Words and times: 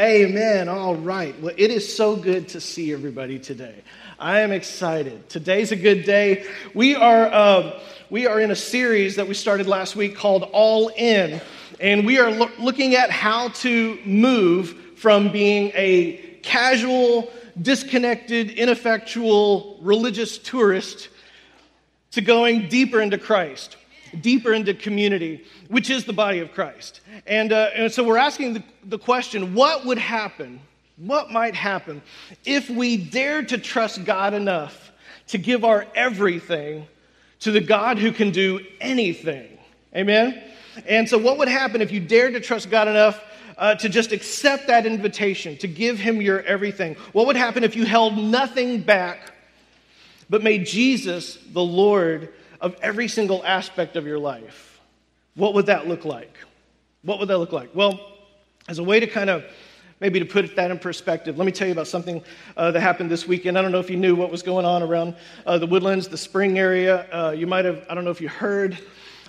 Amen. 0.00 0.70
All 0.70 0.96
right. 0.96 1.38
Well, 1.42 1.52
it 1.58 1.70
is 1.70 1.94
so 1.94 2.16
good 2.16 2.48
to 2.48 2.60
see 2.62 2.90
everybody 2.90 3.38
today. 3.38 3.74
I 4.18 4.40
am 4.40 4.50
excited. 4.50 5.28
Today's 5.28 5.72
a 5.72 5.76
good 5.76 6.04
day. 6.04 6.46
We 6.72 6.94
are 6.94 7.26
uh, 7.26 7.80
we 8.08 8.26
are 8.26 8.40
in 8.40 8.50
a 8.50 8.56
series 8.56 9.16
that 9.16 9.28
we 9.28 9.34
started 9.34 9.66
last 9.66 9.96
week 9.96 10.16
called 10.16 10.44
All 10.52 10.88
In, 10.96 11.38
and 11.80 12.06
we 12.06 12.18
are 12.18 12.30
lo- 12.30 12.50
looking 12.58 12.94
at 12.94 13.10
how 13.10 13.48
to 13.48 13.98
move 14.06 14.74
from 14.96 15.30
being 15.32 15.70
a 15.74 16.38
casual, 16.42 17.30
disconnected, 17.60 18.52
ineffectual 18.52 19.80
religious 19.82 20.38
tourist 20.38 21.10
to 22.12 22.22
going 22.22 22.70
deeper 22.70 23.02
into 23.02 23.18
Christ 23.18 23.76
deeper 24.20 24.52
into 24.52 24.74
community, 24.74 25.44
which 25.68 25.90
is 25.90 26.04
the 26.04 26.12
body 26.12 26.38
of 26.40 26.52
Christ. 26.52 27.00
And, 27.26 27.52
uh, 27.52 27.70
and 27.74 27.92
so 27.92 28.04
we're 28.04 28.16
asking 28.16 28.54
the, 28.54 28.62
the 28.84 28.98
question 28.98 29.54
what 29.54 29.84
would 29.86 29.98
happen? 29.98 30.60
What 30.96 31.30
might 31.30 31.54
happen 31.54 32.02
if 32.44 32.68
we 32.68 32.96
dared 32.96 33.48
to 33.48 33.58
trust 33.58 34.04
God 34.04 34.34
enough 34.34 34.92
to 35.28 35.38
give 35.38 35.64
our 35.64 35.86
everything 35.94 36.86
to 37.40 37.50
the 37.50 37.60
God 37.60 37.98
who 37.98 38.12
can 38.12 38.30
do 38.30 38.60
anything? 38.80 39.58
Amen? 39.94 40.42
And 40.86 41.08
so, 41.08 41.18
what 41.18 41.38
would 41.38 41.48
happen 41.48 41.80
if 41.80 41.90
you 41.90 42.00
dared 42.00 42.34
to 42.34 42.40
trust 42.40 42.70
God 42.70 42.86
enough 42.86 43.22
uh, 43.56 43.74
to 43.76 43.88
just 43.88 44.12
accept 44.12 44.66
that 44.68 44.86
invitation, 44.86 45.56
to 45.58 45.68
give 45.68 45.98
Him 45.98 46.20
your 46.20 46.42
everything? 46.42 46.96
What 47.12 47.26
would 47.26 47.36
happen 47.36 47.64
if 47.64 47.74
you 47.76 47.86
held 47.86 48.16
nothing 48.16 48.82
back 48.82 49.32
but 50.28 50.42
made 50.42 50.66
Jesus 50.66 51.38
the 51.52 51.62
Lord 51.62 52.32
of 52.60 52.76
every 52.82 53.08
single 53.08 53.44
aspect 53.44 53.96
of 53.96 54.06
your 54.06 54.18
life, 54.18 54.80
what 55.34 55.54
would 55.54 55.66
that 55.66 55.88
look 55.88 56.04
like? 56.04 56.36
What 57.02 57.18
would 57.18 57.28
that 57.28 57.38
look 57.38 57.52
like? 57.52 57.74
Well, 57.74 58.00
as 58.68 58.78
a 58.78 58.84
way 58.84 59.00
to 59.00 59.06
kind 59.06 59.30
of 59.30 59.44
maybe 60.00 60.18
to 60.18 60.24
put 60.24 60.56
that 60.56 60.70
in 60.70 60.78
perspective, 60.78 61.38
let 61.38 61.44
me 61.44 61.52
tell 61.52 61.66
you 61.66 61.72
about 61.72 61.86
something 61.86 62.22
uh, 62.56 62.70
that 62.70 62.80
happened 62.80 63.10
this 63.10 63.26
weekend. 63.26 63.58
I 63.58 63.62
don't 63.62 63.72
know 63.72 63.80
if 63.80 63.90
you 63.90 63.96
knew 63.96 64.14
what 64.14 64.30
was 64.30 64.42
going 64.42 64.64
on 64.64 64.82
around 64.82 65.14
uh, 65.46 65.58
the 65.58 65.66
Woodlands, 65.66 66.08
the 66.08 66.16
spring 66.16 66.58
area. 66.58 67.06
Uh, 67.10 67.30
you 67.32 67.46
might 67.46 67.64
have, 67.64 67.84
I 67.88 67.94
don't 67.94 68.04
know 68.04 68.10
if 68.10 68.20
you 68.20 68.28
heard. 68.28 68.78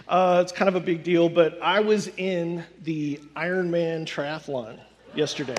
Uh, 0.08 0.40
it's 0.42 0.52
kind 0.52 0.68
of 0.70 0.76
a 0.76 0.80
big 0.80 1.04
deal, 1.04 1.30
but 1.30 1.58
I 1.62 1.80
was 1.80 2.08
in 2.18 2.64
the 2.84 3.20
Ironman 3.36 4.06
triathlon 4.06 4.80
yesterday. 5.16 5.58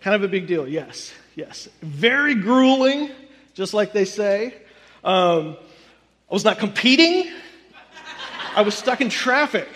Kind 0.00 0.14
of 0.14 0.22
a 0.22 0.28
big 0.28 0.46
deal, 0.46 0.68
yes, 0.68 1.12
yes. 1.34 1.68
Very 1.82 2.34
grueling, 2.34 3.10
just 3.54 3.74
like 3.74 3.92
they 3.92 4.04
say. 4.04 4.54
Um, 5.02 5.56
I 6.30 6.34
was 6.34 6.44
not 6.44 6.58
competing, 6.58 7.32
I 8.54 8.60
was 8.60 8.74
stuck 8.74 9.00
in 9.00 9.08
traffic. 9.08 9.68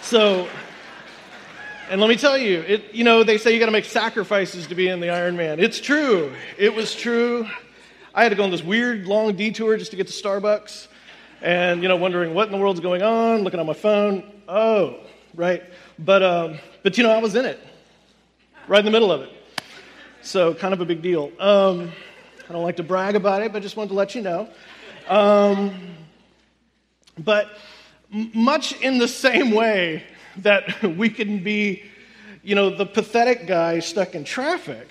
So, 0.00 0.48
and 1.90 2.00
let 2.00 2.08
me 2.08 2.16
tell 2.16 2.38
you, 2.38 2.60
it, 2.60 2.94
you 2.94 3.04
know, 3.04 3.22
they 3.22 3.36
say 3.36 3.52
you 3.52 3.58
got 3.58 3.66
to 3.66 3.72
make 3.72 3.84
sacrifices 3.84 4.66
to 4.68 4.74
be 4.74 4.88
in 4.88 5.00
the 5.00 5.08
Ironman. 5.08 5.58
It's 5.58 5.78
true. 5.78 6.32
It 6.56 6.74
was 6.74 6.94
true. 6.94 7.46
I 8.14 8.22
had 8.22 8.30
to 8.30 8.34
go 8.34 8.44
on 8.44 8.50
this 8.50 8.62
weird 8.62 9.06
long 9.06 9.36
detour 9.36 9.76
just 9.76 9.90
to 9.90 9.98
get 9.98 10.06
to 10.06 10.12
Starbucks 10.14 10.88
and, 11.42 11.82
you 11.82 11.88
know, 11.88 11.96
wondering 11.96 12.32
what 12.32 12.46
in 12.46 12.52
the 12.52 12.58
world's 12.58 12.80
going 12.80 13.02
on, 13.02 13.42
looking 13.42 13.60
on 13.60 13.66
my 13.66 13.74
phone. 13.74 14.24
Oh, 14.48 15.00
right. 15.34 15.62
But, 15.98 16.22
um, 16.22 16.58
but 16.82 16.96
you 16.96 17.04
know, 17.04 17.10
I 17.10 17.18
was 17.18 17.34
in 17.34 17.44
it, 17.44 17.60
right 18.68 18.78
in 18.78 18.86
the 18.86 18.90
middle 18.90 19.12
of 19.12 19.20
it. 19.20 19.30
So, 20.22 20.54
kind 20.54 20.72
of 20.72 20.80
a 20.80 20.86
big 20.86 21.02
deal. 21.02 21.30
Um, 21.38 21.92
I 22.48 22.52
don't 22.54 22.62
like 22.62 22.76
to 22.76 22.82
brag 22.82 23.14
about 23.14 23.42
it, 23.42 23.52
but 23.52 23.60
just 23.60 23.76
wanted 23.76 23.90
to 23.90 23.94
let 23.94 24.14
you 24.14 24.22
know. 24.22 24.48
Um, 25.06 25.96
but 27.18 27.50
much 28.10 28.72
in 28.80 28.96
the 28.96 29.08
same 29.08 29.50
way 29.50 30.04
that 30.38 30.82
we 30.96 31.10
can 31.10 31.42
be, 31.42 31.82
you 32.42 32.54
know, 32.54 32.70
the 32.70 32.86
pathetic 32.86 33.46
guy 33.46 33.80
stuck 33.80 34.14
in 34.14 34.24
traffic 34.24 34.88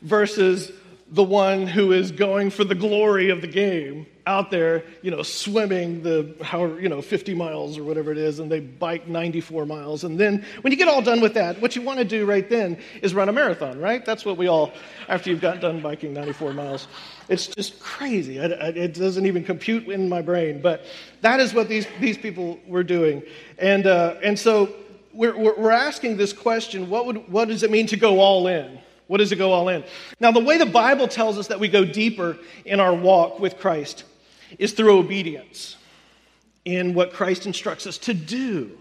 versus 0.00 0.72
the 1.10 1.22
one 1.22 1.66
who 1.66 1.92
is 1.92 2.12
going 2.12 2.48
for 2.48 2.64
the 2.64 2.74
glory 2.74 3.28
of 3.28 3.42
the 3.42 3.46
game 3.46 4.06
out 4.26 4.50
there, 4.50 4.84
you 5.02 5.10
know, 5.12 5.22
swimming 5.22 6.02
the 6.02 6.34
how 6.42 6.66
you 6.66 6.88
know 6.88 7.00
50 7.00 7.34
miles 7.34 7.78
or 7.78 7.84
whatever 7.84 8.10
it 8.10 8.18
is, 8.18 8.40
and 8.40 8.50
they 8.50 8.58
bike 8.58 9.06
94 9.06 9.66
miles. 9.66 10.02
And 10.02 10.18
then 10.18 10.44
when 10.62 10.72
you 10.72 10.76
get 10.76 10.88
all 10.88 11.00
done 11.00 11.20
with 11.20 11.34
that, 11.34 11.60
what 11.62 11.76
you 11.76 11.82
want 11.82 12.00
to 12.00 12.04
do 12.04 12.26
right 12.26 12.48
then 12.48 12.78
is 13.02 13.14
run 13.14 13.28
a 13.28 13.32
marathon, 13.32 13.78
right? 13.78 14.04
That's 14.04 14.24
what 14.24 14.36
we 14.36 14.48
all, 14.48 14.72
after 15.08 15.30
you've 15.30 15.40
got 15.40 15.60
done 15.60 15.80
biking 15.80 16.12
94 16.12 16.54
miles, 16.54 16.88
it's 17.28 17.46
just 17.46 17.78
crazy. 17.78 18.38
it 18.38 18.94
doesn't 18.94 19.26
even 19.26 19.44
compute 19.44 19.86
in 19.88 20.08
my 20.08 20.22
brain, 20.22 20.60
but 20.60 20.84
that 21.20 21.38
is 21.38 21.54
what 21.54 21.68
these 21.68 21.86
these 22.00 22.18
people 22.18 22.58
were 22.66 22.84
doing, 22.84 23.22
and 23.58 23.86
uh, 23.86 24.16
and 24.24 24.36
so 24.36 24.74
we're 25.12 25.36
we're 25.38 25.70
asking 25.70 26.16
this 26.16 26.32
question: 26.32 26.90
what 26.90 27.06
would 27.06 27.30
what 27.30 27.46
does 27.46 27.62
it 27.62 27.70
mean 27.70 27.86
to 27.86 27.96
go 27.96 28.18
all 28.18 28.48
in? 28.48 28.80
What 29.06 29.18
does 29.18 29.30
it 29.30 29.36
go 29.36 29.52
all 29.52 29.68
in? 29.68 29.84
Now, 30.18 30.32
the 30.32 30.40
way 30.40 30.58
the 30.58 30.66
Bible 30.66 31.06
tells 31.06 31.38
us 31.38 31.46
that 31.46 31.60
we 31.60 31.68
go 31.68 31.84
deeper 31.84 32.36
in 32.64 32.80
our 32.80 32.92
walk 32.92 33.38
with 33.38 33.56
Christ 33.56 34.02
is 34.58 34.72
through 34.72 34.98
obedience 34.98 35.76
in 36.64 36.94
what 36.94 37.12
Christ 37.12 37.46
instructs 37.46 37.86
us 37.86 37.96
to 37.98 38.12
do, 38.12 38.76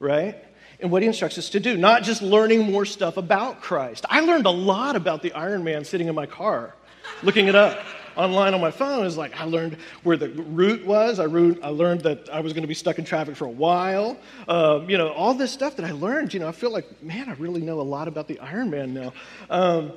right? 0.00 0.36
And 0.80 0.90
what 0.90 1.02
he 1.02 1.08
instructs 1.08 1.38
us 1.38 1.50
to 1.50 1.60
do, 1.60 1.76
not 1.76 2.02
just 2.02 2.22
learning 2.22 2.70
more 2.70 2.84
stuff 2.84 3.16
about 3.16 3.60
Christ. 3.60 4.04
I 4.08 4.20
learned 4.20 4.46
a 4.46 4.50
lot 4.50 4.96
about 4.96 5.22
the 5.22 5.30
Ironman 5.30 5.86
sitting 5.86 6.08
in 6.08 6.14
my 6.14 6.26
car, 6.26 6.74
looking 7.22 7.46
it 7.46 7.54
up 7.54 7.78
online 8.16 8.54
on 8.54 8.60
my 8.60 8.70
phone. 8.70 9.04
Is 9.06 9.16
like 9.16 9.38
I 9.38 9.44
learned 9.44 9.76
where 10.02 10.16
the 10.16 10.30
route 10.30 10.84
was. 10.84 11.18
I, 11.18 11.24
I 11.24 11.26
learned 11.26 12.00
that 12.02 12.28
I 12.32 12.40
was 12.40 12.52
going 12.52 12.62
to 12.62 12.68
be 12.68 12.74
stuck 12.74 12.98
in 12.98 13.04
traffic 13.04 13.36
for 13.36 13.44
a 13.44 13.50
while. 13.50 14.16
Um, 14.48 14.88
you 14.88 14.98
know, 14.98 15.08
all 15.08 15.34
this 15.34 15.52
stuff 15.52 15.76
that 15.76 15.84
I 15.84 15.92
learned. 15.92 16.34
You 16.34 16.40
know, 16.40 16.48
I 16.48 16.52
feel 16.52 16.72
like 16.72 17.02
man, 17.02 17.28
I 17.28 17.34
really 17.34 17.60
know 17.60 17.80
a 17.80 17.82
lot 17.82 18.08
about 18.08 18.28
the 18.28 18.36
Ironman 18.36 18.90
now. 18.90 19.12
Um, 19.50 19.92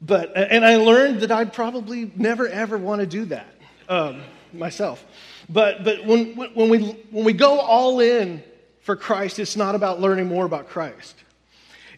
but 0.00 0.32
and 0.34 0.64
I 0.64 0.76
learned 0.76 1.20
that 1.20 1.30
I'd 1.30 1.52
probably 1.52 2.10
never 2.16 2.48
ever 2.48 2.76
want 2.76 3.00
to 3.00 3.06
do 3.06 3.26
that 3.26 3.46
um, 3.92 4.22
myself. 4.54 5.04
But, 5.48 5.84
but 5.84 6.06
when, 6.06 6.34
when, 6.54 6.68
we, 6.70 6.78
when 7.10 7.24
we 7.24 7.32
go 7.34 7.60
all 7.60 8.00
in 8.00 8.42
for 8.80 8.96
Christ, 8.96 9.38
it's 9.38 9.56
not 9.56 9.74
about 9.74 10.00
learning 10.00 10.26
more 10.26 10.46
about 10.46 10.68
Christ. 10.68 11.16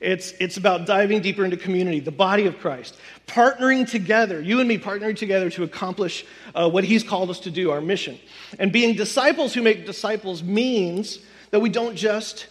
It's, 0.01 0.33
it's 0.33 0.57
about 0.57 0.87
diving 0.87 1.23
deeper 1.23 1.45
into 1.45 1.57
community, 1.57 2.01
the 2.01 2.11
body 2.11 2.47
of 2.47 2.59
Christ, 2.59 2.97
partnering 3.27 3.89
together, 3.89 4.41
you 4.41 4.59
and 4.59 4.69
me 4.69 4.77
partnering 4.77 5.17
together 5.17 5.49
to 5.51 5.63
accomplish 5.63 6.27
uh, 6.55 6.69
what 6.69 6.85
He's 6.85 7.05
called 7.05 7.31
us 7.31 7.41
to 7.41 7.51
do, 7.51 7.71
our 7.71 7.81
mission. 7.81 8.19
And 8.59 8.73
being 8.73 8.97
disciples 8.97 9.55
who 9.55 9.63
make 9.63 9.87
disciples 9.87 10.43
means 10.43 11.21
that 11.53 11.61
we 11.61 11.69
don't 11.69 11.95
just 11.95 12.49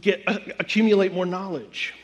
get, 0.00 0.22
uh, 0.26 0.38
accumulate 0.60 1.12
more 1.12 1.26
knowledge 1.26 1.94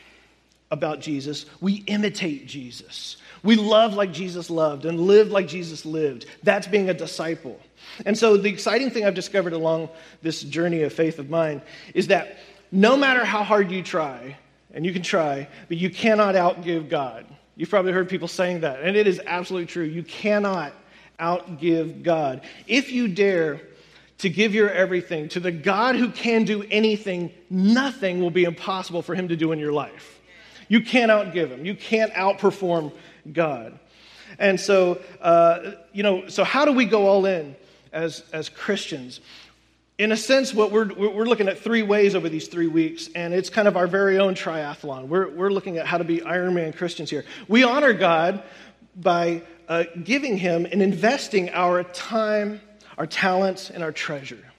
about 0.71 1.01
Jesus, 1.01 1.45
we 1.59 1.83
imitate 1.87 2.47
Jesus. 2.47 3.17
We 3.43 3.55
love 3.55 3.93
like 3.93 4.11
Jesus 4.11 4.49
loved 4.49 4.85
and 4.85 4.99
live 4.99 5.31
like 5.31 5.47
Jesus 5.47 5.85
lived. 5.85 6.25
That's 6.43 6.67
being 6.67 6.89
a 6.89 6.93
disciple. 6.93 7.59
And 8.05 8.17
so, 8.17 8.37
the 8.37 8.49
exciting 8.49 8.91
thing 8.91 9.05
I've 9.05 9.15
discovered 9.15 9.53
along 9.53 9.89
this 10.21 10.41
journey 10.43 10.83
of 10.83 10.93
faith 10.93 11.17
of 11.17 11.29
mine 11.29 11.61
is 11.93 12.07
that 12.07 12.37
no 12.71 12.95
matter 12.95 13.25
how 13.25 13.43
hard 13.43 13.71
you 13.71 13.81
try, 13.81 14.37
and 14.73 14.85
you 14.85 14.93
can 14.93 15.01
try, 15.01 15.47
but 15.67 15.77
you 15.77 15.89
cannot 15.89 16.35
outgive 16.35 16.89
God. 16.89 17.25
You've 17.55 17.69
probably 17.69 17.91
heard 17.91 18.09
people 18.09 18.27
saying 18.27 18.61
that, 18.61 18.81
and 18.81 18.95
it 18.95 19.07
is 19.07 19.21
absolutely 19.25 19.67
true. 19.67 19.83
You 19.83 20.03
cannot 20.03 20.73
outgive 21.19 22.03
God. 22.03 22.41
If 22.67 22.91
you 22.91 23.07
dare 23.07 23.61
to 24.19 24.29
give 24.29 24.53
your 24.53 24.69
everything 24.69 25.29
to 25.29 25.39
the 25.39 25.51
God 25.51 25.95
who 25.95 26.09
can 26.09 26.43
do 26.43 26.63
anything, 26.71 27.31
nothing 27.49 28.21
will 28.21 28.29
be 28.29 28.43
impossible 28.43 29.01
for 29.01 29.15
him 29.15 29.27
to 29.27 29.35
do 29.35 29.51
in 29.51 29.59
your 29.59 29.73
life. 29.73 30.19
You 30.67 30.81
can't 30.81 31.11
outgive 31.11 31.49
him, 31.49 31.65
you 31.65 31.75
can't 31.75 32.13
outperform 32.13 32.93
God. 33.31 33.77
And 34.39 34.59
so, 34.59 35.01
uh, 35.21 35.71
you 35.93 36.03
know, 36.03 36.27
so 36.27 36.43
how 36.43 36.65
do 36.65 36.71
we 36.71 36.85
go 36.85 37.07
all 37.07 37.25
in 37.25 37.55
as, 37.91 38.23
as 38.31 38.49
Christians? 38.49 39.19
In 39.97 40.11
a 40.11 40.17
sense, 40.17 40.53
what 40.53 40.71
we're, 40.71 40.91
we're 40.93 41.25
looking 41.25 41.47
at 41.47 41.59
three 41.59 41.83
ways 41.83 42.15
over 42.15 42.29
these 42.29 42.47
three 42.47 42.67
weeks, 42.67 43.09
and 43.13 43.33
it's 43.33 43.49
kind 43.49 43.67
of 43.67 43.77
our 43.77 43.87
very 43.87 44.17
own 44.17 44.33
triathlon. 44.33 45.07
We're, 45.07 45.29
we're 45.29 45.51
looking 45.51 45.77
at 45.77 45.85
how 45.85 45.97
to 45.97 46.03
be 46.03 46.19
Ironman 46.19 46.75
Christians 46.75 47.09
here. 47.09 47.25
We 47.47 47.63
honor 47.63 47.93
God 47.93 48.41
by 48.95 49.43
uh, 49.67 49.83
giving 50.03 50.37
Him 50.37 50.65
and 50.65 50.81
investing 50.81 51.49
our 51.51 51.83
time, 51.83 52.61
our 52.97 53.05
talents, 53.05 53.69
and 53.69 53.83
our 53.83 53.91
treasure 53.91 54.51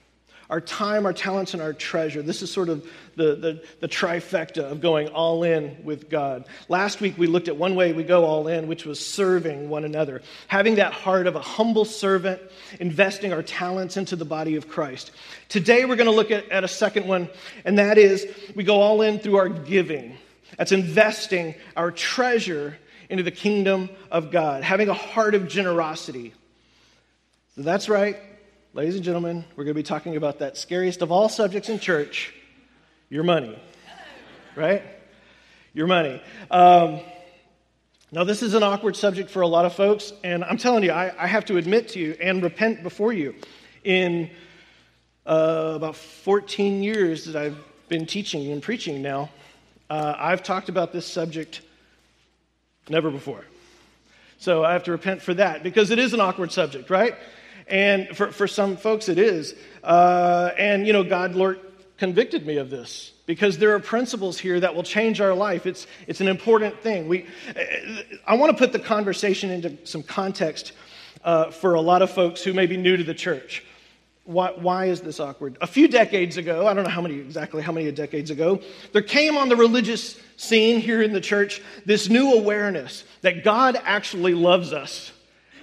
our 0.53 0.61
time, 0.61 1.07
our 1.07 1.13
talents, 1.13 1.53
and 1.53 1.63
our 1.63 1.73
treasure. 1.73 2.21
This 2.21 2.43
is 2.43 2.51
sort 2.51 2.69
of 2.69 2.87
the, 3.15 3.35
the, 3.35 3.63
the, 3.79 3.87
trifecta 3.87 4.63
of 4.63 4.81
going 4.81 5.07
all 5.09 5.43
in 5.43 5.83
with 5.83 6.09
God. 6.09 6.45
Last 6.69 7.01
week 7.01 7.17
we 7.17 7.27
looked 7.27 7.47
at 7.47 7.57
one 7.57 7.75
way 7.75 7.93
we 7.93 8.03
go 8.03 8.25
all 8.25 8.47
in, 8.47 8.67
which 8.67 8.85
was 8.85 9.05
serving 9.05 9.69
one 9.69 9.83
another, 9.83 10.21
having 10.47 10.75
that 10.75 10.93
heart 10.93 11.27
of 11.27 11.35
a 11.35 11.41
humble 11.41 11.85
servant, 11.85 12.41
investing 12.79 13.33
our 13.33 13.43
talents 13.43 13.97
into 13.97 14.15
the 14.15 14.25
body 14.25 14.55
of 14.55 14.67
Christ. 14.67 15.11
Today 15.49 15.85
we're 15.85 15.95
going 15.95 16.09
to 16.09 16.15
look 16.15 16.31
at, 16.31 16.49
at 16.49 16.63
a 16.63 16.67
second 16.67 17.07
one, 17.07 17.29
and 17.65 17.77
that 17.77 17.97
is 17.97 18.27
we 18.55 18.63
go 18.63 18.81
all 18.81 19.01
in 19.01 19.19
through 19.19 19.37
our 19.37 19.49
giving. 19.49 20.17
That's 20.57 20.71
investing 20.71 21.55
our 21.75 21.91
treasure 21.91 22.77
into 23.09 23.23
the 23.23 23.31
kingdom 23.31 23.89
of 24.09 24.31
God, 24.31 24.63
having 24.63 24.89
a 24.89 24.93
heart 24.93 25.35
of 25.35 25.47
generosity. 25.47 26.33
So 27.55 27.61
that's 27.61 27.89
right. 27.89 28.17
Ladies 28.73 28.95
and 28.95 29.03
gentlemen, 29.03 29.45
we're 29.55 29.65
going 29.65 29.75
to 29.75 29.79
be 29.79 29.83
talking 29.83 30.15
about 30.15 30.39
that 30.39 30.57
scariest 30.57 31.03
of 31.03 31.11
all 31.11 31.29
subjects 31.29 31.69
in 31.69 31.77
church 31.77 32.33
your 33.13 33.23
money. 33.23 33.55
right? 34.55 34.81
Your 35.71 35.85
money. 35.85 36.19
Um, 36.49 36.99
now, 38.11 38.23
this 38.23 38.41
is 38.41 38.55
an 38.55 38.63
awkward 38.63 38.95
subject 38.95 39.29
for 39.29 39.41
a 39.41 39.47
lot 39.47 39.65
of 39.65 39.75
folks, 39.75 40.13
and 40.23 40.43
I'm 40.43 40.57
telling 40.57 40.83
you, 40.83 40.91
I, 40.91 41.13
I 41.15 41.27
have 41.27 41.45
to 41.45 41.57
admit 41.57 41.89
to 41.89 41.99
you 41.99 42.17
and 42.19 42.41
repent 42.41 42.81
before 42.81 43.13
you. 43.13 43.35
In 43.83 44.31
uh, 45.27 45.73
about 45.75 45.95
14 45.95 46.81
years 46.81 47.25
that 47.25 47.35
I've 47.35 47.57
been 47.87 48.07
teaching 48.07 48.51
and 48.51 48.63
preaching 48.63 49.03
now, 49.03 49.29
uh, 49.91 50.15
I've 50.17 50.41
talked 50.41 50.69
about 50.69 50.91
this 50.91 51.05
subject 51.05 51.61
never 52.89 53.11
before. 53.11 53.45
So 54.39 54.65
I 54.65 54.73
have 54.73 54.85
to 54.85 54.91
repent 54.91 55.21
for 55.21 55.35
that 55.35 55.61
because 55.61 55.91
it 55.91 55.99
is 55.99 56.15
an 56.15 56.19
awkward 56.19 56.51
subject, 56.51 56.89
right? 56.89 57.15
And 57.67 58.17
for, 58.17 58.31
for 58.31 58.47
some 58.47 58.75
folks, 58.75 59.07
it 59.07 59.19
is. 59.19 59.53
Uh, 59.83 60.49
and, 60.57 60.87
you 60.87 60.93
know, 60.93 61.03
God, 61.03 61.35
Lord, 61.35 61.59
convicted 61.97 62.45
me 62.45 62.57
of 62.57 62.69
this 62.69 63.11
because 63.25 63.57
there 63.57 63.73
are 63.75 63.79
principles 63.79 64.37
here 64.37 64.59
that 64.59 64.75
will 64.75 64.83
change 64.83 65.21
our 65.21 65.33
life. 65.33 65.65
It's, 65.65 65.87
it's 66.07 66.21
an 66.21 66.27
important 66.27 66.81
thing. 66.81 67.07
We, 67.07 67.27
I 68.25 68.35
want 68.35 68.51
to 68.51 68.57
put 68.57 68.73
the 68.73 68.79
conversation 68.79 69.49
into 69.49 69.77
some 69.85 70.03
context 70.03 70.73
uh, 71.23 71.51
for 71.51 71.75
a 71.75 71.81
lot 71.81 72.01
of 72.01 72.11
folks 72.11 72.43
who 72.43 72.53
may 72.53 72.65
be 72.65 72.77
new 72.77 72.97
to 72.97 73.03
the 73.03 73.13
church. 73.13 73.63
Why, 74.25 74.51
why 74.51 74.85
is 74.85 75.01
this 75.01 75.19
awkward? 75.19 75.57
A 75.59 75.67
few 75.67 75.87
decades 75.87 76.37
ago, 76.37 76.65
I 76.65 76.73
don't 76.73 76.85
know 76.85 76.89
how 76.89 77.01
many 77.01 77.19
exactly 77.19 77.61
how 77.61 77.73
many 77.73 77.91
decades 77.91 78.31
ago, 78.31 78.61
there 78.93 79.01
came 79.01 79.35
on 79.35 79.49
the 79.49 79.55
religious 79.55 80.17
scene 80.37 80.79
here 80.79 81.01
in 81.01 81.11
the 81.11 81.21
church 81.21 81.61
this 81.85 82.09
new 82.09 82.33
awareness 82.33 83.03
that 83.21 83.43
God 83.43 83.77
actually 83.83 84.33
loves 84.33 84.71
us. 84.71 85.11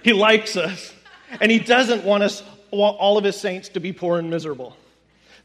He 0.03 0.13
likes 0.13 0.57
us, 0.57 0.93
and 1.39 1.51
He 1.51 1.57
doesn't 1.59 2.03
want 2.03 2.23
us, 2.23 2.43
all 2.71 3.17
of 3.17 3.23
His 3.23 3.35
saints, 3.35 3.69
to 3.69 3.79
be 3.79 3.93
poor 3.93 4.19
and 4.19 4.29
miserable. 4.29 4.77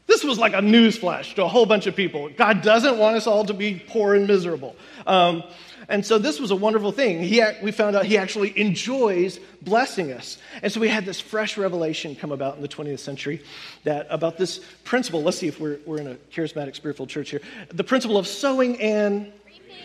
This 0.07 0.23
was 0.23 0.39
like 0.39 0.53
a 0.53 0.61
newsflash 0.61 1.35
to 1.35 1.43
a 1.43 1.47
whole 1.47 1.65
bunch 1.65 1.85
of 1.85 1.95
people. 1.95 2.29
God 2.29 2.61
doesn't 2.61 2.97
want 2.97 3.17
us 3.17 3.27
all 3.27 3.43
to 3.45 3.53
be 3.53 3.83
poor 3.87 4.15
and 4.15 4.25
miserable. 4.25 4.75
Um, 5.05 5.43
and 5.89 6.05
so 6.05 6.17
this 6.17 6.39
was 6.39 6.51
a 6.51 6.55
wonderful 6.55 6.91
thing. 6.91 7.21
He, 7.21 7.43
we 7.61 7.71
found 7.71 7.95
out 7.95 8.05
he 8.05 8.17
actually 8.17 8.57
enjoys 8.57 9.39
blessing 9.61 10.11
us. 10.11 10.37
And 10.61 10.71
so 10.71 10.79
we 10.79 10.87
had 10.87 11.05
this 11.05 11.19
fresh 11.19 11.57
revelation 11.57 12.15
come 12.15 12.31
about 12.31 12.55
in 12.55 12.61
the 12.61 12.67
20th 12.67 12.99
century 12.99 13.41
that 13.83 14.07
about 14.09 14.37
this 14.37 14.59
principle. 14.85 15.23
Let's 15.23 15.37
see 15.37 15.47
if 15.47 15.59
we're, 15.59 15.79
we're 15.85 15.99
in 15.99 16.07
a 16.07 16.15
charismatic 16.33 16.75
spiritual 16.75 17.07
church 17.07 17.29
here. 17.29 17.41
The 17.69 17.83
principle 17.83 18.17
of 18.17 18.27
sowing 18.27 18.79
and 18.81 19.31
reaping. 19.45 19.75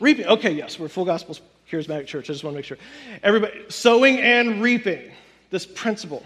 reaping. 0.00 0.26
Okay, 0.26 0.52
yes, 0.52 0.78
we're 0.78 0.88
full 0.88 1.04
gospel 1.04 1.36
charismatic 1.70 2.06
church. 2.06 2.28
I 2.28 2.34
just 2.34 2.44
want 2.44 2.54
to 2.54 2.58
make 2.58 2.66
sure. 2.66 2.78
Everybody, 3.22 3.64
sowing 3.68 4.18
and 4.18 4.62
reaping. 4.62 5.10
This 5.50 5.66
principle, 5.66 6.24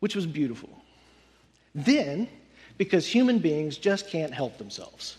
which 0.00 0.16
was 0.16 0.26
beautiful. 0.26 0.81
Then, 1.74 2.28
because 2.78 3.06
human 3.06 3.38
beings 3.38 3.76
just 3.76 4.08
can't 4.08 4.32
help 4.32 4.58
themselves. 4.58 5.16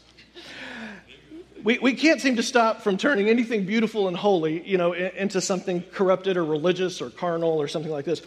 We, 1.64 1.80
we 1.80 1.94
can't 1.94 2.20
seem 2.20 2.36
to 2.36 2.44
stop 2.44 2.82
from 2.82 2.98
turning 2.98 3.30
anything 3.30 3.66
beautiful 3.66 4.10
and 4.10 4.18
holy, 4.18 4.68
you 4.68 4.78
know, 4.78 4.92
into 4.94 5.40
something 5.40 5.82
corrupted 5.94 6.36
or 6.36 6.44
religious 6.44 7.02
or 7.02 7.10
carnal 7.10 7.52
or 7.52 7.70
something 7.70 7.92
like 7.92 8.04
this. 8.04 8.22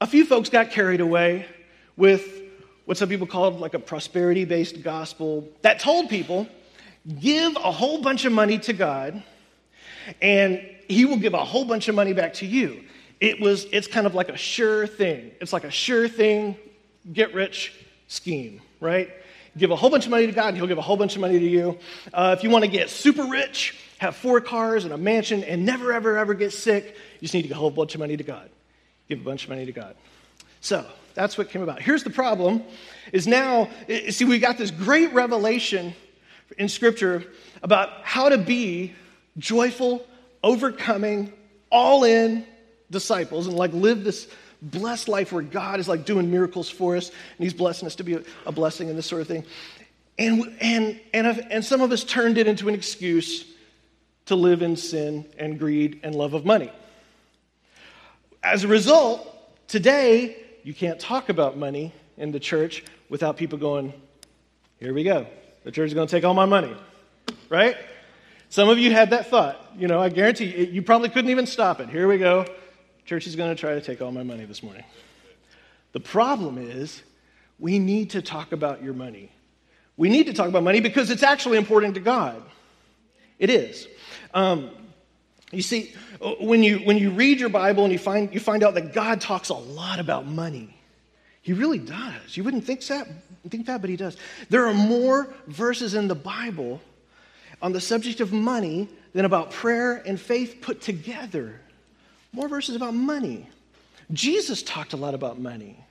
A 0.00 0.06
few 0.06 0.24
folks 0.24 0.48
got 0.48 0.70
carried 0.70 1.00
away 1.00 1.46
with 1.96 2.26
what 2.86 2.96
some 2.96 3.08
people 3.08 3.26
called 3.26 3.60
like 3.60 3.74
a 3.74 3.78
prosperity 3.78 4.44
based 4.44 4.82
gospel 4.82 5.46
that 5.62 5.78
told 5.78 6.08
people 6.08 6.48
give 7.20 7.54
a 7.56 7.70
whole 7.70 8.00
bunch 8.00 8.24
of 8.24 8.32
money 8.32 8.58
to 8.58 8.72
God 8.72 9.22
and 10.22 10.60
he 10.88 11.04
will 11.04 11.18
give 11.18 11.34
a 11.34 11.44
whole 11.44 11.64
bunch 11.64 11.88
of 11.88 11.94
money 11.94 12.12
back 12.12 12.34
to 12.34 12.46
you. 12.46 12.82
It 13.20 13.40
was 13.40 13.66
it's 13.72 13.86
kind 13.86 14.06
of 14.06 14.14
like 14.14 14.28
a 14.28 14.36
sure 14.36 14.86
thing. 14.86 15.32
It's 15.40 15.52
like 15.52 15.64
a 15.64 15.70
sure 15.70 16.08
thing 16.08 16.56
get 17.12 17.34
rich 17.34 17.72
scheme, 18.08 18.60
right? 18.80 19.10
Give 19.56 19.70
a 19.70 19.76
whole 19.76 19.90
bunch 19.90 20.04
of 20.04 20.10
money 20.10 20.26
to 20.26 20.32
God, 20.32 20.54
He'll 20.54 20.66
give 20.66 20.78
a 20.78 20.82
whole 20.82 20.96
bunch 20.96 21.14
of 21.14 21.20
money 21.20 21.38
to 21.38 21.46
you. 21.46 21.78
Uh, 22.12 22.34
if 22.36 22.44
you 22.44 22.50
want 22.50 22.64
to 22.64 22.70
get 22.70 22.90
super 22.90 23.24
rich, 23.24 23.76
have 23.98 24.16
four 24.16 24.40
cars 24.40 24.84
and 24.84 24.92
a 24.92 24.98
mansion, 24.98 25.42
and 25.44 25.64
never, 25.64 25.92
ever, 25.92 26.18
ever 26.18 26.34
get 26.34 26.52
sick, 26.52 26.96
you 27.14 27.20
just 27.22 27.34
need 27.34 27.42
to 27.42 27.48
give 27.48 27.56
a 27.56 27.60
whole 27.60 27.70
bunch 27.70 27.94
of 27.94 28.00
money 28.00 28.16
to 28.16 28.24
God. 28.24 28.50
Give 29.08 29.20
a 29.20 29.24
bunch 29.24 29.44
of 29.44 29.50
money 29.50 29.64
to 29.64 29.72
God. 29.72 29.96
So 30.60 30.84
that's 31.14 31.38
what 31.38 31.48
came 31.48 31.62
about. 31.62 31.80
Here's 31.80 32.04
the 32.04 32.10
problem: 32.10 32.62
is 33.12 33.26
now 33.26 33.70
see 34.10 34.24
we 34.24 34.38
got 34.38 34.58
this 34.58 34.70
great 34.70 35.12
revelation 35.14 35.94
in 36.58 36.68
Scripture 36.68 37.24
about 37.62 37.90
how 38.02 38.28
to 38.28 38.38
be 38.38 38.94
joyful, 39.38 40.06
overcoming, 40.42 41.32
all 41.70 42.04
in 42.04 42.46
disciples, 42.90 43.46
and 43.46 43.56
like 43.56 43.72
live 43.72 44.04
this 44.04 44.28
blessed 44.70 45.08
life 45.08 45.32
where 45.32 45.42
God 45.42 45.80
is 45.80 45.88
like 45.88 46.04
doing 46.04 46.30
miracles 46.30 46.68
for 46.68 46.96
us 46.96 47.08
and 47.08 47.44
He's 47.44 47.54
blessing 47.54 47.86
us 47.86 47.96
to 47.96 48.04
be 48.04 48.18
a, 48.46 48.52
blessing 48.52 48.88
and 48.88 48.98
this 48.98 49.06
sort 49.06 49.22
of 49.22 49.28
thing. 49.28 49.44
And, 50.18 50.56
and, 50.60 51.00
and, 51.12 51.26
and 51.50 51.64
some 51.64 51.80
of 51.80 51.92
us 51.92 52.04
turned 52.04 52.38
it 52.38 52.46
into 52.46 52.68
an 52.68 52.74
excuse 52.74 53.44
to 54.26 54.36
live 54.36 54.62
in 54.62 54.76
sin 54.76 55.26
and 55.38 55.58
greed 55.58 56.00
and 56.02 56.14
love 56.14 56.34
of 56.34 56.44
money. 56.44 56.70
As 58.42 58.64
a 58.64 58.68
result, 58.68 59.26
today, 59.68 60.36
you 60.62 60.74
can't 60.74 60.98
talk 60.98 61.28
about 61.28 61.56
money 61.56 61.92
in 62.16 62.32
the 62.32 62.40
church 62.40 62.84
without 63.08 63.36
people 63.36 63.58
going, 63.58 63.92
Here 64.80 64.94
we 64.94 65.04
go. 65.04 65.26
The 65.64 65.70
church 65.70 65.88
is 65.88 65.94
going 65.94 66.08
to 66.08 66.10
take 66.10 66.24
all 66.24 66.34
my 66.34 66.46
money. 66.46 66.74
Right? 67.48 67.76
Some 68.48 68.68
of 68.68 68.78
you 68.78 68.92
had 68.92 69.10
that 69.10 69.28
thought. 69.28 69.72
You 69.76 69.88
know, 69.88 70.00
I 70.00 70.08
guarantee 70.08 70.46
you, 70.46 70.66
you 70.66 70.82
probably 70.82 71.08
couldn't 71.08 71.30
even 71.30 71.46
stop 71.46 71.80
it. 71.80 71.88
Here 71.88 72.08
we 72.08 72.18
go. 72.18 72.46
Church 73.06 73.28
is 73.28 73.36
going 73.36 73.54
to 73.54 73.58
try 73.58 73.74
to 73.74 73.80
take 73.80 74.02
all 74.02 74.10
my 74.10 74.24
money 74.24 74.44
this 74.44 74.64
morning. 74.64 74.82
The 75.92 76.00
problem 76.00 76.58
is, 76.58 77.02
we 77.58 77.78
need 77.78 78.10
to 78.10 78.20
talk 78.20 78.50
about 78.50 78.82
your 78.82 78.94
money. 78.94 79.30
We 79.96 80.08
need 80.08 80.26
to 80.26 80.34
talk 80.34 80.48
about 80.48 80.64
money 80.64 80.80
because 80.80 81.08
it's 81.10 81.22
actually 81.22 81.56
important 81.56 81.94
to 81.94 82.00
God. 82.00 82.42
It 83.38 83.48
is. 83.48 83.86
Um, 84.34 84.70
you 85.52 85.62
see, 85.62 85.94
when 86.40 86.64
you, 86.64 86.78
when 86.78 86.98
you 86.98 87.10
read 87.10 87.38
your 87.38 87.48
Bible 87.48 87.84
and 87.84 87.92
you 87.92 87.98
find, 87.98 88.34
you 88.34 88.40
find 88.40 88.64
out 88.64 88.74
that 88.74 88.92
God 88.92 89.20
talks 89.20 89.50
a 89.50 89.54
lot 89.54 90.00
about 90.00 90.26
money, 90.26 90.76
He 91.42 91.52
really 91.52 91.78
does. 91.78 92.36
You 92.36 92.42
wouldn't 92.42 92.64
think 92.64 92.84
that, 92.88 93.06
think 93.48 93.66
that, 93.66 93.80
but 93.80 93.88
He 93.88 93.96
does. 93.96 94.16
There 94.50 94.66
are 94.66 94.74
more 94.74 95.32
verses 95.46 95.94
in 95.94 96.08
the 96.08 96.16
Bible 96.16 96.80
on 97.62 97.72
the 97.72 97.80
subject 97.80 98.20
of 98.20 98.32
money 98.32 98.88
than 99.12 99.24
about 99.24 99.52
prayer 99.52 100.02
and 100.04 100.20
faith 100.20 100.58
put 100.60 100.80
together. 100.80 101.60
More 102.36 102.48
verses 102.50 102.76
about 102.76 102.92
money. 102.92 103.48
Jesus 104.12 104.62
talked 104.62 104.92
a 104.92 104.96
lot 104.98 105.14
about 105.14 105.38
money. 105.40 105.82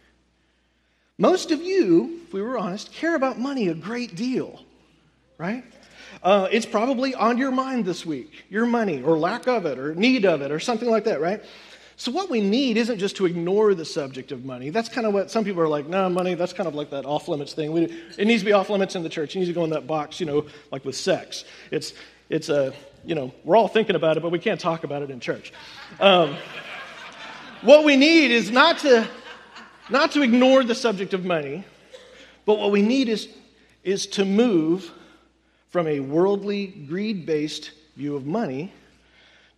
Most 1.17 1.49
of 1.49 1.59
you, 1.59 2.19
if 2.27 2.33
we 2.33 2.41
were 2.43 2.55
honest, 2.59 2.93
care 2.93 3.15
about 3.15 3.39
money 3.39 3.69
a 3.69 3.73
great 3.73 4.15
deal, 4.15 4.61
right? 5.39 5.63
Uh, 6.21 6.47
it's 6.51 6.67
probably 6.67 7.15
on 7.15 7.39
your 7.39 7.49
mind 7.49 7.83
this 7.83 8.05
week, 8.05 8.45
your 8.47 8.67
money, 8.67 9.01
or 9.01 9.17
lack 9.17 9.47
of 9.47 9.65
it, 9.65 9.79
or 9.79 9.95
need 9.95 10.23
of 10.23 10.43
it, 10.43 10.51
or 10.51 10.59
something 10.59 10.87
like 10.87 11.05
that, 11.05 11.19
right? 11.19 11.43
So, 11.97 12.11
what 12.11 12.29
we 12.29 12.41
need 12.41 12.77
isn't 12.77 12.99
just 12.99 13.15
to 13.15 13.25
ignore 13.25 13.73
the 13.73 13.85
subject 13.85 14.31
of 14.31 14.45
money. 14.45 14.69
That's 14.69 14.87
kind 14.87 15.07
of 15.07 15.15
what 15.15 15.31
some 15.31 15.45
people 15.45 15.63
are 15.63 15.67
like, 15.67 15.87
no, 15.87 16.09
money, 16.09 16.35
that's 16.35 16.53
kind 16.53 16.67
of 16.67 16.75
like 16.75 16.91
that 16.91 17.07
off 17.07 17.27
limits 17.27 17.53
thing. 17.53 17.71
We, 17.71 17.85
it 18.19 18.27
needs 18.27 18.43
to 18.43 18.45
be 18.45 18.53
off 18.53 18.69
limits 18.69 18.93
in 18.93 19.01
the 19.01 19.09
church. 19.09 19.35
It 19.35 19.39
needs 19.39 19.49
to 19.49 19.55
go 19.55 19.63
in 19.63 19.71
that 19.71 19.87
box, 19.87 20.19
you 20.19 20.27
know, 20.27 20.45
like 20.71 20.85
with 20.85 20.95
sex. 20.95 21.43
It's, 21.71 21.93
it's 22.29 22.49
a, 22.49 22.71
you 23.05 23.15
know, 23.15 23.33
we're 23.43 23.55
all 23.55 23.67
thinking 23.67 23.95
about 23.95 24.17
it, 24.17 24.21
but 24.21 24.31
we 24.31 24.39
can't 24.39 24.59
talk 24.59 24.83
about 24.83 25.01
it 25.01 25.09
in 25.09 25.19
church. 25.19 25.53
Um, 25.99 26.35
what 27.61 27.83
we 27.83 27.95
need 27.95 28.31
is 28.31 28.51
not 28.51 28.79
to, 28.79 29.07
not 29.89 30.11
to 30.11 30.21
ignore 30.21 30.63
the 30.63 30.75
subject 30.75 31.13
of 31.13 31.25
money, 31.25 31.63
but 32.45 32.59
what 32.59 32.71
we 32.71 32.81
need 32.81 33.09
is, 33.09 33.27
is 33.83 34.07
to 34.07 34.25
move 34.25 34.91
from 35.69 35.87
a 35.87 35.99
worldly, 35.99 36.67
greed 36.67 37.25
based 37.25 37.71
view 37.95 38.15
of 38.15 38.25
money 38.25 38.71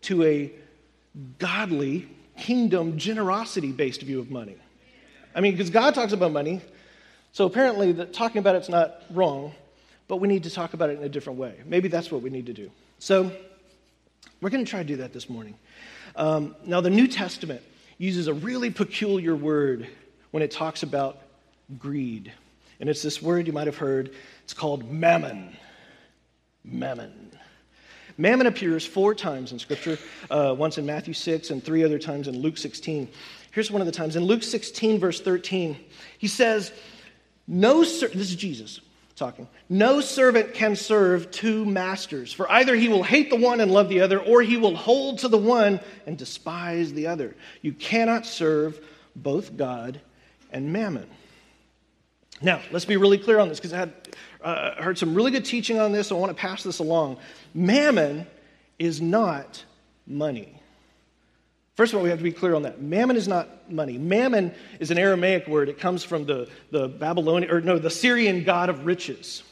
to 0.02 0.24
a 0.24 0.52
godly, 1.40 2.08
kingdom, 2.38 2.98
generosity 2.98 3.72
based 3.72 4.02
view 4.02 4.20
of 4.20 4.30
money. 4.30 4.56
I 5.36 5.42
mean, 5.42 5.54
because 5.54 5.70
God 5.70 5.94
talks 5.94 6.14
about 6.14 6.32
money, 6.32 6.62
so 7.32 7.46
apparently 7.46 7.92
the, 7.92 8.06
talking 8.06 8.40
about 8.40 8.56
it's 8.56 8.70
not 8.70 9.04
wrong, 9.12 9.54
but 10.08 10.18
we 10.18 10.28
need 10.28 10.44
to 10.44 10.50
talk 10.50 10.74
about 10.74 10.90
it 10.90 10.98
in 10.98 11.04
a 11.04 11.10
different 11.10 11.38
way. 11.38 11.56
Maybe 11.66 11.88
that's 11.88 12.12
what 12.12 12.22
we 12.22 12.30
need 12.30 12.46
to 12.48 12.54
do. 12.54 12.72
So, 13.00 13.32
we're 14.42 14.50
going 14.50 14.66
to 14.66 14.70
try 14.70 14.82
to 14.82 14.88
do 14.88 14.98
that 14.98 15.14
this 15.14 15.30
morning. 15.30 15.56
Um, 16.16 16.56
now, 16.66 16.82
the 16.82 16.90
New 16.90 17.08
Testament 17.08 17.62
uses 18.00 18.28
a 18.28 18.34
really 18.34 18.72
peculiar 18.72 19.36
word 19.36 19.88
when 20.32 20.42
it 20.42 20.52
talks 20.52 20.84
about 20.84 21.20
greed. 21.78 22.32
And 22.80 22.90
it's 22.90 23.02
this 23.02 23.22
word 23.22 23.46
you 23.48 23.54
might 23.54 23.68
have 23.68 23.78
heard. 23.78 24.14
It's 24.44 24.54
called 24.54 24.92
mammon. 24.92 25.56
Mammon. 26.64 27.32
Mammon 28.18 28.48
appears 28.48 28.86
four 28.86 29.14
times 29.14 29.52
in 29.52 29.60
Scripture, 29.60 30.00
uh, 30.32 30.56
once 30.58 30.80
in 30.80 30.86
Matthew 30.86 31.14
6 31.14 31.52
and 31.52 31.64
three 31.64 31.84
other 31.84 32.00
times 32.00 32.28
in 32.28 32.40
Luke 32.40 32.58
16. 32.58 33.08
Here's 33.52 33.70
one 33.70 33.82
of 33.82 33.86
the 33.86 33.92
times. 33.92 34.16
In 34.16 34.24
Luke 34.24 34.42
16, 34.42 35.00
verse 35.00 35.22
13, 35.22 35.78
he 36.18 36.28
says, 36.28 36.72
No, 37.48 37.84
sir, 37.84 38.08
this 38.08 38.30
is 38.30 38.36
Jesus 38.36 38.82
talking. 39.18 39.48
No 39.68 40.00
servant 40.00 40.54
can 40.54 40.76
serve 40.76 41.32
two 41.32 41.66
masters, 41.66 42.32
for 42.32 42.50
either 42.52 42.76
he 42.76 42.88
will 42.88 43.04
hate 43.04 43.30
the 43.30 43.36
one 43.36 43.60
and 43.60 43.72
love 43.72 43.90
the 43.90 44.02
other, 44.02 44.20
or 44.20 44.42
he 44.42 44.58
will 44.58 44.76
hold 44.76 45.20
to 45.20 45.28
the 45.28 45.38
one 45.38 45.80
and 46.06 46.18
despise 46.18 46.94
the 46.94 47.08
other. 47.08 47.36
You 47.62 47.74
cannot 47.74 48.26
serve 48.26 48.80
both 49.16 49.58
God 49.58 50.00
and 50.52 50.72
mammon. 50.72 51.10
Now, 52.42 52.62
let's 52.72 52.86
be 52.86 52.98
really 52.98 53.18
clear 53.18 53.40
on 53.40 53.50
this 53.50 53.60
because 53.60 53.74
I 53.74 53.78
had 53.78 53.94
uh, 54.42 54.82
heard 54.82 54.98
some 54.98 55.16
really 55.16 55.32
good 55.32 55.46
teaching 55.46 55.80
on 55.80 55.92
this. 55.92 56.10
So 56.10 56.18
I 56.18 56.20
want 56.20 56.30
to 56.30 56.40
pass 56.40 56.62
this 56.62 56.80
along. 56.80 57.18
Mammon 57.54 58.28
is 58.78 59.02
not 59.02 59.64
money. 60.06 60.57
First 61.78 61.94
of 61.94 61.98
all, 61.98 62.04
we 62.04 62.10
have 62.10 62.18
to 62.18 62.24
be 62.24 62.32
clear 62.32 62.56
on 62.56 62.64
that. 62.64 62.82
Mammon 62.82 63.16
is 63.16 63.28
not 63.28 63.72
money. 63.72 64.00
Mammon 64.00 64.52
is 64.80 64.90
an 64.90 64.98
Aramaic 64.98 65.48
word. 65.48 65.70
It 65.70 65.80
comes 65.80 66.04
from 66.04 66.26
the, 66.26 66.50
the 66.72 66.88
Babylonian, 66.88 67.52
or 67.52 67.62
no, 67.62 67.78
the 67.78 67.92
Syrian 67.92 68.44
god 68.44 68.70
of 68.70 68.88
riches. 68.88 69.44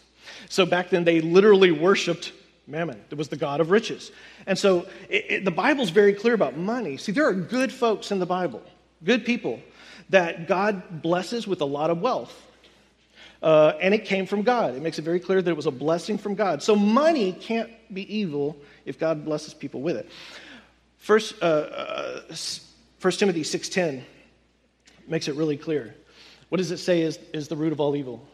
So 0.50 0.66
back 0.66 0.90
then, 0.90 1.04
they 1.04 1.22
literally 1.22 1.72
worshiped 1.72 2.34
Mammon. 2.66 3.00
It 3.12 3.16
was 3.16 3.30
the 3.30 3.38
god 3.38 3.62
of 3.62 3.70
riches. 3.70 4.12
And 4.48 4.58
so 4.58 4.88
it, 5.08 5.26
it, 5.30 5.46
the 5.46 5.52
Bible's 5.52 5.92
very 5.92 6.14
clear 6.14 6.34
about 6.34 6.58
money. 6.58 6.98
See, 6.98 7.12
there 7.12 7.28
are 7.28 7.34
good 7.34 7.72
folks 7.72 8.10
in 8.10 8.18
the 8.18 8.26
Bible, 8.26 8.64
good 9.04 9.24
people 9.24 9.60
that 10.10 10.48
God 10.48 11.04
blesses 11.04 11.46
with 11.46 11.62
a 11.62 11.66
lot 11.66 11.92
of 11.92 12.02
wealth. 12.02 12.42
Uh, 13.44 13.74
and 13.80 13.94
it 13.94 14.06
came 14.06 14.26
from 14.26 14.42
God. 14.42 14.74
It 14.74 14.82
makes 14.82 14.98
it 14.98 15.04
very 15.04 15.20
clear 15.20 15.44
that 15.44 15.52
it 15.52 15.56
was 15.56 15.68
a 15.68 15.72
blessing 15.72 16.18
from 16.18 16.34
God. 16.34 16.64
So 16.64 16.76
money 16.76 17.34
can't 17.34 17.70
be 17.94 18.12
evil 18.12 18.58
if 18.86 18.98
God 19.00 19.24
blesses 19.24 19.54
people 19.54 19.84
with 19.84 19.98
it. 19.98 20.10
First, 21.06 21.36
uh, 21.40 21.46
uh, 21.46 22.22
1 23.00 23.14
Timothy 23.14 23.44
6.10 23.44 24.02
makes 25.08 25.28
it 25.28 25.36
really 25.36 25.56
clear. 25.56 25.94
What 26.50 26.58
does 26.58 26.72
it 26.72 26.80
say 26.80 27.02
is, 27.02 27.20
is 27.32 27.48
the 27.48 27.56
root 27.56 27.72
of 27.72 27.80
all 27.80 27.96
evil? 27.96 28.28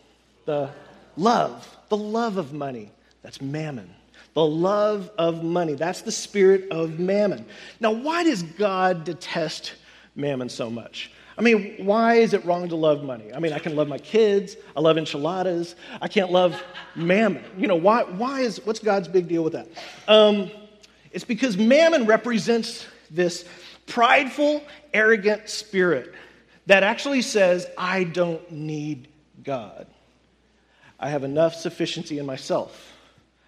The 0.46 0.70
love. 1.18 1.68
The 1.90 1.98
love 1.98 2.38
of 2.38 2.54
money. 2.54 2.90
That's 3.24 3.42
mammon. 3.42 3.94
The 4.36 4.46
love 4.46 5.12
of 5.18 5.44
money. 5.44 5.74
That's 5.74 6.00
the 6.04 6.14
spirit 6.14 6.70
of 6.72 6.98
mammon. 6.98 7.46
Now, 7.82 7.92
why 7.92 8.24
does 8.24 8.42
God 8.42 9.04
detest 9.04 9.74
mammon 10.16 10.48
so 10.48 10.70
much? 10.70 11.12
I 11.38 11.42
mean, 11.42 11.76
why 11.86 12.16
is 12.16 12.34
it 12.34 12.46
wrong 12.46 12.70
to 12.70 12.78
love 12.78 13.04
money? 13.04 13.34
I 13.34 13.40
mean, 13.40 13.52
I 13.52 13.60
can 13.60 13.76
love 13.76 13.90
my 13.90 13.98
kids. 13.98 14.56
I 14.78 14.80
love 14.80 14.98
enchiladas. 14.98 15.76
I 16.02 16.08
can't 16.08 16.32
love 16.32 16.64
mammon. 16.96 17.44
You 17.58 17.68
know, 17.68 17.76
why, 17.76 18.04
why 18.04 18.40
is, 18.40 18.66
what's 18.66 18.80
God's 18.80 19.10
big 19.10 19.28
deal 19.28 19.44
with 19.44 19.52
that? 19.52 19.68
Um, 20.08 20.50
it's 21.12 21.26
because 21.26 21.58
mammon 21.58 22.06
represents 22.06 22.86
this 23.10 23.46
prideful, 23.88 24.64
arrogant 24.94 25.50
spirit 25.50 26.14
that 26.68 26.84
actually 26.84 27.22
says, 27.22 27.68
I 27.78 28.04
don't 28.04 28.52
need 28.52 29.08
God. 29.44 29.88
I 31.00 31.10
have 31.10 31.24
enough 31.24 31.56
sufficiency 31.56 32.20
in 32.20 32.26
myself. 32.26 32.96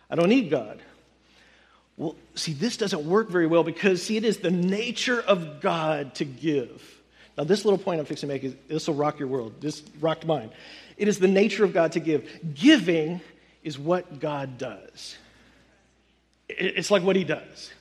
I 0.09 0.15
don't 0.15 0.29
need 0.29 0.49
God. 0.49 0.81
Well, 1.95 2.15
see, 2.35 2.53
this 2.53 2.77
doesn't 2.77 3.05
work 3.05 3.29
very 3.29 3.45
well 3.45 3.63
because, 3.63 4.01
see, 4.01 4.17
it 4.17 4.25
is 4.25 4.37
the 4.39 4.51
nature 4.51 5.21
of 5.21 5.61
God 5.61 6.15
to 6.15 6.25
give. 6.25 7.01
Now, 7.37 7.43
this 7.43 7.65
little 7.65 7.77
point 7.77 7.99
I'm 7.99 8.05
fixing 8.05 8.29
to 8.29 8.33
make 8.33 8.43
is 8.43 8.55
this 8.67 8.87
will 8.87 8.95
rock 8.95 9.19
your 9.19 9.27
world. 9.27 9.61
This 9.61 9.83
rocked 9.99 10.25
mine. 10.25 10.49
It 10.97 11.07
is 11.07 11.19
the 11.19 11.27
nature 11.27 11.63
of 11.63 11.73
God 11.73 11.93
to 11.93 11.99
give. 11.99 12.27
Giving 12.55 13.21
is 13.63 13.77
what 13.77 14.19
God 14.19 14.57
does. 14.57 15.17
It's 16.57 16.91
like 16.91 17.03
what 17.03 17.15
he 17.15 17.23
does. 17.23 17.71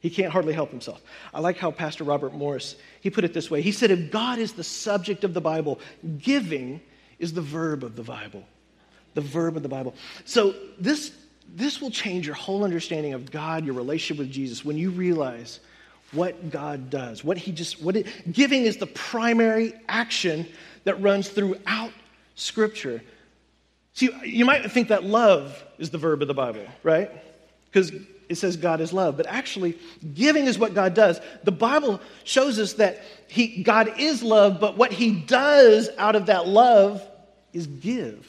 He 0.00 0.10
can't 0.10 0.32
hardly 0.32 0.52
help 0.52 0.70
himself. 0.70 1.00
I 1.32 1.40
like 1.40 1.58
how 1.58 1.70
Pastor 1.70 2.02
Robert 2.02 2.34
Morris, 2.34 2.74
he 3.00 3.08
put 3.08 3.22
it 3.22 3.32
this 3.32 3.50
way. 3.50 3.62
He 3.62 3.70
said, 3.70 3.92
if 3.92 4.10
God 4.10 4.40
is 4.40 4.52
the 4.52 4.64
subject 4.64 5.22
of 5.22 5.32
the 5.32 5.40
Bible, 5.40 5.78
giving 6.18 6.80
is 7.20 7.32
the 7.32 7.40
verb 7.40 7.84
of 7.84 7.94
the 7.94 8.02
Bible. 8.02 8.42
The 9.14 9.20
verb 9.20 9.56
of 9.56 9.62
the 9.62 9.68
Bible. 9.68 9.94
So 10.24 10.54
this, 10.76 11.12
this 11.54 11.80
will 11.80 11.90
change 11.90 12.26
your 12.26 12.34
whole 12.34 12.64
understanding 12.64 13.14
of 13.14 13.30
God, 13.30 13.64
your 13.64 13.74
relationship 13.74 14.18
with 14.18 14.32
Jesus, 14.32 14.64
when 14.64 14.76
you 14.76 14.90
realize 14.90 15.60
what 16.10 16.50
God 16.50 16.90
does. 16.90 17.22
What 17.22 17.38
he 17.38 17.52
just, 17.52 17.80
what 17.80 17.94
it, 17.94 18.32
giving 18.32 18.64
is 18.64 18.78
the 18.78 18.86
primary 18.86 19.72
action 19.88 20.48
that 20.82 21.00
runs 21.00 21.28
throughout 21.28 21.92
Scripture. 22.34 23.02
See, 23.94 24.10
you 24.24 24.44
might 24.44 24.70
think 24.72 24.88
that 24.88 25.04
love 25.04 25.64
is 25.78 25.90
the 25.90 25.98
verb 25.98 26.22
of 26.22 26.28
the 26.28 26.34
Bible, 26.34 26.66
right? 26.82 27.10
Because 27.66 27.92
it 28.28 28.36
says 28.36 28.56
God 28.56 28.80
is 28.80 28.92
love. 28.92 29.16
But 29.16 29.26
actually, 29.26 29.78
giving 30.14 30.46
is 30.46 30.58
what 30.58 30.74
God 30.74 30.94
does. 30.94 31.20
The 31.44 31.52
Bible 31.52 32.00
shows 32.24 32.58
us 32.58 32.74
that 32.74 33.02
he, 33.32 33.62
God 33.62 33.94
is 33.98 34.22
love, 34.22 34.60
but 34.60 34.76
what 34.76 34.92
He 34.92 35.12
does 35.12 35.88
out 35.96 36.16
of 36.16 36.26
that 36.26 36.46
love 36.46 37.02
is 37.54 37.66
give. 37.66 38.28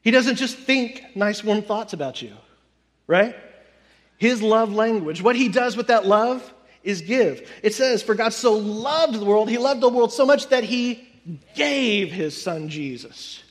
He 0.00 0.10
doesn't 0.10 0.36
just 0.36 0.56
think 0.56 1.04
nice, 1.14 1.44
warm 1.44 1.60
thoughts 1.60 1.92
about 1.92 2.22
you, 2.22 2.32
right? 3.06 3.36
His 4.16 4.40
love 4.40 4.72
language, 4.72 5.22
what 5.22 5.36
He 5.36 5.48
does 5.48 5.76
with 5.76 5.88
that 5.88 6.06
love 6.06 6.50
is 6.82 7.02
give. 7.02 7.50
It 7.62 7.74
says, 7.74 8.02
For 8.02 8.14
God 8.14 8.32
so 8.32 8.54
loved 8.54 9.20
the 9.20 9.24
world, 9.26 9.50
He 9.50 9.58
loved 9.58 9.82
the 9.82 9.90
world 9.90 10.14
so 10.14 10.24
much 10.24 10.48
that 10.48 10.64
He 10.64 11.06
gave 11.54 12.10
His 12.10 12.40
Son 12.40 12.70
Jesus 12.70 13.42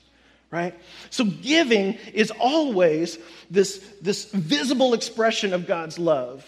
right? 0.51 0.73
So 1.09 1.25
giving 1.25 1.93
is 2.13 2.31
always 2.31 3.17
this, 3.49 3.77
this 4.01 4.25
visible 4.31 4.93
expression 4.93 5.53
of 5.53 5.67
God's 5.67 5.99
love. 5.99 6.45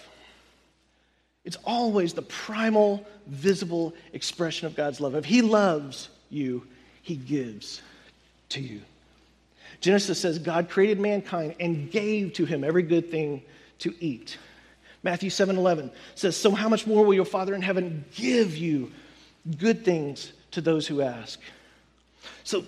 It's 1.43 1.57
always 1.65 2.13
the 2.13 2.21
primal, 2.21 3.05
visible 3.27 3.93
expression 4.13 4.67
of 4.67 4.75
God's 4.75 4.99
love. 4.99 5.15
If 5.15 5.25
He 5.25 5.41
loves 5.41 6.09
you, 6.29 6.65
He 7.01 7.15
gives 7.15 7.81
to 8.49 8.61
you. 8.61 8.81
Genesis 9.81 10.19
says 10.19 10.37
God 10.37 10.69
created 10.69 10.99
mankind 10.99 11.55
and 11.59 11.89
gave 11.89 12.33
to 12.33 12.45
him 12.45 12.63
every 12.63 12.83
good 12.83 13.09
thing 13.09 13.41
to 13.79 13.93
eat. 13.99 14.37
Matthew 15.03 15.31
7 15.31 15.57
11 15.57 15.91
says, 16.13 16.37
So 16.37 16.51
how 16.51 16.69
much 16.69 16.85
more 16.85 17.03
will 17.03 17.15
your 17.15 17.25
Father 17.25 17.55
in 17.55 17.63
heaven 17.63 18.05
give 18.13 18.55
you 18.55 18.91
good 19.57 19.83
things 19.83 20.31
to 20.51 20.61
those 20.61 20.85
who 20.85 21.01
ask? 21.01 21.39
So 22.43 22.63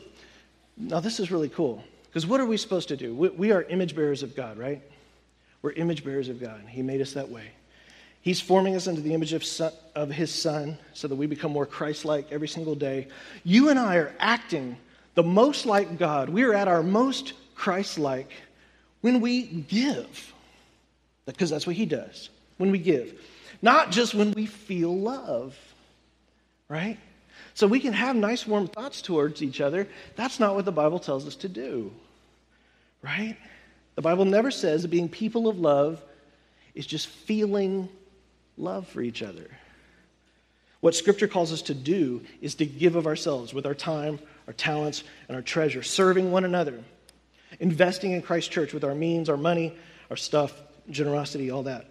now, 0.77 0.99
this 0.99 1.19
is 1.19 1.31
really 1.31 1.49
cool 1.49 1.83
because 2.05 2.25
what 2.25 2.39
are 2.39 2.45
we 2.45 2.57
supposed 2.57 2.87
to 2.89 2.97
do? 2.97 3.13
We, 3.13 3.29
we 3.29 3.51
are 3.51 3.63
image 3.63 3.95
bearers 3.95 4.23
of 4.23 4.35
God, 4.35 4.57
right? 4.57 4.81
We're 5.61 5.71
image 5.73 6.03
bearers 6.03 6.29
of 6.29 6.39
God. 6.41 6.61
He 6.67 6.81
made 6.81 7.01
us 7.01 7.13
that 7.13 7.29
way. 7.29 7.51
He's 8.21 8.39
forming 8.39 8.75
us 8.75 8.87
into 8.87 9.01
the 9.01 9.13
image 9.13 9.33
of, 9.33 9.43
son, 9.43 9.73
of 9.95 10.09
His 10.09 10.31
Son 10.33 10.77
so 10.93 11.07
that 11.07 11.15
we 11.15 11.27
become 11.27 11.51
more 11.51 11.65
Christ 11.65 12.05
like 12.05 12.31
every 12.31 12.47
single 12.47 12.75
day. 12.75 13.07
You 13.43 13.69
and 13.69 13.77
I 13.77 13.97
are 13.97 14.15
acting 14.19 14.77
the 15.15 15.23
most 15.23 15.65
like 15.65 15.97
God. 15.97 16.29
We 16.29 16.43
are 16.43 16.53
at 16.53 16.67
our 16.67 16.83
most 16.83 17.33
Christ 17.55 17.99
like 17.99 18.31
when 19.01 19.19
we 19.19 19.43
give, 19.43 20.33
because 21.25 21.49
that's 21.49 21.67
what 21.67 21.75
He 21.75 21.85
does, 21.85 22.29
when 22.57 22.71
we 22.71 22.79
give. 22.79 23.19
Not 23.61 23.91
just 23.91 24.13
when 24.13 24.31
we 24.31 24.45
feel 24.45 24.97
love, 24.97 25.57
right? 26.69 26.97
So 27.53 27.67
we 27.67 27.79
can 27.79 27.93
have 27.93 28.15
nice, 28.15 28.47
warm 28.47 28.67
thoughts 28.67 29.01
towards 29.01 29.41
each 29.41 29.61
other. 29.61 29.87
That's 30.15 30.39
not 30.39 30.55
what 30.55 30.65
the 30.65 30.71
Bible 30.71 30.99
tells 30.99 31.27
us 31.27 31.35
to 31.37 31.49
do, 31.49 31.91
right? 33.01 33.37
The 33.95 34.01
Bible 34.01 34.25
never 34.25 34.49
says 34.49 34.81
that 34.81 34.87
being 34.87 35.09
people 35.09 35.47
of 35.47 35.59
love 35.59 36.01
is 36.73 36.87
just 36.87 37.07
feeling 37.07 37.89
love 38.57 38.87
for 38.87 39.01
each 39.01 39.21
other. 39.21 39.49
What 40.79 40.95
Scripture 40.95 41.27
calls 41.27 41.53
us 41.53 41.61
to 41.63 41.73
do 41.73 42.21
is 42.41 42.55
to 42.55 42.65
give 42.65 42.95
of 42.95 43.07
ourselves 43.07 43.53
with 43.53 43.65
our 43.65 43.75
time, 43.75 44.19
our 44.47 44.53
talents, 44.53 45.03
and 45.27 45.35
our 45.35 45.41
treasure, 45.41 45.83
serving 45.83 46.31
one 46.31 46.43
another, 46.43 46.79
investing 47.59 48.11
in 48.11 48.21
Christ's 48.21 48.49
church 48.49 48.73
with 48.73 48.83
our 48.83 48.95
means, 48.95 49.29
our 49.29 49.37
money, 49.37 49.77
our 50.09 50.17
stuff, 50.17 50.53
generosity, 50.89 51.51
all 51.51 51.63
that. 51.63 51.85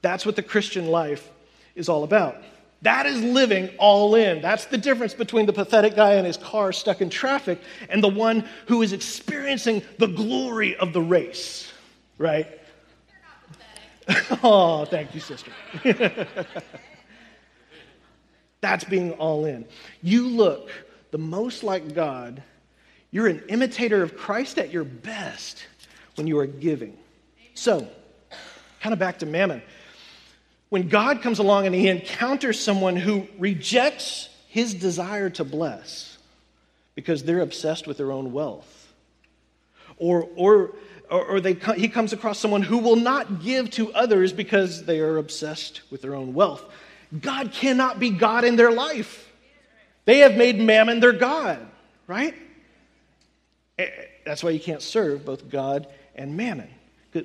That's 0.00 0.24
what 0.24 0.36
the 0.36 0.42
Christian 0.42 0.86
life 0.86 1.28
is 1.74 1.88
all 1.88 2.04
about. 2.04 2.36
That 2.82 3.06
is 3.06 3.20
living 3.20 3.70
all 3.78 4.14
in. 4.14 4.40
That's 4.40 4.66
the 4.66 4.78
difference 4.78 5.12
between 5.12 5.46
the 5.46 5.52
pathetic 5.52 5.96
guy 5.96 6.14
in 6.14 6.24
his 6.24 6.36
car 6.36 6.72
stuck 6.72 7.00
in 7.00 7.10
traffic 7.10 7.60
and 7.88 8.02
the 8.02 8.08
one 8.08 8.48
who 8.66 8.82
is 8.82 8.92
experiencing 8.92 9.82
the 9.98 10.06
glory 10.06 10.76
of 10.76 10.92
the 10.92 11.00
race, 11.00 11.72
right? 12.18 12.46
oh, 14.44 14.84
thank 14.84 15.12
you, 15.14 15.20
sister. 15.20 15.50
That's 18.60 18.84
being 18.84 19.12
all 19.12 19.44
in. 19.44 19.64
You 20.02 20.28
look 20.28 20.70
the 21.10 21.18
most 21.18 21.64
like 21.64 21.94
God. 21.94 22.42
You're 23.10 23.26
an 23.26 23.42
imitator 23.48 24.02
of 24.02 24.16
Christ 24.16 24.58
at 24.58 24.70
your 24.70 24.84
best 24.84 25.66
when 26.16 26.26
you 26.26 26.38
are 26.38 26.46
giving. 26.46 26.96
So, 27.54 27.88
kind 28.80 28.92
of 28.92 28.98
back 28.98 29.18
to 29.20 29.26
mammon 29.26 29.62
when 30.68 30.88
God 30.88 31.22
comes 31.22 31.38
along 31.38 31.66
and 31.66 31.74
he 31.74 31.88
encounters 31.88 32.60
someone 32.60 32.96
who 32.96 33.26
rejects 33.38 34.28
his 34.48 34.74
desire 34.74 35.30
to 35.30 35.44
bless 35.44 36.18
because 36.94 37.22
they're 37.22 37.40
obsessed 37.40 37.86
with 37.86 37.96
their 37.96 38.12
own 38.12 38.32
wealth, 38.32 38.92
or, 39.96 40.28
or, 40.36 40.74
or 41.10 41.40
they, 41.40 41.54
he 41.76 41.88
comes 41.88 42.12
across 42.12 42.38
someone 42.38 42.62
who 42.62 42.78
will 42.78 42.96
not 42.96 43.42
give 43.42 43.70
to 43.70 43.92
others 43.92 44.32
because 44.32 44.84
they 44.84 45.00
are 45.00 45.16
obsessed 45.16 45.82
with 45.90 46.02
their 46.02 46.14
own 46.14 46.34
wealth, 46.34 46.64
God 47.18 47.52
cannot 47.52 47.98
be 47.98 48.10
God 48.10 48.44
in 48.44 48.56
their 48.56 48.72
life. 48.72 49.30
They 50.04 50.18
have 50.18 50.36
made 50.36 50.58
mammon 50.58 51.00
their 51.00 51.12
God, 51.12 51.58
right? 52.06 52.34
Eh, 53.78 53.88
that's 54.24 54.42
why 54.42 54.50
you 54.50 54.60
can't 54.60 54.82
serve 54.82 55.24
both 55.24 55.48
God 55.48 55.86
and 56.14 56.36
mammon. 56.36 56.68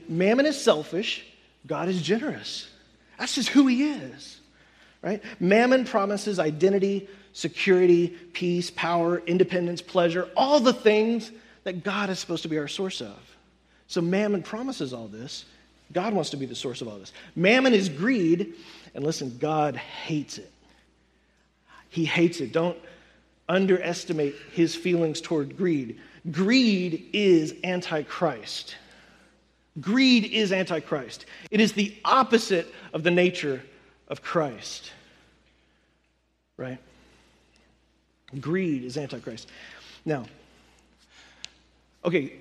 Mammon 0.07 0.45
is 0.45 0.59
selfish, 0.61 1.25
God 1.67 1.89
is 1.89 2.01
generous. 2.01 2.69
That's 3.17 3.35
just 3.35 3.49
who 3.49 3.67
he 3.67 3.91
is, 3.91 4.39
right? 5.01 5.21
Mammon 5.39 5.85
promises 5.85 6.39
identity 6.39 7.07
security, 7.33 8.07
peace, 8.07 8.69
power, 8.71 9.21
independence, 9.25 9.81
pleasure, 9.81 10.29
all 10.37 10.59
the 10.59 10.73
things 10.73 11.31
that 11.63 11.83
God 11.83 12.09
is 12.09 12.19
supposed 12.19 12.43
to 12.43 12.49
be 12.49 12.59
our 12.59 12.67
source 12.67 13.01
of. 13.01 13.19
So 13.87 14.01
mammon 14.01 14.43
promises 14.43 14.93
all 14.93 15.07
this. 15.07 15.45
God 15.91 16.13
wants 16.13 16.29
to 16.31 16.37
be 16.37 16.45
the 16.45 16.55
source 16.55 16.81
of 16.81 16.87
all 16.87 16.97
this. 16.97 17.11
Mammon 17.35 17.73
is 17.73 17.89
greed, 17.89 18.53
and 18.95 19.03
listen, 19.03 19.37
God 19.39 19.75
hates 19.75 20.37
it. 20.37 20.51
He 21.89 22.05
hates 22.05 22.39
it. 22.39 22.51
Don't 22.53 22.77
underestimate 23.49 24.35
his 24.53 24.75
feelings 24.75 25.19
toward 25.19 25.57
greed. 25.57 25.99
Greed 26.31 27.09
is 27.13 27.55
antichrist. 27.63 28.75
Greed 29.79 30.25
is 30.25 30.51
antichrist. 30.51 31.25
It 31.49 31.59
is 31.59 31.73
the 31.73 31.95
opposite 32.05 32.73
of 32.93 33.03
the 33.03 33.11
nature 33.11 33.61
of 34.07 34.21
Christ. 34.21 34.91
Right? 36.57 36.77
Greed 38.39 38.83
is 38.83 38.97
antichrist. 38.97 39.49
Now, 40.05 40.25
okay, 42.05 42.33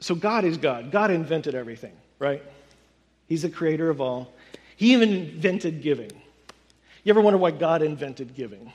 so 0.00 0.14
God 0.14 0.44
is 0.44 0.56
God. 0.56 0.90
God 0.90 1.10
invented 1.10 1.54
everything, 1.54 1.92
right? 2.18 2.42
He's 3.28 3.42
the 3.42 3.48
creator 3.48 3.90
of 3.90 4.00
all. 4.00 4.32
He 4.76 4.92
even 4.92 5.12
invented 5.12 5.82
giving. 5.82 6.10
You 7.04 7.10
ever 7.10 7.20
wonder 7.20 7.38
why 7.38 7.52
God 7.52 7.82
invented 7.82 8.34
giving? 8.34 8.72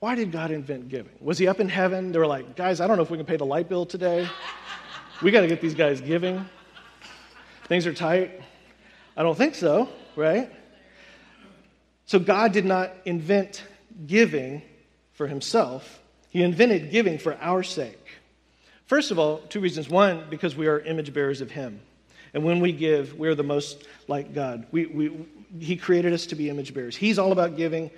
Why 0.00 0.16
did 0.16 0.32
God 0.32 0.50
invent 0.50 0.88
giving? 0.88 1.12
Was 1.20 1.38
he 1.38 1.46
up 1.46 1.60
in 1.60 1.68
heaven? 1.68 2.10
They 2.10 2.18
were 2.18 2.26
like, 2.26 2.56
guys, 2.56 2.80
I 2.80 2.88
don't 2.88 2.96
know 2.96 3.04
if 3.04 3.10
we 3.10 3.16
can 3.16 3.26
pay 3.26 3.36
the 3.36 3.46
light 3.46 3.68
bill 3.68 3.86
today. 3.86 4.28
We 5.22 5.30
got 5.30 5.42
to 5.42 5.46
get 5.46 5.60
these 5.60 5.74
guys 5.74 6.00
giving. 6.00 6.44
Things 7.68 7.86
are 7.86 7.92
tight. 7.92 8.42
I 9.16 9.22
don't 9.22 9.38
think 9.38 9.54
so, 9.54 9.88
right? 10.16 10.50
So 12.06 12.18
God 12.18 12.52
did 12.52 12.64
not 12.64 12.90
invent 13.04 13.62
giving 14.04 14.62
for 15.12 15.28
himself, 15.28 16.00
He 16.30 16.42
invented 16.42 16.90
giving 16.90 17.18
for 17.18 17.36
our 17.40 17.62
sake. 17.62 18.04
First 18.86 19.12
of 19.12 19.18
all, 19.18 19.38
two 19.38 19.60
reasons. 19.60 19.88
One, 19.88 20.26
because 20.28 20.56
we 20.56 20.66
are 20.66 20.80
image 20.80 21.14
bearers 21.14 21.40
of 21.40 21.50
Him. 21.50 21.80
And 22.34 22.42
when 22.42 22.58
we 22.58 22.72
give, 22.72 23.14
we're 23.14 23.36
the 23.36 23.44
most 23.44 23.86
like 24.08 24.34
God. 24.34 24.66
We, 24.72 24.86
we, 24.86 25.26
he 25.60 25.76
created 25.76 26.12
us 26.12 26.26
to 26.26 26.34
be 26.34 26.50
image 26.50 26.74
bearers. 26.74 26.96
He's 26.96 27.18
all 27.18 27.30
about 27.30 27.56
giving. 27.56 27.92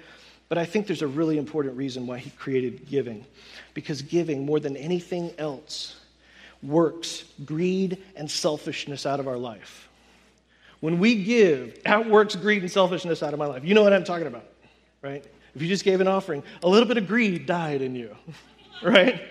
But 0.51 0.59
I 0.59 0.67
think 0.67 0.87
there's 0.87 1.03
a 1.03 1.07
really 1.07 1.39
important 1.39 1.77
reason 1.77 2.07
why 2.07 2.19
he 2.19 2.29
created 2.31 2.87
giving. 2.87 3.25
Because 3.73 4.03
giving, 4.03 4.45
more 4.45 4.61
than 4.61 4.77
anything 4.77 5.33
else, 5.39 5.97
works 6.65 7.25
greed 7.45 8.03
and 8.17 8.31
selfishness 8.31 9.07
out 9.07 9.21
of 9.21 9.29
our 9.29 9.37
life. 9.37 9.89
When 10.81 10.99
we 10.99 11.23
give, 11.23 11.83
that 11.85 12.09
works 12.09 12.37
greed 12.37 12.63
and 12.63 12.71
selfishness 12.71 13.23
out 13.23 13.33
of 13.33 13.39
my 13.39 13.47
life. 13.47 13.65
You 13.65 13.75
know 13.75 13.83
what 13.83 13.93
I'm 13.93 14.05
talking 14.05 14.27
about, 14.27 14.47
right? 15.03 15.25
If 15.55 15.63
you 15.63 15.69
just 15.69 15.85
gave 15.85 16.01
an 16.01 16.09
offering, 16.09 16.43
a 16.63 16.69
little 16.69 16.89
bit 16.89 16.99
of 16.99 17.07
greed 17.07 17.47
died 17.47 17.81
in 17.81 17.95
you, 17.95 18.17
right? 18.83 19.23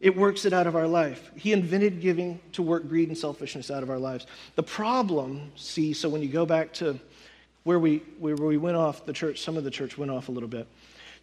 It 0.00 0.16
works 0.16 0.44
it 0.44 0.52
out 0.52 0.66
of 0.66 0.76
our 0.76 0.86
life. 0.86 1.30
He 1.36 1.52
invented 1.52 2.00
giving 2.00 2.40
to 2.52 2.62
work 2.62 2.88
greed 2.88 3.08
and 3.08 3.18
selfishness 3.18 3.70
out 3.70 3.82
of 3.82 3.90
our 3.90 3.98
lives. 3.98 4.26
The 4.56 4.62
problem, 4.62 5.52
see, 5.56 5.92
so 5.92 6.08
when 6.08 6.22
you 6.22 6.28
go 6.28 6.46
back 6.46 6.72
to 6.74 6.98
where 7.64 7.78
we, 7.78 7.98
where 8.18 8.36
we 8.36 8.56
went 8.56 8.76
off 8.76 9.04
the 9.04 9.12
church, 9.12 9.40
some 9.40 9.56
of 9.56 9.64
the 9.64 9.70
church 9.70 9.98
went 9.98 10.10
off 10.10 10.28
a 10.28 10.32
little 10.32 10.48
bit. 10.48 10.66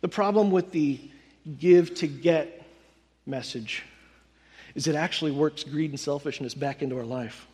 The 0.01 0.07
problem 0.07 0.51
with 0.51 0.71
the 0.71 0.99
give 1.57 1.95
to 1.95 2.07
get 2.07 2.63
message 3.25 3.83
is 4.75 4.87
it 4.87 4.95
actually 4.95 5.31
works 5.31 5.63
greed 5.63 5.91
and 5.91 5.99
selfishness 5.99 6.53
back 6.53 6.81
into 6.81 6.97
our 6.97 7.05
life. 7.05 7.47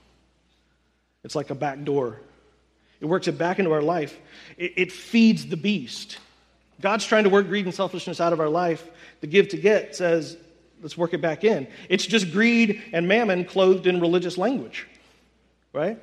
It's 1.24 1.36
like 1.36 1.50
a 1.50 1.55
back 1.55 1.84
door. 1.84 2.20
It 3.00 3.05
works 3.05 3.27
it 3.27 3.38
back 3.38 3.60
into 3.60 3.72
our 3.72 3.82
life. 3.82 4.17
It, 4.58 4.74
it 4.75 4.91
feeds 4.91 5.46
the 5.46 5.58
beast. 5.58 6.17
God's 6.82 7.05
trying 7.05 7.24
to 7.24 7.29
work 7.29 7.48
greed 7.48 7.65
and 7.65 7.74
selfishness 7.74 8.20
out 8.20 8.34
of 8.34 8.39
our 8.39 8.50
life. 8.50 8.89
The 9.22 9.27
give 9.27 9.50
to 9.50 9.58
get 9.58 9.96
says, 9.96 10.38
let's 10.82 10.98
work 10.98 11.13
it 11.13 11.22
back 11.22 11.43
in. 11.43 11.67
It's 11.89 12.05
just 12.05 12.32
greed 12.32 12.82
and 12.91 13.08
mammon 13.08 13.46
clothed 13.46 13.88
in 13.88 14.01
religious 14.01 14.38
language, 14.38 14.88
right? 15.72 15.97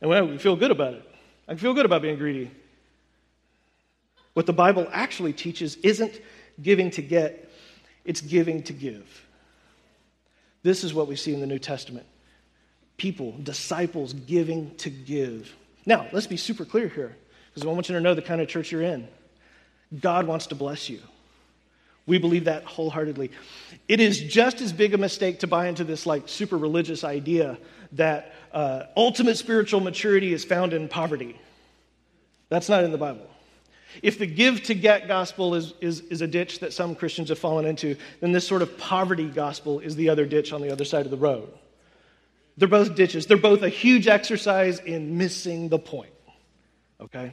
And 0.00 0.30
we 0.30 0.38
feel 0.38 0.56
good 0.56 0.70
about 0.70 0.94
it. 0.94 1.10
I 1.46 1.54
feel 1.54 1.74
good 1.74 1.86
about 1.86 2.02
being 2.02 2.16
greedy. 2.16 2.50
What 4.34 4.46
the 4.46 4.52
Bible 4.52 4.88
actually 4.92 5.32
teaches 5.32 5.76
isn't 5.76 6.20
giving 6.60 6.90
to 6.92 7.02
get, 7.02 7.50
it's 8.04 8.20
giving 8.20 8.62
to 8.64 8.72
give. 8.72 9.24
This 10.64 10.82
is 10.82 10.92
what 10.92 11.06
we 11.06 11.14
see 11.14 11.32
in 11.32 11.40
the 11.40 11.46
New 11.46 11.60
Testament 11.60 12.06
people, 12.96 13.34
disciples 13.42 14.12
giving 14.12 14.74
to 14.76 14.88
give. 14.88 15.52
Now, 15.84 16.06
let's 16.12 16.28
be 16.28 16.36
super 16.36 16.64
clear 16.64 16.88
here, 16.88 17.16
because 17.50 17.66
I 17.66 17.72
want 17.72 17.88
you 17.88 17.96
to 17.96 18.00
know 18.00 18.14
the 18.14 18.22
kind 18.22 18.40
of 18.40 18.48
church 18.48 18.70
you're 18.70 18.82
in. 18.82 19.08
God 20.00 20.26
wants 20.26 20.46
to 20.48 20.54
bless 20.54 20.88
you. 20.88 21.00
We 22.06 22.18
believe 22.18 22.44
that 22.44 22.64
wholeheartedly. 22.64 23.32
It 23.88 23.98
is 23.98 24.20
just 24.20 24.60
as 24.60 24.72
big 24.72 24.94
a 24.94 24.98
mistake 24.98 25.40
to 25.40 25.46
buy 25.46 25.68
into 25.68 25.84
this 25.84 26.06
like 26.06 26.28
super 26.28 26.56
religious 26.56 27.02
idea 27.02 27.58
that 27.92 28.32
uh, 28.52 28.84
ultimate 28.96 29.36
spiritual 29.36 29.80
maturity 29.80 30.32
is 30.32 30.44
found 30.44 30.72
in 30.72 30.88
poverty. 30.88 31.38
That's 32.48 32.68
not 32.68 32.84
in 32.84 32.92
the 32.92 32.98
Bible. 32.98 33.28
If 34.02 34.18
the 34.18 34.26
give 34.26 34.62
to 34.64 34.74
get 34.74 35.08
gospel 35.08 35.54
is, 35.54 35.74
is, 35.80 36.00
is 36.00 36.20
a 36.20 36.26
ditch 36.26 36.60
that 36.60 36.72
some 36.72 36.94
Christians 36.94 37.28
have 37.28 37.38
fallen 37.38 37.64
into, 37.66 37.96
then 38.20 38.32
this 38.32 38.46
sort 38.46 38.62
of 38.62 38.76
poverty 38.78 39.28
gospel 39.28 39.80
is 39.80 39.96
the 39.96 40.08
other 40.08 40.26
ditch 40.26 40.52
on 40.52 40.60
the 40.60 40.70
other 40.70 40.84
side 40.84 41.04
of 41.04 41.10
the 41.10 41.16
road. 41.16 41.48
They're 42.56 42.68
both 42.68 42.94
ditches. 42.94 43.26
They're 43.26 43.36
both 43.36 43.62
a 43.62 43.68
huge 43.68 44.06
exercise 44.06 44.78
in 44.78 45.18
missing 45.18 45.68
the 45.68 45.78
point. 45.78 46.12
Okay? 47.00 47.32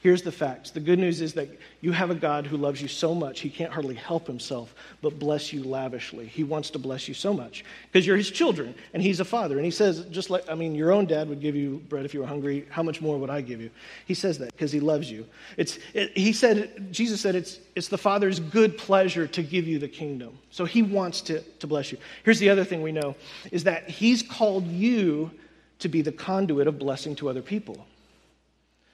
Here's 0.00 0.22
the 0.22 0.30
facts. 0.30 0.70
The 0.70 0.80
good 0.80 1.00
news 1.00 1.20
is 1.20 1.34
that 1.34 1.48
you 1.80 1.90
have 1.90 2.10
a 2.10 2.14
God 2.14 2.46
who 2.46 2.56
loves 2.56 2.80
you 2.80 2.86
so 2.86 3.16
much, 3.16 3.40
he 3.40 3.50
can't 3.50 3.72
hardly 3.72 3.96
help 3.96 4.28
himself 4.28 4.72
but 5.02 5.18
bless 5.18 5.52
you 5.52 5.64
lavishly. 5.64 6.26
He 6.26 6.44
wants 6.44 6.70
to 6.70 6.78
bless 6.78 7.08
you 7.08 7.14
so 7.14 7.34
much 7.34 7.64
because 7.90 8.06
you're 8.06 8.16
his 8.16 8.30
children 8.30 8.76
and 8.94 9.02
he's 9.02 9.18
a 9.18 9.24
father. 9.24 9.56
And 9.56 9.64
he 9.64 9.72
says, 9.72 10.04
just 10.06 10.30
like, 10.30 10.48
I 10.48 10.54
mean, 10.54 10.76
your 10.76 10.92
own 10.92 11.06
dad 11.06 11.28
would 11.28 11.40
give 11.40 11.56
you 11.56 11.82
bread 11.88 12.04
if 12.04 12.14
you 12.14 12.20
were 12.20 12.26
hungry. 12.26 12.66
How 12.70 12.84
much 12.84 13.00
more 13.00 13.18
would 13.18 13.30
I 13.30 13.40
give 13.40 13.60
you? 13.60 13.70
He 14.06 14.14
says 14.14 14.38
that 14.38 14.52
because 14.52 14.70
he 14.70 14.78
loves 14.78 15.10
you. 15.10 15.26
It's, 15.56 15.80
it, 15.94 16.16
he 16.16 16.32
said, 16.32 16.92
Jesus 16.92 17.20
said, 17.20 17.34
it's, 17.34 17.58
it's 17.74 17.88
the 17.88 17.98
Father's 17.98 18.38
good 18.38 18.78
pleasure 18.78 19.26
to 19.26 19.42
give 19.42 19.66
you 19.66 19.80
the 19.80 19.88
kingdom. 19.88 20.38
So 20.50 20.64
he 20.64 20.82
wants 20.82 21.22
to, 21.22 21.40
to 21.40 21.66
bless 21.66 21.90
you. 21.90 21.98
Here's 22.22 22.38
the 22.38 22.50
other 22.50 22.64
thing 22.64 22.82
we 22.82 22.92
know 22.92 23.16
is 23.50 23.64
that 23.64 23.90
he's 23.90 24.22
called 24.22 24.68
you 24.68 25.32
to 25.80 25.88
be 25.88 26.02
the 26.02 26.12
conduit 26.12 26.68
of 26.68 26.78
blessing 26.78 27.16
to 27.16 27.28
other 27.28 27.42
people. 27.42 27.84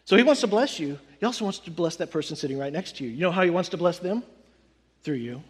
So 0.04 0.16
he 0.16 0.22
wants 0.22 0.42
to 0.42 0.46
bless 0.46 0.78
you. 0.78 0.98
He 1.18 1.26
also 1.26 1.44
wants 1.44 1.58
to 1.60 1.70
bless 1.70 1.96
that 1.96 2.10
person 2.10 2.36
sitting 2.36 2.58
right 2.58 2.72
next 2.72 2.96
to 2.96 3.04
you. 3.04 3.10
You 3.10 3.20
know 3.20 3.30
how 3.30 3.42
he 3.42 3.50
wants 3.50 3.70
to 3.70 3.76
bless 3.76 3.98
them? 3.98 4.22
Through 5.02 5.16
you. 5.16 5.42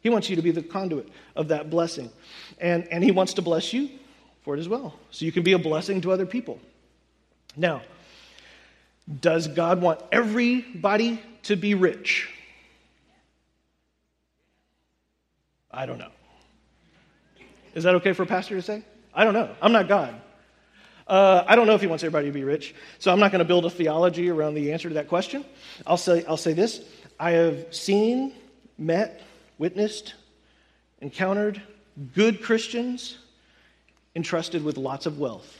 He 0.00 0.10
wants 0.10 0.30
you 0.30 0.36
to 0.36 0.42
be 0.42 0.50
the 0.50 0.62
conduit 0.62 1.08
of 1.36 1.48
that 1.48 1.70
blessing. 1.70 2.10
And, 2.58 2.86
and 2.88 3.04
he 3.04 3.10
wants 3.10 3.34
to 3.34 3.42
bless 3.42 3.72
you 3.72 3.90
for 4.42 4.56
it 4.56 4.60
as 4.60 4.68
well. 4.68 4.94
So 5.10 5.24
you 5.24 5.32
can 5.32 5.42
be 5.42 5.52
a 5.52 5.58
blessing 5.58 6.00
to 6.02 6.12
other 6.12 6.26
people. 6.26 6.60
Now, 7.56 7.82
does 9.20 9.48
God 9.48 9.82
want 9.82 10.00
everybody 10.12 11.20
to 11.44 11.56
be 11.56 11.74
rich? 11.74 12.32
I 15.70 15.86
don't 15.86 15.98
know. 15.98 16.10
Is 17.74 17.84
that 17.84 17.94
okay 17.96 18.12
for 18.12 18.22
a 18.22 18.26
pastor 18.26 18.56
to 18.56 18.62
say? 18.62 18.82
I 19.14 19.24
don't 19.24 19.34
know. 19.34 19.54
I'm 19.60 19.72
not 19.72 19.88
God. 19.88 20.20
Uh, 21.10 21.44
I 21.48 21.56
don't 21.56 21.66
know 21.66 21.74
if 21.74 21.80
he 21.80 21.88
wants 21.88 22.04
everybody 22.04 22.28
to 22.28 22.32
be 22.32 22.44
rich, 22.44 22.72
so 23.00 23.12
I'm 23.12 23.18
not 23.18 23.32
going 23.32 23.40
to 23.40 23.44
build 23.44 23.66
a 23.66 23.70
theology 23.70 24.30
around 24.30 24.54
the 24.54 24.72
answer 24.72 24.88
to 24.88 24.94
that 24.94 25.08
question. 25.08 25.44
I'll 25.84 25.96
say, 25.96 26.24
I'll 26.24 26.36
say 26.36 26.52
this 26.52 26.82
I 27.18 27.32
have 27.32 27.74
seen, 27.74 28.32
met, 28.78 29.20
witnessed, 29.58 30.14
encountered 31.00 31.60
good 32.14 32.40
Christians 32.40 33.18
entrusted 34.14 34.62
with 34.62 34.76
lots 34.76 35.04
of 35.04 35.18
wealth 35.18 35.58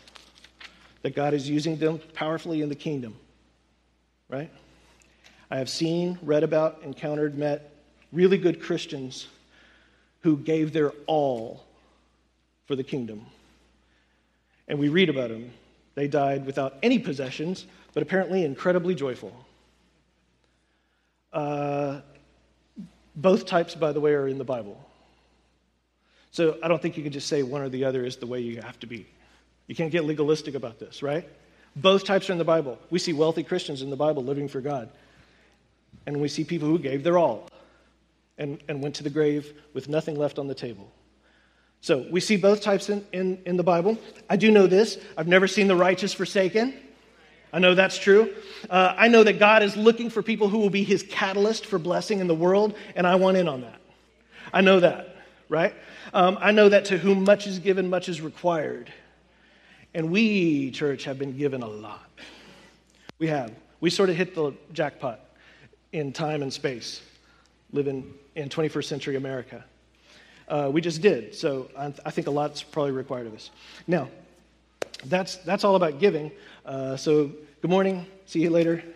that 1.03 1.17
God 1.17 1.35
is 1.35 1.51
using 1.51 1.77
them 1.79 1.99
powerfully 2.15 2.63
in 2.63 2.69
the 2.69 2.77
kingdom. 2.77 3.17
Right? 4.29 4.53
I 5.51 5.59
have 5.59 5.69
seen, 5.69 6.17
read 6.23 6.45
about, 6.45 6.83
encountered, 6.85 7.37
met 7.37 7.73
really 8.13 8.39
good 8.39 8.63
Christians 8.63 9.27
who 10.21 10.37
gave 10.37 10.73
their 10.73 10.91
all 11.09 11.65
for 12.67 12.77
the 12.77 12.85
kingdom 12.85 13.27
and 14.71 14.79
we 14.79 14.89
read 14.89 15.11
about 15.11 15.31
them. 15.31 15.51
They 15.97 16.07
died 16.07 16.47
without 16.47 16.77
any 16.81 17.01
possessions, 17.01 17.67
but 17.93 18.05
apparently 18.05 18.45
incredibly 18.45 18.95
joyful. 18.95 19.35
Uh, 21.33 22.01
both 23.17 23.47
types, 23.47 23.75
by 23.75 23.91
the 23.91 24.01
way, 24.01 24.13
are 24.13 24.29
in 24.29 24.39
the 24.39 24.45
Bible. 24.45 24.83
So 26.31 26.57
I 26.63 26.69
don't 26.69 26.81
think 26.81 26.97
you 26.97 27.03
can 27.03 27.13
just 27.13 27.27
say 27.27 27.43
one 27.43 27.63
or 27.63 27.69
the 27.69 27.85
other 27.85 28.05
is 28.05 28.17
the 28.17 28.29
way 28.29 28.41
you 28.41 28.63
have 28.63 28.79
to 28.81 28.87
be. 28.87 29.09
You 29.67 29.75
can't 29.75 29.91
get 29.91 30.05
legalistic 30.05 30.55
about 30.55 30.79
this, 30.79 31.03
right? 31.03 31.29
Both 31.75 32.05
types 32.05 32.31
are 32.31 32.33
in 32.33 32.39
the 32.39 32.45
Bible. 32.45 32.79
We 32.91 33.01
see 33.01 33.13
wealthy 33.13 33.43
Christians 33.43 33.83
in 33.83 33.91
the 33.91 33.97
Bible 33.97 34.23
living 34.23 34.47
for 34.47 34.61
God. 34.61 34.89
And 36.07 36.21
we 36.21 36.29
see 36.29 36.45
people 36.45 36.69
who 36.69 36.79
gave 36.79 37.03
their 37.03 37.19
all 37.19 37.49
and, 38.39 38.63
and 38.69 38.81
went 38.81 38.95
to 38.97 39.03
the 39.03 39.11
grave 39.11 39.53
with 39.75 39.89
nothing 39.89 40.17
left 40.17 40.39
on 40.39 40.47
the 40.47 40.55
table. 40.55 40.93
So 41.83 42.07
we 42.11 42.21
see 42.21 42.37
both 42.37 42.61
types 42.61 42.90
in, 42.90 43.07
in, 43.12 43.40
in, 43.47 43.57
the 43.57 43.62
Bible. 43.62 43.99
I 44.29 44.37
do 44.37 44.51
know 44.51 44.66
this 44.66 44.99
I've 45.16 45.29
never 45.29 45.49
seen 45.49 45.66
the 45.66 45.77
righteous 45.77 46.12
forsaken. 46.12 46.75
I 47.53 47.59
know 47.59 47.75
that's 47.75 47.99
true. 47.99 48.33
Uh, 48.69 48.95
I 48.97 49.09
know 49.09 49.25
that 49.25 49.38
God 49.38 49.62
is 49.62 49.77
looking 49.77 50.09
for 50.09 50.23
people 50.23 50.49
who 50.49 50.59
will 50.59 50.71
be 50.71 50.85
his 50.85 51.03
catalyst 51.03 51.66
for 51.66 51.79
blessing 51.79 52.21
in 52.21 52.29
the 52.29 52.35
world, 52.35 52.77
and 52.95 53.07
I 53.07 53.16
want 53.16 53.37
in 53.37 53.49
on 53.49 53.62
that. 53.62 53.81
I 54.53 54.61
know 54.61 54.79
that, 54.81 55.16
right? 55.49 55.75
Um, 56.14 56.38
I 56.40 56.53
know 56.53 56.69
that 56.69 56.87
to 56.87 56.99
whom 56.99 57.25
much 57.25 57.47
is 57.47 57.59
given, 57.59 57.90
much 57.90 58.09
is 58.09 58.21
required. 58.21 58.93
And 59.95 60.12
we, 60.12 60.71
church, 60.71 61.05
have 61.05 61.19
been 61.19 61.37
given 61.37 61.62
a 61.62 61.69
lot. 61.69 62.09
We 63.19 63.27
have. 63.27 63.53
We 63.81 63.90
sort 63.90 64.11
of 64.11 64.16
hit 64.16 64.35
the 64.35 64.53
jackpot 64.73 65.21
in 65.93 66.12
time 66.12 66.43
and 66.43 66.53
space, 66.53 67.03
living 67.73 68.14
in 68.37 68.49
21st 68.49 68.85
century 68.85 69.16
America. 69.16 69.64
Uh, 70.51 70.69
we 70.69 70.81
just 70.81 71.01
did. 71.01 71.33
So 71.33 71.71
I, 71.79 71.95
I 72.05 72.11
think 72.11 72.27
a 72.27 72.31
lot's 72.31 72.61
probably 72.61 72.91
required 72.91 73.29
of 73.29 73.35
us. 73.35 73.53
Now, 73.87 74.09
that's, 75.05 75.37
that's 75.37 75.63
all 75.63 75.77
about 75.77 76.01
giving. 76.01 76.33
Uh, 76.67 76.97
so, 76.97 77.31
good 77.63 77.71
morning. 77.71 78.05
See 78.27 78.41
you 78.41 78.51
later. 78.51 78.83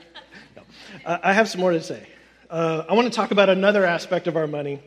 No. 0.57 0.62
Uh, 1.05 1.19
I 1.25 1.33
have 1.33 1.49
some 1.49 1.61
more 1.61 1.73
to 1.73 1.83
say. 1.83 2.07
Uh, 2.49 2.85
I 2.88 2.95
want 2.95 3.07
to 3.07 3.17
talk 3.17 3.33
about 3.33 3.49
another 3.49 3.85
aspect 3.85 4.29
of 4.29 4.37
our 4.37 4.47
money, 4.47 4.81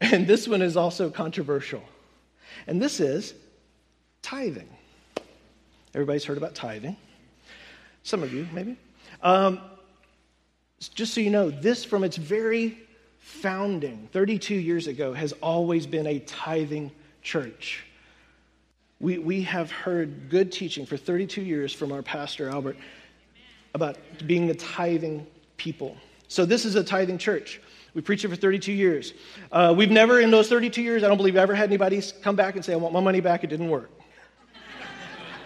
and 0.00 0.26
this 0.26 0.48
one 0.48 0.60
is 0.60 0.76
also 0.76 1.08
controversial. 1.08 1.80
And 2.66 2.82
this 2.82 2.98
is 2.98 3.34
tithing. 4.22 4.68
Everybody's 5.94 6.24
heard 6.24 6.36
about 6.36 6.56
tithing. 6.56 6.96
Some 8.02 8.24
of 8.24 8.32
you, 8.32 8.48
maybe. 8.52 8.76
Um, 9.22 9.60
just 10.80 11.14
so 11.14 11.20
you 11.20 11.30
know, 11.30 11.50
this 11.50 11.84
from 11.84 12.02
its 12.02 12.16
very 12.16 12.83
founding, 13.24 14.06
32 14.12 14.54
years 14.54 14.86
ago, 14.86 15.14
has 15.14 15.32
always 15.42 15.86
been 15.86 16.06
a 16.06 16.18
tithing 16.20 16.92
church. 17.22 17.86
We, 19.00 19.16
we 19.16 19.42
have 19.44 19.70
heard 19.70 20.28
good 20.28 20.52
teaching 20.52 20.84
for 20.84 20.98
32 20.98 21.40
years 21.40 21.72
from 21.72 21.90
our 21.90 22.02
pastor, 22.02 22.50
Albert, 22.50 22.76
about 23.72 23.96
being 24.26 24.50
a 24.50 24.54
tithing 24.54 25.26
people. 25.56 25.96
So, 26.28 26.44
this 26.44 26.66
is 26.66 26.74
a 26.74 26.84
tithing 26.84 27.16
church. 27.16 27.62
We 27.94 28.02
preached 28.02 28.26
it 28.26 28.28
for 28.28 28.36
32 28.36 28.72
years. 28.72 29.14
Uh, 29.50 29.72
we've 29.74 29.90
never, 29.90 30.20
in 30.20 30.30
those 30.30 30.50
32 30.50 30.82
years, 30.82 31.02
I 31.02 31.08
don't 31.08 31.16
believe 31.16 31.36
ever 31.36 31.54
had 31.54 31.70
anybody 31.70 32.02
come 32.20 32.36
back 32.36 32.56
and 32.56 32.64
say, 32.64 32.74
I 32.74 32.76
want 32.76 32.92
my 32.92 33.00
money 33.00 33.20
back, 33.20 33.42
it 33.42 33.46
didn't 33.46 33.70
work. 33.70 33.90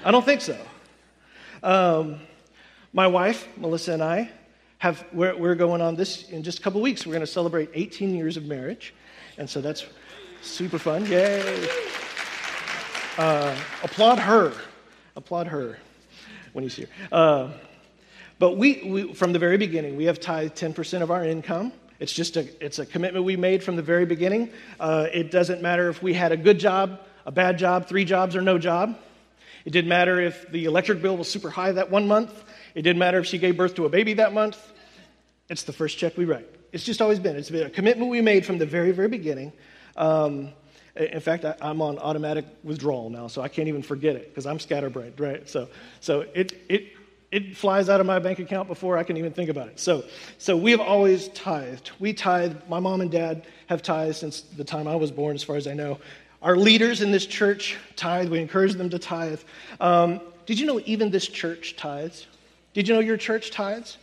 I 0.04 0.10
don't 0.10 0.24
think 0.24 0.40
so. 0.40 0.58
Um, 1.62 2.18
my 2.92 3.06
wife, 3.06 3.46
Melissa, 3.56 3.92
and 3.92 4.02
I 4.02 4.32
have, 4.78 5.04
we're, 5.12 5.36
we're 5.36 5.54
going 5.54 5.80
on 5.80 5.96
this 5.96 6.28
in 6.30 6.42
just 6.42 6.60
a 6.60 6.62
couple 6.62 6.80
weeks. 6.80 7.04
We're 7.04 7.12
going 7.12 7.20
to 7.20 7.26
celebrate 7.26 7.70
18 7.74 8.14
years 8.14 8.36
of 8.36 8.46
marriage. 8.46 8.94
And 9.36 9.50
so 9.50 9.60
that's 9.60 9.84
super 10.40 10.78
fun. 10.78 11.04
Yay. 11.06 11.68
Uh, 13.16 13.56
applaud 13.82 14.20
her. 14.20 14.52
Applaud 15.16 15.48
her 15.48 15.78
when 16.52 16.62
you 16.62 16.70
see 16.70 16.82
her. 16.82 16.88
Uh, 17.10 17.50
but 18.38 18.56
we, 18.56 18.82
we, 18.84 19.14
from 19.14 19.32
the 19.32 19.40
very 19.40 19.56
beginning, 19.56 19.96
we 19.96 20.04
have 20.04 20.20
tithed 20.20 20.56
10% 20.56 21.02
of 21.02 21.10
our 21.10 21.24
income. 21.24 21.72
It's 21.98 22.12
just 22.12 22.36
a, 22.36 22.64
it's 22.64 22.78
a 22.78 22.86
commitment 22.86 23.24
we 23.24 23.36
made 23.36 23.64
from 23.64 23.74
the 23.74 23.82
very 23.82 24.06
beginning. 24.06 24.50
Uh, 24.78 25.08
it 25.12 25.32
doesn't 25.32 25.60
matter 25.60 25.88
if 25.88 26.00
we 26.00 26.14
had 26.14 26.30
a 26.30 26.36
good 26.36 26.60
job, 26.60 27.00
a 27.26 27.32
bad 27.32 27.58
job, 27.58 27.88
three 27.88 28.04
jobs, 28.04 28.36
or 28.36 28.40
no 28.42 28.58
job. 28.58 28.96
It 29.64 29.70
didn't 29.70 29.88
matter 29.88 30.20
if 30.20 30.48
the 30.52 30.66
electric 30.66 31.02
bill 31.02 31.16
was 31.16 31.28
super 31.28 31.50
high 31.50 31.72
that 31.72 31.90
one 31.90 32.06
month. 32.06 32.44
It 32.74 32.82
didn't 32.82 32.98
matter 32.98 33.18
if 33.18 33.26
she 33.26 33.38
gave 33.38 33.56
birth 33.56 33.74
to 33.76 33.86
a 33.86 33.88
baby 33.88 34.14
that 34.14 34.32
month. 34.32 34.58
It's 35.48 35.62
the 35.62 35.72
first 35.72 35.98
check 35.98 36.16
we 36.16 36.24
write. 36.24 36.48
It's 36.72 36.84
just 36.84 37.00
always 37.00 37.18
been. 37.18 37.36
It's 37.36 37.50
been 37.50 37.66
a 37.66 37.70
commitment 37.70 38.10
we 38.10 38.20
made 38.20 38.44
from 38.44 38.58
the 38.58 38.66
very, 38.66 38.92
very 38.92 39.08
beginning. 39.08 39.52
Um, 39.96 40.50
in 40.94 41.20
fact, 41.20 41.44
I, 41.44 41.54
am 41.60 41.80
on 41.80 41.98
automatic 41.98 42.44
withdrawal 42.64 43.08
now, 43.08 43.28
so 43.28 43.40
I 43.40 43.48
can't 43.48 43.68
even 43.68 43.82
forget 43.82 44.16
it 44.16 44.28
because 44.28 44.46
I'm 44.46 44.58
scatterbrained, 44.58 45.18
right? 45.20 45.48
So, 45.48 45.68
so 46.00 46.22
it, 46.34 46.52
it, 46.68 46.92
it 47.30 47.56
flies 47.56 47.88
out 47.88 48.00
of 48.00 48.06
my 48.06 48.18
bank 48.18 48.40
account 48.40 48.68
before 48.68 48.98
I 48.98 49.04
can 49.04 49.16
even 49.16 49.32
think 49.32 49.48
about 49.48 49.68
it. 49.68 49.78
So, 49.78 50.04
so 50.38 50.56
we 50.56 50.72
have 50.72 50.80
always 50.80 51.28
tithed. 51.28 51.92
We 51.98 52.12
tithe. 52.12 52.56
My 52.68 52.80
mom 52.80 53.00
and 53.00 53.10
dad 53.10 53.46
have 53.68 53.82
tithed 53.82 54.16
since 54.16 54.40
the 54.40 54.64
time 54.64 54.88
I 54.88 54.96
was 54.96 55.10
born, 55.10 55.34
as 55.34 55.42
far 55.42 55.56
as 55.56 55.66
I 55.66 55.74
know. 55.74 55.98
Our 56.42 56.56
leaders 56.56 57.00
in 57.00 57.10
this 57.10 57.26
church 57.26 57.76
tithe. 57.96 58.28
We 58.28 58.40
encourage 58.40 58.74
them 58.74 58.90
to 58.90 58.98
tithe. 58.98 59.40
Um, 59.80 60.20
did 60.46 60.58
you 60.58 60.66
know 60.66 60.80
even 60.84 61.10
this 61.10 61.26
church 61.26 61.76
tithes? 61.76 62.26
Did 62.78 62.86
you 62.86 62.94
know 62.94 63.00
your 63.00 63.16
church 63.16 63.50
tithes? 63.50 63.98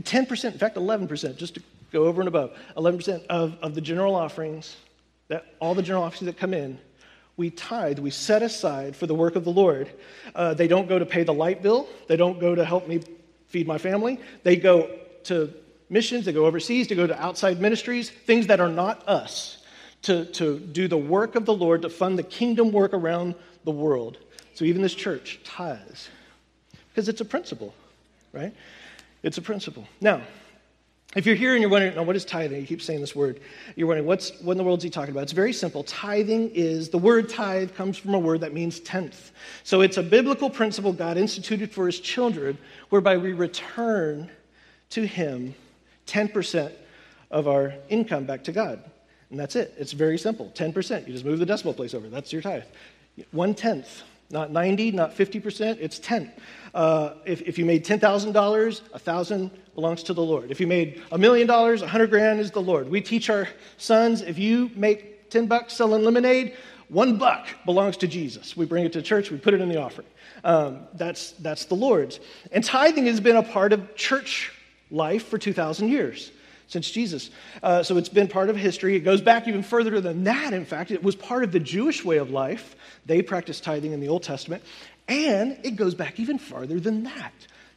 10%, 0.00 0.44
in 0.52 0.58
fact, 0.58 0.76
11%, 0.76 1.36
just 1.36 1.56
to 1.56 1.62
go 1.92 2.04
over 2.04 2.22
and 2.22 2.28
above, 2.28 2.56
11% 2.74 3.26
of, 3.26 3.58
of 3.60 3.74
the 3.74 3.82
general 3.82 4.14
offerings 4.14 4.74
that 5.28 5.44
all 5.60 5.74
the 5.74 5.82
general 5.82 6.04
offerings 6.04 6.24
that 6.24 6.38
come 6.38 6.54
in, 6.54 6.78
we 7.36 7.50
tithe, 7.50 7.98
we 7.98 8.08
set 8.08 8.42
aside 8.42 8.96
for 8.96 9.06
the 9.06 9.14
work 9.14 9.36
of 9.36 9.44
the 9.44 9.50
Lord. 9.50 9.90
Uh, 10.34 10.54
they 10.54 10.66
don't 10.66 10.88
go 10.88 10.98
to 10.98 11.04
pay 11.04 11.24
the 11.24 11.34
light 11.34 11.62
bill, 11.62 11.90
they 12.08 12.16
don't 12.16 12.40
go 12.40 12.54
to 12.54 12.64
help 12.64 12.88
me 12.88 13.02
feed 13.48 13.66
my 13.66 13.76
family, 13.76 14.18
they 14.44 14.56
go 14.56 14.88
to 15.24 15.52
missions, 15.90 16.24
they 16.24 16.32
go 16.32 16.46
overseas, 16.46 16.86
to 16.86 16.94
go 16.94 17.06
to 17.06 17.22
outside 17.22 17.60
ministries, 17.60 18.08
things 18.08 18.46
that 18.46 18.60
are 18.60 18.70
not 18.70 19.06
us, 19.06 19.58
to, 20.04 20.24
to 20.24 20.58
do 20.58 20.88
the 20.88 20.96
work 20.96 21.34
of 21.34 21.44
the 21.44 21.52
Lord, 21.52 21.82
to 21.82 21.90
fund 21.90 22.18
the 22.18 22.22
kingdom 22.22 22.72
work 22.72 22.94
around 22.94 23.34
the 23.64 23.70
world. 23.70 24.16
So 24.54 24.64
even 24.64 24.80
this 24.80 24.94
church 24.94 25.40
tithes 25.44 26.08
because 26.90 27.08
it's 27.08 27.20
a 27.20 27.24
principle, 27.24 27.74
right? 28.32 28.54
It's 29.22 29.38
a 29.38 29.42
principle. 29.42 29.86
Now, 30.00 30.22
if 31.16 31.26
you're 31.26 31.34
here 31.34 31.54
and 31.54 31.60
you're 31.60 31.70
wondering, 31.70 32.06
what 32.06 32.14
is 32.14 32.24
tithing? 32.24 32.60
You 32.60 32.66
keep 32.66 32.80
saying 32.80 33.00
this 33.00 33.16
word. 33.16 33.40
You're 33.74 33.88
wondering, 33.88 34.06
what's, 34.06 34.30
what 34.42 34.52
in 34.52 34.58
the 34.58 34.64
world 34.64 34.78
is 34.78 34.84
he 34.84 34.90
talking 34.90 35.10
about? 35.10 35.24
It's 35.24 35.32
very 35.32 35.52
simple. 35.52 35.82
Tithing 35.82 36.50
is, 36.50 36.88
the 36.88 36.98
word 36.98 37.28
tithe 37.28 37.74
comes 37.74 37.98
from 37.98 38.14
a 38.14 38.18
word 38.18 38.42
that 38.42 38.54
means 38.54 38.78
tenth. 38.78 39.32
So 39.64 39.80
it's 39.80 39.96
a 39.96 40.04
biblical 40.04 40.48
principle 40.48 40.92
God 40.92 41.16
instituted 41.16 41.72
for 41.72 41.86
his 41.86 41.98
children, 41.98 42.56
whereby 42.90 43.16
we 43.16 43.32
return 43.32 44.30
to 44.90 45.04
him 45.04 45.54
10% 46.06 46.72
of 47.32 47.48
our 47.48 47.74
income 47.88 48.24
back 48.24 48.44
to 48.44 48.52
God. 48.52 48.80
And 49.30 49.38
that's 49.38 49.56
it. 49.56 49.74
It's 49.78 49.92
very 49.92 50.18
simple 50.18 50.52
10%. 50.54 51.06
You 51.08 51.12
just 51.12 51.24
move 51.24 51.40
the 51.40 51.46
decimal 51.46 51.74
place 51.74 51.92
over. 51.92 52.08
That's 52.08 52.32
your 52.32 52.42
tithe. 52.42 52.64
One 53.32 53.54
tenth. 53.54 54.02
Not 54.30 54.52
90, 54.52 54.92
not 54.92 55.16
50%, 55.16 55.78
it's 55.80 55.98
10. 55.98 56.32
Uh, 56.72 57.14
if, 57.24 57.42
if 57.42 57.58
you 57.58 57.64
made 57.64 57.84
$10,000, 57.84 58.80
a 58.92 58.98
thousand 58.98 59.50
belongs 59.74 60.04
to 60.04 60.14
the 60.14 60.22
Lord. 60.22 60.52
If 60.52 60.60
you 60.60 60.68
made 60.68 61.02
a 61.10 61.18
million 61.18 61.48
dollars, 61.48 61.82
a 61.82 61.88
hundred 61.88 62.10
grand 62.10 62.38
is 62.38 62.52
the 62.52 62.62
Lord. 62.62 62.88
We 62.88 63.00
teach 63.00 63.28
our 63.28 63.48
sons 63.76 64.22
if 64.22 64.38
you 64.38 64.70
make 64.76 65.30
10 65.30 65.46
bucks 65.46 65.74
selling 65.74 66.04
lemonade, 66.04 66.54
one 66.88 67.18
buck 67.18 67.46
belongs 67.64 67.96
to 67.98 68.08
Jesus. 68.08 68.56
We 68.56 68.66
bring 68.66 68.84
it 68.84 68.92
to 68.92 69.02
church, 69.02 69.30
we 69.30 69.38
put 69.38 69.54
it 69.54 69.60
in 69.60 69.68
the 69.68 69.80
offering. 69.80 70.08
Um, 70.44 70.86
that's, 70.94 71.32
that's 71.32 71.64
the 71.64 71.74
Lord's. 71.74 72.20
And 72.52 72.64
tithing 72.64 73.06
has 73.06 73.20
been 73.20 73.36
a 73.36 73.42
part 73.42 73.72
of 73.72 73.96
church 73.96 74.52
life 74.90 75.26
for 75.26 75.38
2,000 75.38 75.88
years 75.88 76.30
since 76.70 76.88
Jesus. 76.90 77.30
Uh, 77.62 77.82
so 77.82 77.96
it's 77.96 78.08
been 78.08 78.28
part 78.28 78.48
of 78.48 78.56
history. 78.56 78.94
It 78.94 79.00
goes 79.00 79.20
back 79.20 79.48
even 79.48 79.62
further 79.62 80.00
than 80.00 80.24
that, 80.24 80.54
in 80.54 80.64
fact. 80.64 80.92
It 80.92 81.02
was 81.02 81.16
part 81.16 81.42
of 81.42 81.50
the 81.50 81.58
Jewish 81.60 82.04
way 82.04 82.18
of 82.18 82.30
life. 82.30 82.76
They 83.06 83.22
practiced 83.22 83.64
tithing 83.64 83.92
in 83.92 84.00
the 84.00 84.08
Old 84.08 84.22
Testament. 84.22 84.62
And 85.08 85.58
it 85.64 85.72
goes 85.72 85.96
back 85.96 86.20
even 86.20 86.38
farther 86.38 86.78
than 86.78 87.02
that. 87.02 87.32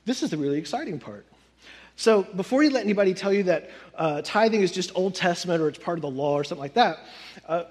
This 0.06 0.22
is 0.22 0.30
the 0.30 0.38
really 0.38 0.60
exciting 0.60 1.00
part. 1.00 1.26
So 1.96 2.24
before 2.24 2.62
you 2.64 2.70
let 2.70 2.84
anybody 2.84 3.16
tell 3.16 3.34
you 3.34 3.44
that 3.44 3.72
uh, 3.96 4.22
tithing 4.24 4.62
is 4.62 4.72
just 4.72 4.92
Old 4.96 5.16
Testament 5.16 5.62
or 5.62 5.70
it's 5.70 5.80
part 5.80 5.98
of 5.98 6.04
the 6.04 6.10
law 6.10 6.36
or 6.36 6.44
something 6.44 6.62
like 6.62 6.76
that, 6.76 7.00
uh, 7.48 7.64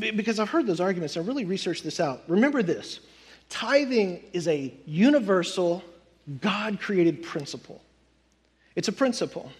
because 0.00 0.40
I've 0.40 0.50
heard 0.50 0.66
those 0.66 0.80
arguments, 0.80 1.16
I 1.16 1.20
really 1.20 1.44
researched 1.44 1.84
this 1.84 2.00
out. 2.00 2.22
Remember 2.26 2.62
this 2.62 3.00
tithing 3.48 4.24
is 4.32 4.48
a 4.48 4.74
universal, 4.84 5.84
God 6.40 6.80
created 6.80 7.22
principle. 7.22 7.80
It's 8.74 8.88
a 8.88 8.92
principle. 8.92 9.52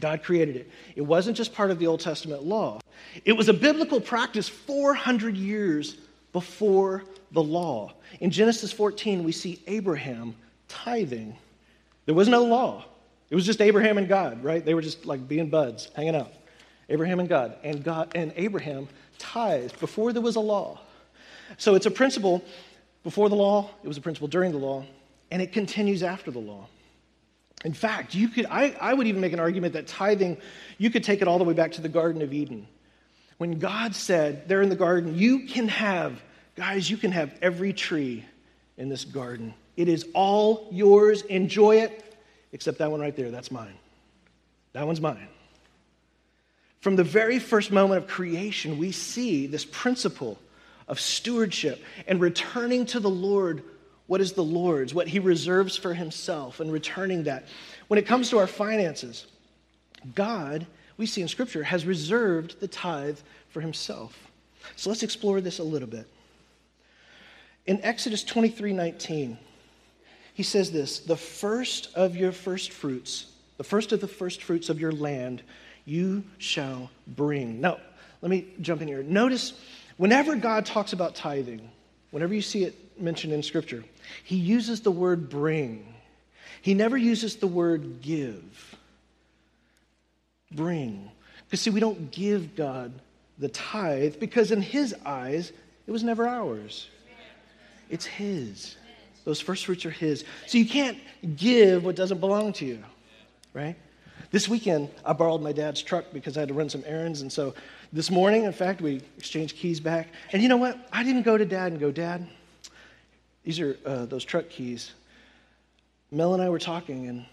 God 0.00 0.22
created 0.22 0.56
it. 0.56 0.70
It 0.94 1.02
wasn't 1.02 1.36
just 1.36 1.54
part 1.54 1.70
of 1.70 1.78
the 1.78 1.86
Old 1.86 2.00
Testament 2.00 2.42
law, 2.42 2.80
it 3.24 3.32
was 3.32 3.48
a 3.48 3.54
biblical 3.54 4.00
practice 4.00 4.48
400 4.48 5.36
years 5.36 5.96
before 6.32 7.04
the 7.32 7.42
law. 7.42 7.92
In 8.20 8.30
Genesis 8.30 8.72
14, 8.72 9.24
we 9.24 9.32
see 9.32 9.60
Abraham 9.66 10.34
tithing. 10.68 11.36
There 12.04 12.14
was 12.14 12.28
no 12.28 12.44
law, 12.44 12.84
it 13.30 13.34
was 13.34 13.44
just 13.44 13.60
Abraham 13.60 13.98
and 13.98 14.08
God, 14.08 14.44
right? 14.44 14.64
They 14.64 14.74
were 14.74 14.82
just 14.82 15.06
like 15.06 15.26
being 15.26 15.50
buds, 15.50 15.90
hanging 15.96 16.14
out. 16.14 16.32
Abraham 16.88 17.18
and 17.18 17.28
God. 17.28 17.56
And, 17.64 17.82
God, 17.82 18.12
and 18.14 18.32
Abraham 18.36 18.88
tithed 19.18 19.80
before 19.80 20.12
there 20.12 20.22
was 20.22 20.36
a 20.36 20.40
law. 20.40 20.80
So 21.58 21.74
it's 21.74 21.86
a 21.86 21.90
principle 21.90 22.44
before 23.02 23.28
the 23.28 23.36
law, 23.36 23.70
it 23.84 23.88
was 23.88 23.96
a 23.96 24.00
principle 24.00 24.28
during 24.28 24.52
the 24.52 24.58
law, 24.58 24.84
and 25.30 25.40
it 25.40 25.52
continues 25.52 26.02
after 26.02 26.30
the 26.30 26.38
law. 26.38 26.66
In 27.64 27.72
fact, 27.72 28.14
you 28.14 28.28
could, 28.28 28.46
I, 28.46 28.76
I 28.80 28.94
would 28.94 29.06
even 29.06 29.20
make 29.20 29.32
an 29.32 29.40
argument 29.40 29.72
that 29.72 29.86
tithing, 29.86 30.36
you 30.78 30.90
could 30.90 31.04
take 31.04 31.22
it 31.22 31.28
all 31.28 31.38
the 31.38 31.44
way 31.44 31.54
back 31.54 31.72
to 31.72 31.80
the 31.80 31.88
Garden 31.88 32.22
of 32.22 32.32
Eden. 32.32 32.68
When 33.38 33.58
God 33.58 33.94
said, 33.94 34.48
there 34.48 34.62
in 34.62 34.68
the 34.68 34.76
garden, 34.76 35.16
you 35.16 35.46
can 35.46 35.68
have, 35.68 36.22
guys, 36.54 36.90
you 36.90 36.96
can 36.96 37.12
have 37.12 37.34
every 37.42 37.72
tree 37.72 38.24
in 38.76 38.88
this 38.88 39.04
garden. 39.04 39.54
It 39.76 39.88
is 39.88 40.06
all 40.14 40.68
yours. 40.70 41.22
Enjoy 41.22 41.76
it, 41.76 42.16
except 42.52 42.78
that 42.78 42.90
one 42.90 43.00
right 43.00 43.14
there. 43.14 43.30
That's 43.30 43.50
mine. 43.50 43.76
That 44.72 44.86
one's 44.86 45.00
mine. 45.00 45.28
From 46.80 46.96
the 46.96 47.04
very 47.04 47.38
first 47.38 47.72
moment 47.72 48.04
of 48.04 48.08
creation, 48.08 48.78
we 48.78 48.92
see 48.92 49.46
this 49.46 49.64
principle 49.64 50.38
of 50.88 51.00
stewardship 51.00 51.82
and 52.06 52.20
returning 52.20 52.86
to 52.86 53.00
the 53.00 53.10
Lord 53.10 53.64
what 54.06 54.20
is 54.20 54.32
the 54.32 54.44
Lord's, 54.44 54.94
what 54.94 55.08
He 55.08 55.18
reserves 55.18 55.76
for 55.76 55.94
Himself, 55.94 56.60
and 56.60 56.72
returning 56.72 57.24
that. 57.24 57.46
When 57.88 57.98
it 57.98 58.06
comes 58.06 58.30
to 58.30 58.38
our 58.38 58.46
finances, 58.46 59.26
God, 60.14 60.66
we 60.96 61.06
see 61.06 61.22
in 61.22 61.28
Scripture, 61.28 61.64
has 61.64 61.84
reserved 61.84 62.60
the 62.60 62.68
tithe 62.68 63.18
for 63.50 63.60
Himself. 63.60 64.30
So 64.76 64.90
let's 64.90 65.02
explore 65.02 65.40
this 65.40 65.58
a 65.58 65.64
little 65.64 65.88
bit. 65.88 66.06
In 67.66 67.80
Exodus 67.82 68.22
23 68.22 68.72
19, 68.72 69.38
he 70.34 70.42
says 70.42 70.70
this 70.70 71.00
the 71.00 71.16
first 71.16 71.94
of 71.94 72.16
your 72.16 72.32
first 72.32 72.72
fruits, 72.72 73.26
the 73.56 73.64
first 73.64 73.92
of 73.92 74.00
the 74.00 74.08
first 74.08 74.42
fruits 74.42 74.68
of 74.68 74.80
your 74.80 74.92
land, 74.92 75.42
you 75.84 76.24
shall 76.38 76.90
bring. 77.06 77.60
Now, 77.60 77.78
let 78.22 78.30
me 78.30 78.46
jump 78.60 78.82
in 78.82 78.88
here. 78.88 79.02
Notice 79.02 79.54
whenever 79.96 80.36
God 80.36 80.66
talks 80.66 80.92
about 80.92 81.14
tithing, 81.14 81.68
whenever 82.10 82.34
you 82.34 82.42
see 82.42 82.64
it 82.64 82.74
mentioned 82.98 83.32
in 83.32 83.42
Scripture, 83.42 83.84
he 84.24 84.36
uses 84.36 84.80
the 84.80 84.90
word 84.90 85.28
bring. 85.28 85.94
He 86.62 86.74
never 86.74 86.96
uses 86.96 87.36
the 87.36 87.46
word 87.46 88.02
give. 88.02 88.76
Bring. 90.52 91.10
Because, 91.44 91.60
see, 91.60 91.70
we 91.70 91.80
don't 91.80 92.10
give 92.10 92.56
God 92.56 92.92
the 93.38 93.48
tithe 93.48 94.18
because, 94.18 94.50
in 94.50 94.62
his 94.62 94.94
eyes, 95.04 95.52
it 95.86 95.90
was 95.90 96.02
never 96.02 96.26
ours. 96.26 96.88
It's 97.88 98.04
his. 98.04 98.76
Those 99.24 99.40
first 99.40 99.66
fruits 99.66 99.84
are 99.86 99.90
his. 99.90 100.24
So 100.46 100.58
you 100.58 100.66
can't 100.66 100.98
give 101.36 101.84
what 101.84 101.96
doesn't 101.96 102.18
belong 102.18 102.52
to 102.54 102.64
you, 102.64 102.82
right? 103.54 103.76
This 104.30 104.48
weekend, 104.48 104.90
I 105.04 105.12
borrowed 105.12 105.40
my 105.40 105.52
dad's 105.52 105.82
truck 105.82 106.06
because 106.12 106.36
I 106.36 106.40
had 106.40 106.48
to 106.48 106.54
run 106.54 106.68
some 106.68 106.82
errands. 106.86 107.22
And 107.22 107.32
so 107.32 107.54
this 107.92 108.10
morning, 108.10 108.44
in 108.44 108.52
fact, 108.52 108.80
we 108.80 109.02
exchanged 109.16 109.56
keys 109.56 109.78
back. 109.80 110.08
And 110.32 110.42
you 110.42 110.48
know 110.48 110.56
what? 110.56 110.88
I 110.92 111.04
didn't 111.04 111.22
go 111.22 111.38
to 111.38 111.44
dad 111.44 111.72
and 111.72 111.80
go, 111.80 111.92
Dad, 111.92 112.26
these 113.46 113.60
are 113.60 113.78
uh, 113.86 114.06
those 114.06 114.24
truck 114.24 114.48
keys. 114.48 114.90
Mel 116.10 116.34
and 116.34 116.42
I 116.42 116.48
were 116.48 116.58
talking, 116.58 117.06
and 117.06 117.24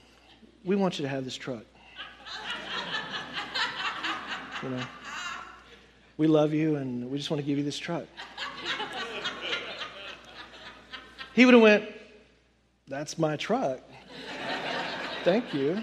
we 0.63 0.75
want 0.75 0.99
you 0.99 1.03
to 1.03 1.09
have 1.09 1.25
this 1.25 1.35
truck. 1.35 1.65
you 4.61 4.69
know, 4.69 4.83
we 6.17 6.27
love 6.27 6.53
you, 6.53 6.75
and 6.75 7.09
we 7.09 7.17
just 7.17 7.31
want 7.31 7.41
to 7.41 7.45
give 7.45 7.57
you 7.57 7.63
this 7.63 7.79
truck. 7.79 8.05
He 11.33 11.45
would 11.45 11.55
have 11.55 11.63
went, 11.63 11.85
"That's 12.87 13.17
my 13.17 13.35
truck. 13.35 13.79
Thank 15.23 15.51
you." 15.51 15.81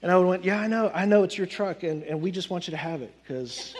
And 0.00 0.10
I 0.10 0.16
would 0.16 0.22
have 0.22 0.28
went, 0.30 0.44
"Yeah, 0.44 0.58
I 0.58 0.68
know. 0.68 0.90
I 0.94 1.04
know 1.04 1.22
it's 1.22 1.36
your 1.36 1.46
truck, 1.46 1.82
and, 1.82 2.02
and 2.04 2.22
we 2.22 2.30
just 2.30 2.48
want 2.48 2.66
you 2.66 2.70
to 2.70 2.78
have 2.78 3.02
it 3.02 3.14
because 3.22 3.74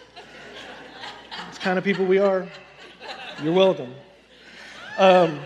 it's 1.48 1.58
kind 1.58 1.78
of 1.78 1.84
people 1.84 2.04
we 2.04 2.18
are. 2.18 2.46
You're 3.42 3.54
welcome." 3.54 3.94
Um, 4.98 5.40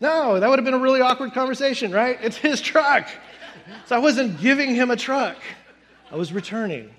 no, 0.00 0.38
that 0.38 0.48
would 0.48 0.58
have 0.58 0.64
been 0.64 0.74
a 0.74 0.78
really 0.78 1.00
awkward 1.00 1.34
conversation, 1.34 1.92
right? 1.92 2.18
It's 2.22 2.36
his 2.36 2.60
truck. 2.60 3.08
So 3.86 3.96
I 3.96 3.98
wasn't 3.98 4.40
giving 4.40 4.74
him 4.74 4.90
a 4.90 4.96
truck. 4.96 5.36
I 6.10 6.16
was 6.16 6.32
returning 6.32 6.90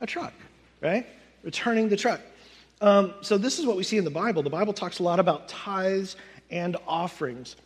a 0.00 0.06
truck, 0.06 0.32
right? 0.80 1.06
Returning 1.42 1.88
the 1.88 1.96
truck. 1.96 2.20
Um, 2.80 3.14
so 3.20 3.38
this 3.38 3.58
is 3.58 3.66
what 3.66 3.76
we 3.76 3.82
see 3.82 3.96
in 3.96 4.04
the 4.04 4.10
Bible. 4.10 4.42
The 4.42 4.50
Bible 4.50 4.72
talks 4.72 4.98
a 4.98 5.02
lot 5.02 5.18
about 5.18 5.48
tithes 5.48 6.16
and 6.50 6.76
offerings. 6.86 7.56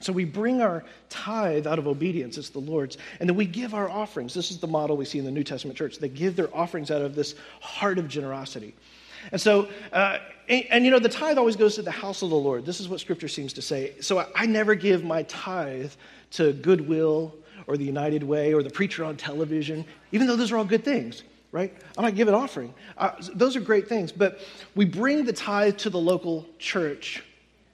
So 0.00 0.12
we 0.12 0.24
bring 0.24 0.60
our 0.60 0.84
tithe 1.08 1.66
out 1.66 1.78
of 1.78 1.86
obedience, 1.86 2.36
it's 2.36 2.50
the 2.50 2.58
Lord's, 2.58 2.98
and 3.18 3.28
then 3.28 3.36
we 3.36 3.46
give 3.46 3.74
our 3.74 3.88
offerings. 3.88 4.34
This 4.34 4.50
is 4.50 4.58
the 4.58 4.66
model 4.66 4.96
we 4.96 5.06
see 5.06 5.18
in 5.18 5.24
the 5.24 5.30
New 5.30 5.44
Testament 5.44 5.76
church. 5.76 5.98
They 5.98 6.10
give 6.10 6.36
their 6.36 6.54
offerings 6.54 6.90
out 6.90 7.00
of 7.00 7.14
this 7.14 7.34
heart 7.60 7.98
of 7.98 8.06
generosity. 8.06 8.74
And 9.32 9.40
so, 9.40 9.68
uh, 9.92 10.18
and, 10.48 10.64
and, 10.70 10.84
you 10.84 10.90
know, 10.90 10.98
the 10.98 11.08
tithe 11.08 11.38
always 11.38 11.56
goes 11.56 11.74
to 11.76 11.82
the 11.82 11.90
house 11.90 12.22
of 12.22 12.30
the 12.30 12.36
Lord. 12.36 12.64
This 12.64 12.80
is 12.80 12.88
what 12.88 13.00
Scripture 13.00 13.28
seems 13.28 13.52
to 13.54 13.62
say. 13.62 13.94
So 14.00 14.18
I, 14.18 14.26
I 14.34 14.46
never 14.46 14.74
give 14.74 15.04
my 15.04 15.24
tithe 15.24 15.92
to 16.32 16.52
Goodwill 16.52 17.34
or 17.66 17.76
the 17.76 17.84
United 17.84 18.22
Way 18.22 18.54
or 18.54 18.62
the 18.62 18.70
preacher 18.70 19.04
on 19.04 19.16
television, 19.16 19.84
even 20.12 20.26
though 20.26 20.36
those 20.36 20.52
are 20.52 20.56
all 20.56 20.64
good 20.64 20.84
things 20.84 21.22
right? 21.52 21.72
I 21.96 22.02
might 22.02 22.16
give 22.16 22.28
an 22.28 22.34
offering. 22.34 22.74
Uh, 22.98 23.12
those 23.32 23.56
are 23.56 23.60
great 23.60 23.88
things, 23.88 24.12
but 24.12 24.40
we 24.74 24.84
bring 24.84 25.24
the 25.24 25.32
tithe 25.32 25.78
to 25.78 25.88
the 25.88 25.98
local 25.98 26.44
church 26.58 27.22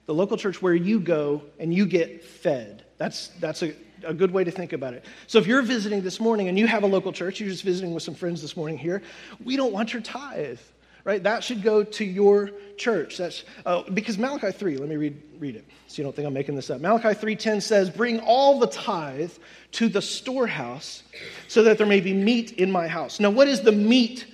the 0.05 0.13
local 0.13 0.37
church 0.37 0.61
where 0.61 0.75
you 0.75 0.99
go 0.99 1.41
and 1.59 1.73
you 1.73 1.85
get 1.85 2.23
fed. 2.23 2.83
That's, 2.97 3.29
that's 3.39 3.63
a, 3.63 3.73
a 4.03 4.13
good 4.13 4.31
way 4.31 4.43
to 4.43 4.51
think 4.51 4.73
about 4.73 4.93
it. 4.93 5.05
So 5.27 5.39
if 5.39 5.47
you're 5.47 5.61
visiting 5.61 6.01
this 6.01 6.19
morning 6.19 6.49
and 6.49 6.59
you 6.59 6.67
have 6.67 6.83
a 6.83 6.87
local 6.87 7.13
church, 7.13 7.39
you're 7.39 7.49
just 7.49 7.63
visiting 7.63 7.93
with 7.93 8.03
some 8.03 8.15
friends 8.15 8.41
this 8.41 8.57
morning 8.57 8.77
here, 8.77 9.01
we 9.43 9.55
don't 9.55 9.71
want 9.71 9.93
your 9.93 10.01
tithe, 10.01 10.59
right? 11.03 11.21
That 11.21 11.43
should 11.43 11.61
go 11.63 11.83
to 11.83 12.05
your 12.05 12.51
church. 12.77 13.17
That's 13.17 13.43
uh, 13.65 13.83
because 13.93 14.17
Malachi 14.17 14.51
3, 14.51 14.77
let 14.77 14.89
me 14.89 14.95
read, 14.95 15.21
read 15.39 15.55
it 15.55 15.65
so 15.87 16.01
you 16.01 16.03
don't 16.03 16.15
think 16.15 16.27
I'm 16.27 16.33
making 16.33 16.55
this 16.55 16.69
up. 16.69 16.81
Malachi 16.81 17.09
3.10 17.09 17.61
says, 17.61 17.89
bring 17.89 18.19
all 18.21 18.59
the 18.59 18.67
tithe 18.67 19.31
to 19.73 19.89
the 19.89 20.01
storehouse 20.01 21.03
so 21.47 21.63
that 21.63 21.77
there 21.77 21.87
may 21.87 21.99
be 21.99 22.13
meat 22.13 22.53
in 22.53 22.71
my 22.71 22.87
house. 22.87 23.19
Now, 23.19 23.29
what 23.29 23.47
is 23.47 23.61
the 23.61 23.71
meat 23.71 24.25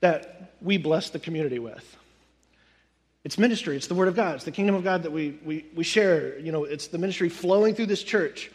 that 0.00 0.52
we 0.60 0.76
bless 0.78 1.10
the 1.10 1.18
community 1.18 1.58
with? 1.58 1.96
It's 3.24 3.38
ministry. 3.38 3.76
It's 3.76 3.86
the 3.86 3.94
Word 3.94 4.08
of 4.08 4.16
God. 4.16 4.34
It's 4.34 4.44
the 4.44 4.50
kingdom 4.50 4.74
of 4.74 4.84
God 4.84 5.02
that 5.04 5.10
we, 5.10 5.38
we, 5.44 5.64
we 5.74 5.82
share. 5.82 6.38
You 6.38 6.52
know, 6.52 6.64
it's 6.64 6.88
the 6.88 6.98
ministry 6.98 7.30
flowing 7.30 7.74
through 7.74 7.86
this 7.86 8.02
church. 8.02 8.50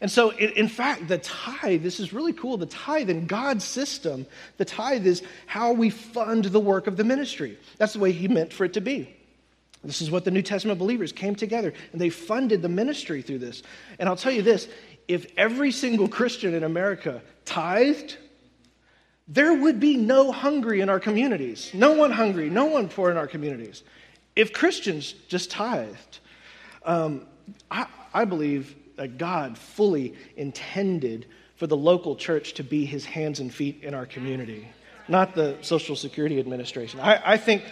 And 0.00 0.10
so, 0.10 0.30
in 0.30 0.68
fact, 0.68 1.08
the 1.08 1.18
tithe, 1.18 1.82
this 1.82 2.00
is 2.00 2.12
really 2.12 2.32
cool. 2.32 2.56
The 2.56 2.66
tithe 2.66 3.10
in 3.10 3.26
God's 3.26 3.64
system, 3.64 4.26
the 4.56 4.64
tithe 4.64 5.06
is 5.06 5.22
how 5.46 5.72
we 5.72 5.90
fund 5.90 6.46
the 6.46 6.60
work 6.60 6.86
of 6.86 6.96
the 6.96 7.04
ministry. 7.04 7.58
That's 7.76 7.94
the 7.94 7.98
way 7.98 8.12
He 8.12 8.28
meant 8.28 8.52
for 8.52 8.64
it 8.64 8.74
to 8.74 8.80
be. 8.80 9.14
This 9.84 10.02
is 10.02 10.10
what 10.10 10.24
the 10.24 10.30
New 10.30 10.42
Testament 10.42 10.78
believers 10.78 11.12
came 11.12 11.36
together 11.36 11.72
and 11.92 12.00
they 12.00 12.10
funded 12.10 12.62
the 12.62 12.68
ministry 12.68 13.22
through 13.22 13.38
this. 13.38 13.62
And 13.98 14.08
I'll 14.08 14.16
tell 14.16 14.32
you 14.32 14.42
this 14.42 14.68
if 15.06 15.26
every 15.36 15.70
single 15.70 16.08
Christian 16.08 16.52
in 16.52 16.64
America 16.64 17.22
tithed, 17.44 18.16
there 19.28 19.54
would 19.54 19.78
be 19.78 19.96
no 19.96 20.32
hungry 20.32 20.80
in 20.80 20.88
our 20.88 20.98
communities. 20.98 21.70
No 21.72 21.92
one 21.92 22.10
hungry, 22.10 22.50
no 22.50 22.66
one 22.66 22.88
poor 22.88 23.10
in 23.10 23.16
our 23.16 23.26
communities 23.26 23.82
if 24.38 24.52
Christians 24.52 25.14
just 25.26 25.50
tithed, 25.50 26.20
um, 26.84 27.26
I, 27.72 27.86
I 28.14 28.24
believe 28.24 28.76
that 28.98 29.16
God 29.18 29.56
fully 29.56 30.14
intended 30.36 31.26
for 31.56 31.66
the 31.66 31.76
local 31.76 32.14
church 32.14 32.54
to 32.54 32.62
be 32.62 32.84
his 32.84 33.04
hands 33.04 33.40
and 33.40 33.52
feet 33.52 33.82
in 33.82 33.94
our 33.94 34.06
community, 34.06 34.68
not 35.08 35.34
the 35.34 35.56
Social 35.62 35.96
Security 35.96 36.38
Administration. 36.38 37.00
I, 37.00 37.32
I 37.32 37.36
think 37.36 37.64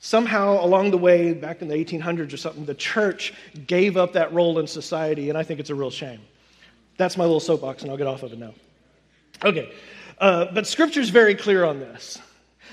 somehow 0.00 0.64
along 0.64 0.92
the 0.92 0.98
way, 0.98 1.34
back 1.34 1.60
in 1.60 1.68
the 1.68 1.74
1800s 1.74 2.32
or 2.32 2.36
something, 2.36 2.64
the 2.64 2.74
church 2.74 3.34
gave 3.66 3.96
up 3.96 4.12
that 4.12 4.32
role 4.32 4.58
in 4.58 4.66
society, 4.66 5.28
and 5.28 5.36
I 5.36 5.42
think 5.42 5.60
it's 5.60 5.70
a 5.70 5.74
real 5.74 5.90
shame. 5.90 6.20
That's 6.96 7.16
my 7.16 7.24
little 7.24 7.40
soapbox, 7.40 7.82
and 7.82 7.90
I'll 7.90 7.98
get 7.98 8.06
off 8.06 8.22
of 8.22 8.32
it 8.32 8.38
now. 8.38 8.54
Okay, 9.44 9.72
uh, 10.18 10.46
but 10.52 10.66
Scripture 10.66 11.00
is 11.00 11.10
very 11.10 11.34
clear 11.34 11.64
on 11.64 11.80
this 11.80 12.18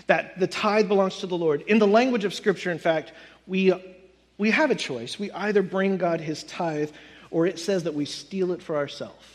that 0.07 0.39
the 0.39 0.47
tithe 0.47 0.87
belongs 0.87 1.19
to 1.19 1.27
the 1.27 1.37
Lord. 1.37 1.61
In 1.63 1.79
the 1.79 1.87
language 1.87 2.25
of 2.25 2.33
Scripture, 2.33 2.71
in 2.71 2.77
fact, 2.77 3.11
we, 3.47 3.73
we 4.37 4.51
have 4.51 4.71
a 4.71 4.75
choice. 4.75 5.17
We 5.17 5.31
either 5.31 5.63
bring 5.63 5.97
God 5.97 6.21
his 6.21 6.43
tithe 6.43 6.91
or 7.31 7.45
it 7.45 7.59
says 7.59 7.83
that 7.83 7.93
we 7.93 8.05
steal 8.05 8.51
it 8.51 8.61
for 8.61 8.75
ourselves. 8.75 9.25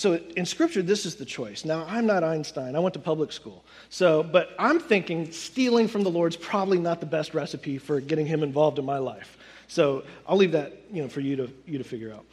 So 0.00 0.14
in 0.34 0.46
Scripture, 0.46 0.80
this 0.80 1.04
is 1.04 1.16
the 1.16 1.26
choice. 1.26 1.66
Now, 1.66 1.84
I'm 1.86 2.06
not 2.06 2.24
Einstein. 2.24 2.74
I 2.74 2.78
went 2.78 2.94
to 2.94 3.00
public 3.00 3.32
school. 3.32 3.62
So, 3.90 4.22
but 4.22 4.54
I'm 4.58 4.80
thinking 4.80 5.30
stealing 5.30 5.88
from 5.88 6.04
the 6.04 6.10
Lord's 6.10 6.36
probably 6.36 6.78
not 6.78 7.00
the 7.00 7.06
best 7.06 7.34
recipe 7.34 7.76
for 7.76 8.00
getting 8.00 8.24
him 8.24 8.42
involved 8.42 8.78
in 8.78 8.86
my 8.86 8.96
life. 8.96 9.36
So 9.68 10.04
I'll 10.26 10.38
leave 10.38 10.52
that 10.52 10.72
you 10.90 11.02
know, 11.02 11.08
for 11.08 11.20
you 11.20 11.36
to, 11.36 11.50
you 11.66 11.76
to 11.76 11.84
figure 11.84 12.14
out. 12.14 12.24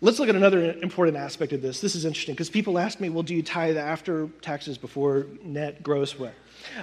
Let's 0.00 0.18
look 0.20 0.28
at 0.28 0.36
another 0.36 0.72
important 0.82 1.16
aspect 1.16 1.52
of 1.52 1.62
this. 1.62 1.80
This 1.80 1.96
is 1.96 2.04
interesting 2.04 2.34
because 2.34 2.48
people 2.48 2.78
ask 2.78 3.00
me, 3.00 3.08
well, 3.08 3.22
do 3.22 3.34
you 3.34 3.42
tithe 3.42 3.76
after 3.76 4.28
taxes, 4.40 4.78
before 4.78 5.26
net, 5.42 5.82
gross, 5.82 6.16
what? 6.16 6.34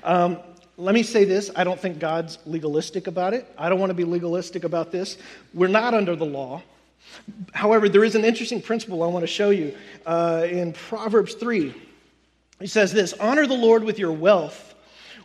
Um, 0.03 0.39
let 0.75 0.95
me 0.95 1.03
say 1.03 1.23
this 1.23 1.51
I 1.55 1.63
don't 1.63 1.79
think 1.79 1.99
God's 1.99 2.37
legalistic 2.45 3.07
about 3.07 3.33
it. 3.33 3.47
I 3.57 3.69
don't 3.69 3.79
want 3.79 3.91
to 3.91 3.95
be 3.95 4.03
legalistic 4.03 4.63
about 4.63 4.91
this. 4.91 5.17
We're 5.53 5.67
not 5.67 5.93
under 5.93 6.15
the 6.15 6.25
law. 6.25 6.63
However, 7.53 7.89
there 7.89 8.03
is 8.03 8.15
an 8.15 8.25
interesting 8.25 8.61
principle 8.61 9.03
I 9.03 9.07
want 9.07 9.23
to 9.23 9.27
show 9.27 9.49
you 9.49 9.75
uh, 10.05 10.47
in 10.49 10.73
Proverbs 10.73 11.33
3. 11.35 11.73
He 12.59 12.67
says 12.67 12.93
this 12.93 13.13
Honor 13.13 13.47
the 13.47 13.55
Lord 13.55 13.83
with 13.83 13.99
your 13.99 14.11
wealth, 14.11 14.75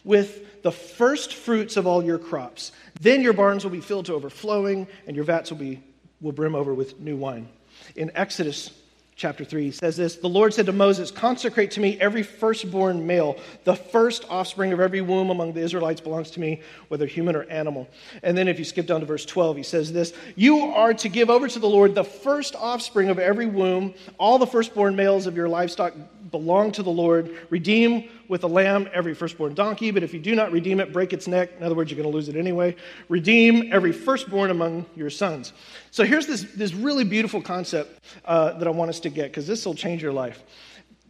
with 0.05 0.63
the 0.63 0.73
first 0.73 1.35
fruits 1.35 1.77
of 1.77 1.87
all 1.87 2.03
your 2.03 2.19
crops. 2.19 2.73
Then 3.01 3.21
your 3.21 3.33
barns 3.33 3.63
will 3.63 3.71
be 3.71 3.81
filled 3.81 4.07
to 4.07 4.15
overflowing, 4.15 4.89
and 5.07 5.15
your 5.15 5.25
vats 5.25 5.51
will, 5.51 5.59
be, 5.59 5.83
will 6.21 6.33
brim 6.33 6.55
over 6.55 6.75
with 6.75 6.99
new 6.99 7.17
wine. 7.17 7.49
In 7.95 8.11
Exodus 8.15 8.71
chapter 9.17 9.45
3 9.45 9.71
says 9.71 9.97
this 9.97 10.17
The 10.17 10.29
Lord 10.29 10.55
said 10.55 10.67
to 10.67 10.73
Moses, 10.73 11.11
Consecrate 11.11 11.71
to 11.73 11.81
me 11.81 11.99
every 11.99 12.23
firstborn 12.23 13.07
male. 13.07 13.39
The 13.65 13.75
first 13.75 14.27
offspring 14.29 14.73
of 14.73 14.81
every 14.81 15.01
womb 15.01 15.31
among 15.31 15.55
the 15.55 15.61
Israelites 15.61 16.01
belongs 16.01 16.31
to 16.33 16.41
me, 16.41 16.61
whether 16.89 17.07
human 17.07 17.35
or 17.35 17.45
animal. 17.45 17.89
And 18.23 18.37
then 18.37 18.47
if 18.47 18.59
you 18.59 18.65
skip 18.65 18.87
down 18.87 19.01
to 19.01 19.07
verse 19.07 19.25
12, 19.25 19.57
he 19.57 19.63
says 19.63 19.93
this 19.93 20.13
You 20.37 20.59
are 20.61 20.95
to 20.95 21.09
give 21.09 21.31
over 21.31 21.49
to 21.49 21.59
the 21.59 21.69
Lord 21.69 21.95
the 21.95 22.05
first 22.05 22.55
offspring 22.55 23.09
of 23.09 23.19
every 23.19 23.47
womb, 23.47 23.95
all 24.19 24.39
the 24.39 24.47
firstborn 24.47 24.95
males 24.95 25.27
of 25.27 25.37
your 25.37 25.49
livestock, 25.49 25.95
belong 26.31 26.73
to 26.73 26.83
the 26.83 26.91
Lord. 26.91 27.37
Redeem 27.51 28.09
with 28.29 28.45
a 28.45 28.47
lamb 28.49 28.89
every 28.93 29.15
firstborn 29.15 29.55
donkey, 29.55 29.91
but 29.91 30.03
if 30.03 30.13
you 30.13 30.21
do 30.21 30.35
not 30.35 30.53
redeem 30.53 30.81
it, 30.81 30.93
break 30.93 31.13
its 31.13 31.29
neck. 31.29 31.51
In 31.59 31.63
other 31.63 31.75
words, 31.75 31.91
you're 31.91 32.01
going 32.01 32.11
to 32.11 32.15
lose 32.15 32.29
it 32.29 32.37
anyway. 32.37 32.77
Redeem 33.09 33.73
every 33.73 33.93
firstborn 33.93 34.51
among 34.51 34.87
your 34.95 35.11
sons. 35.11 35.53
So 35.91 36.05
here's 36.05 36.27
this, 36.27 36.43
this 36.55 36.75
really 36.75 37.05
beautiful 37.05 37.41
concept 37.41 38.01
uh, 38.25 38.53
that 38.59 38.67
I 38.67 38.71
want 38.71 38.89
us 38.89 39.01
to 39.01 39.11
get 39.11 39.31
because 39.31 39.47
this 39.47 39.65
will 39.65 39.75
change 39.75 40.03
your 40.03 40.13
life. 40.13 40.43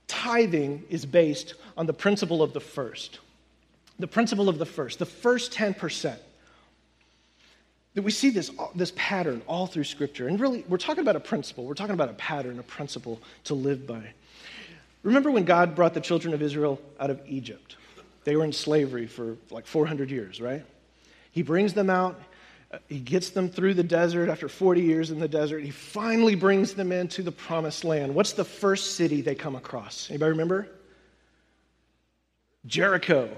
Tithing 0.08 0.84
is 0.88 1.04
based 1.04 1.54
on 1.76 1.86
the 1.86 1.92
principle 1.92 2.42
of 2.42 2.52
the 2.52 2.60
first. 2.60 3.18
The 3.98 4.06
principle 4.06 4.48
of 4.48 4.58
the 4.58 4.66
first, 4.66 4.98
the 4.98 5.06
first 5.06 5.52
10% 5.52 6.16
that 7.94 8.02
we 8.02 8.10
see 8.10 8.28
this, 8.28 8.50
this 8.74 8.92
pattern 8.94 9.40
all 9.46 9.66
through 9.66 9.84
Scripture. 9.84 10.28
And 10.28 10.38
really, 10.38 10.64
we're 10.68 10.76
talking 10.76 11.00
about 11.00 11.16
a 11.16 11.20
principle. 11.20 11.64
We're 11.64 11.74
talking 11.74 11.94
about 11.94 12.10
a 12.10 12.14
pattern, 12.14 12.58
a 12.58 12.62
principle 12.62 13.20
to 13.44 13.54
live 13.54 13.86
by. 13.86 14.12
Remember 15.06 15.30
when 15.30 15.44
God 15.44 15.76
brought 15.76 15.94
the 15.94 16.00
children 16.00 16.34
of 16.34 16.42
Israel 16.42 16.80
out 16.98 17.10
of 17.10 17.20
Egypt? 17.28 17.76
They 18.24 18.34
were 18.34 18.44
in 18.44 18.52
slavery 18.52 19.06
for 19.06 19.36
like 19.52 19.64
400 19.64 20.10
years, 20.10 20.40
right? 20.40 20.64
He 21.30 21.42
brings 21.42 21.74
them 21.74 21.88
out. 21.88 22.20
Uh, 22.72 22.78
he 22.88 22.98
gets 22.98 23.30
them 23.30 23.48
through 23.48 23.74
the 23.74 23.84
desert 23.84 24.28
after 24.28 24.48
40 24.48 24.82
years 24.82 25.12
in 25.12 25.20
the 25.20 25.28
desert. 25.28 25.62
He 25.62 25.70
finally 25.70 26.34
brings 26.34 26.74
them 26.74 26.90
into 26.90 27.22
the 27.22 27.30
promised 27.30 27.84
land. 27.84 28.16
What's 28.16 28.32
the 28.32 28.44
first 28.44 28.96
city 28.96 29.20
they 29.20 29.36
come 29.36 29.54
across? 29.54 30.10
Anybody 30.10 30.30
remember? 30.30 30.66
Jericho. 32.66 33.30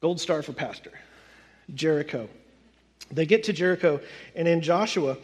Gold 0.00 0.20
star 0.20 0.42
for 0.42 0.52
pastor. 0.52 0.92
Jericho. 1.74 2.28
They 3.10 3.26
get 3.26 3.42
to 3.44 3.52
Jericho, 3.52 4.00
and 4.36 4.46
in 4.46 4.62
Joshua, 4.62 5.16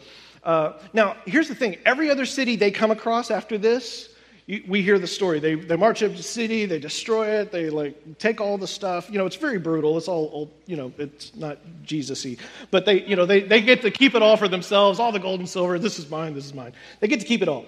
uh, 0.43 0.73
now 0.91 1.15
here's 1.25 1.47
the 1.47 1.55
thing 1.55 1.77
every 1.85 2.11
other 2.11 2.25
city 2.25 2.57
they 2.57 2.71
come 2.71 2.91
across 2.91 3.31
after 3.31 3.57
this, 3.57 4.09
we 4.45 4.81
hear 4.81 4.99
the 4.99 5.07
story. 5.07 5.39
They, 5.39 5.55
they 5.55 5.77
march 5.77 6.03
up 6.03 6.11
to 6.11 6.17
the 6.17 6.23
city, 6.23 6.65
they 6.65 6.79
destroy 6.79 7.27
it, 7.39 7.51
they 7.51 7.69
like 7.69 8.17
take 8.17 8.41
all 8.41 8.57
the 8.57 8.67
stuff. 8.67 9.09
You 9.09 9.17
know, 9.17 9.25
it's 9.25 9.37
very 9.37 9.57
brutal. 9.57 9.97
It's 9.97 10.09
all, 10.09 10.25
all 10.27 10.51
you 10.65 10.75
know, 10.75 10.91
it's 10.97 11.33
not 11.35 11.59
Jesus-y. 11.83 12.35
But 12.69 12.85
they, 12.85 13.05
you 13.05 13.15
know, 13.15 13.25
they, 13.25 13.41
they 13.41 13.61
get 13.61 13.81
to 13.83 13.91
keep 13.91 14.15
it 14.15 14.21
all 14.21 14.35
for 14.35 14.49
themselves, 14.49 14.99
all 14.99 15.13
the 15.13 15.19
gold 15.19 15.39
and 15.39 15.47
silver. 15.47 15.79
This 15.79 15.97
is 15.97 16.09
mine, 16.09 16.33
this 16.33 16.45
is 16.45 16.53
mine. 16.53 16.73
They 16.99 17.07
get 17.07 17.21
to 17.21 17.25
keep 17.25 17.41
it 17.41 17.47
all. 17.47 17.65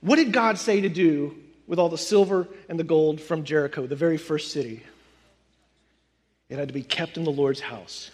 What 0.00 0.16
did 0.16 0.32
God 0.32 0.58
say 0.58 0.82
to 0.82 0.88
do 0.88 1.34
with 1.66 1.78
all 1.78 1.88
the 1.88 1.98
silver 1.98 2.46
and 2.68 2.78
the 2.78 2.84
gold 2.84 3.20
from 3.20 3.44
Jericho, 3.44 3.86
the 3.86 3.96
very 3.96 4.18
first 4.18 4.52
city? 4.52 4.82
It 6.50 6.58
had 6.58 6.68
to 6.68 6.74
be 6.74 6.82
kept 6.82 7.16
in 7.16 7.24
the 7.24 7.30
Lord's 7.30 7.60
house. 7.60 8.10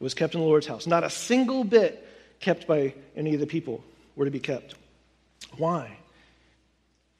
It 0.00 0.02
was 0.02 0.14
kept 0.14 0.34
in 0.34 0.40
the 0.40 0.46
Lord's 0.46 0.66
house. 0.66 0.86
Not 0.86 1.04
a 1.04 1.10
single 1.10 1.64
bit 1.64 2.08
kept 2.40 2.66
by 2.66 2.94
any 3.14 3.34
of 3.34 3.40
the 3.40 3.46
people 3.46 3.84
were 4.16 4.24
to 4.24 4.30
be 4.30 4.40
kept. 4.40 4.76
Why? 5.58 5.98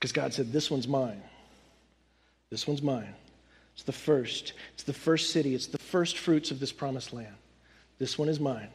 Because 0.03 0.11
God 0.11 0.35
said, 0.35 0.53
This 0.53 0.69
one's 0.69 0.89
mine. 0.89 1.23
This 2.51 2.67
one's 2.67 2.83
mine. 2.83 3.15
It's 3.75 3.85
the 3.85 3.93
first. 3.93 4.53
It's 4.75 4.83
the 4.83 4.93
first 4.93 5.31
city. 5.31 5.55
It's 5.55 5.69
the 5.69 5.79
first 5.79 6.19
fruits 6.19 6.51
of 6.51 6.59
this 6.59 6.73
promised 6.73 7.13
land. 7.13 7.37
This 8.01 8.19
one 8.19 8.29
is 8.29 8.41
mine. 8.41 8.67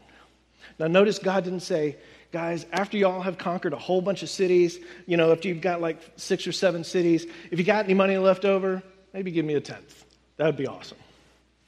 Now, 0.79 0.87
notice 0.87 1.19
God 1.19 1.43
didn't 1.43 1.59
say, 1.59 1.97
guys, 2.31 2.65
after 2.71 2.95
you 2.95 3.07
all 3.07 3.19
have 3.19 3.37
conquered 3.37 3.73
a 3.73 3.77
whole 3.77 3.99
bunch 3.99 4.23
of 4.23 4.29
cities, 4.29 4.79
you 5.05 5.17
know, 5.17 5.33
if 5.33 5.43
you've 5.43 5.59
got 5.59 5.81
like 5.81 5.99
six 6.15 6.47
or 6.47 6.53
seven 6.53 6.85
cities, 6.85 7.27
if 7.51 7.59
you 7.59 7.65
got 7.65 7.83
any 7.83 7.93
money 7.93 8.17
left 8.17 8.45
over, 8.45 8.81
maybe 9.13 9.29
give 9.29 9.43
me 9.43 9.55
a 9.55 9.61
tenth. 9.61 10.05
That 10.37 10.45
would 10.45 10.55
be 10.55 10.67
awesome 10.67 10.97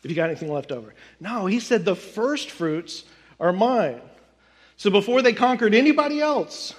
if 0.05 0.09
you 0.09 0.15
got 0.15 0.29
anything 0.29 0.53
left 0.53 0.71
over. 0.71 0.93
No, 1.19 1.47
he 1.47 1.59
said 1.59 1.83
the 1.83 1.97
first 1.97 2.49
fruits 2.49 3.03
are 3.41 3.51
mine. 3.51 3.99
So 4.77 4.89
before 4.89 5.21
they 5.21 5.33
conquered 5.33 5.75
anybody 5.75 6.21
else, 6.21 6.73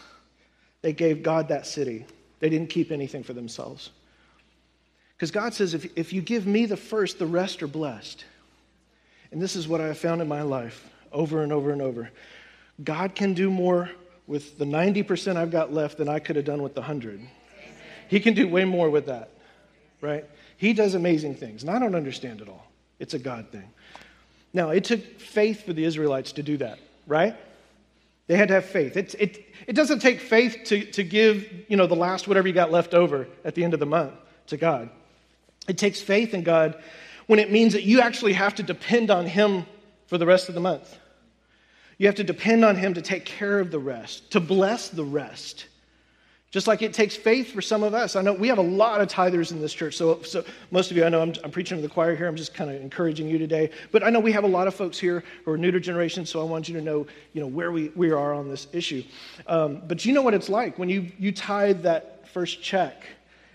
they 0.80 0.94
gave 0.94 1.22
God 1.22 1.48
that 1.48 1.66
city. 1.66 2.06
They 2.40 2.48
didn't 2.48 2.70
keep 2.70 2.90
anything 2.90 3.22
for 3.22 3.32
themselves. 3.32 3.90
Because 5.16 5.30
God 5.30 5.54
says, 5.54 5.74
if, 5.74 5.86
if 5.96 6.12
you 6.12 6.22
give 6.22 6.46
me 6.46 6.66
the 6.66 6.76
first, 6.76 7.18
the 7.18 7.26
rest 7.26 7.62
are 7.62 7.68
blessed. 7.68 8.24
And 9.30 9.40
this 9.40 9.54
is 9.54 9.68
what 9.68 9.80
I 9.80 9.86
have 9.86 9.98
found 9.98 10.20
in 10.20 10.28
my 10.28 10.42
life 10.42 10.88
over 11.12 11.42
and 11.42 11.52
over 11.52 11.70
and 11.70 11.82
over. 11.82 12.10
God 12.82 13.14
can 13.14 13.34
do 13.34 13.50
more 13.50 13.90
with 14.26 14.58
the 14.58 14.64
90% 14.64 15.36
I've 15.36 15.50
got 15.50 15.72
left 15.72 15.98
than 15.98 16.08
I 16.08 16.18
could 16.18 16.36
have 16.36 16.44
done 16.44 16.62
with 16.62 16.74
the 16.74 16.80
100. 16.80 17.20
He 18.08 18.20
can 18.20 18.34
do 18.34 18.48
way 18.48 18.64
more 18.64 18.88
with 18.88 19.06
that, 19.06 19.30
right? 20.00 20.24
He 20.56 20.72
does 20.72 20.94
amazing 20.94 21.36
things, 21.36 21.62
and 21.62 21.70
I 21.70 21.78
don't 21.78 21.94
understand 21.94 22.40
it 22.40 22.48
all. 22.48 22.66
It's 22.98 23.14
a 23.14 23.18
God 23.18 23.50
thing. 23.50 23.68
Now, 24.52 24.70
it 24.70 24.84
took 24.84 25.20
faith 25.20 25.64
for 25.64 25.72
the 25.72 25.84
Israelites 25.84 26.32
to 26.32 26.42
do 26.42 26.56
that, 26.58 26.78
right? 27.06 27.36
They 28.30 28.36
had 28.36 28.46
to 28.46 28.54
have 28.54 28.66
faith. 28.66 28.96
It, 28.96 29.16
it, 29.18 29.44
it 29.66 29.72
doesn't 29.72 29.98
take 29.98 30.20
faith 30.20 30.58
to, 30.66 30.84
to 30.92 31.02
give, 31.02 31.52
you 31.66 31.76
know, 31.76 31.88
the 31.88 31.96
last 31.96 32.28
whatever 32.28 32.46
you 32.46 32.54
got 32.54 32.70
left 32.70 32.94
over 32.94 33.26
at 33.44 33.56
the 33.56 33.64
end 33.64 33.74
of 33.74 33.80
the 33.80 33.86
month 33.86 34.12
to 34.46 34.56
God. 34.56 34.88
It 35.66 35.78
takes 35.78 36.00
faith 36.00 36.32
in 36.32 36.44
God 36.44 36.80
when 37.26 37.40
it 37.40 37.50
means 37.50 37.72
that 37.72 37.82
you 37.82 38.00
actually 38.00 38.34
have 38.34 38.54
to 38.54 38.62
depend 38.62 39.10
on 39.10 39.26
Him 39.26 39.66
for 40.06 40.16
the 40.16 40.26
rest 40.26 40.48
of 40.48 40.54
the 40.54 40.60
month. 40.60 40.96
You 41.98 42.06
have 42.06 42.14
to 42.14 42.22
depend 42.22 42.64
on 42.64 42.76
Him 42.76 42.94
to 42.94 43.02
take 43.02 43.24
care 43.24 43.58
of 43.58 43.72
the 43.72 43.80
rest, 43.80 44.30
to 44.30 44.38
bless 44.38 44.90
the 44.90 45.02
rest. 45.02 45.66
Just 46.50 46.66
like 46.66 46.82
it 46.82 46.92
takes 46.92 47.14
faith 47.14 47.52
for 47.52 47.62
some 47.62 47.84
of 47.84 47.94
us. 47.94 48.16
I 48.16 48.22
know 48.22 48.32
we 48.32 48.48
have 48.48 48.58
a 48.58 48.62
lot 48.62 49.00
of 49.00 49.08
tithers 49.08 49.52
in 49.52 49.60
this 49.60 49.72
church. 49.72 49.96
So, 49.96 50.20
so 50.22 50.44
most 50.72 50.90
of 50.90 50.96
you, 50.96 51.04
I 51.04 51.08
know 51.08 51.22
I'm, 51.22 51.32
I'm 51.44 51.52
preaching 51.52 51.78
to 51.78 51.82
the 51.82 51.88
choir 51.88 52.16
here. 52.16 52.26
I'm 52.26 52.34
just 52.34 52.54
kind 52.54 52.68
of 52.68 52.82
encouraging 52.82 53.28
you 53.28 53.38
today. 53.38 53.70
But 53.92 54.02
I 54.02 54.10
know 54.10 54.18
we 54.18 54.32
have 54.32 54.42
a 54.42 54.48
lot 54.48 54.66
of 54.66 54.74
folks 54.74 54.98
here 54.98 55.22
who 55.44 55.52
are 55.52 55.56
new 55.56 55.70
to 55.70 55.78
generation. 55.78 56.26
So 56.26 56.40
I 56.40 56.44
want 56.44 56.68
you 56.68 56.74
to 56.74 56.80
know, 56.80 57.06
you 57.34 57.40
know 57.40 57.46
where 57.46 57.70
we, 57.70 57.90
we 57.90 58.10
are 58.10 58.34
on 58.34 58.48
this 58.48 58.66
issue. 58.72 59.04
Um, 59.46 59.82
but 59.86 60.04
you 60.04 60.12
know 60.12 60.22
what 60.22 60.34
it's 60.34 60.48
like 60.48 60.76
when 60.76 60.88
you, 60.88 61.12
you 61.20 61.30
tithe 61.30 61.82
that 61.82 62.28
first 62.28 62.60
check. 62.60 63.04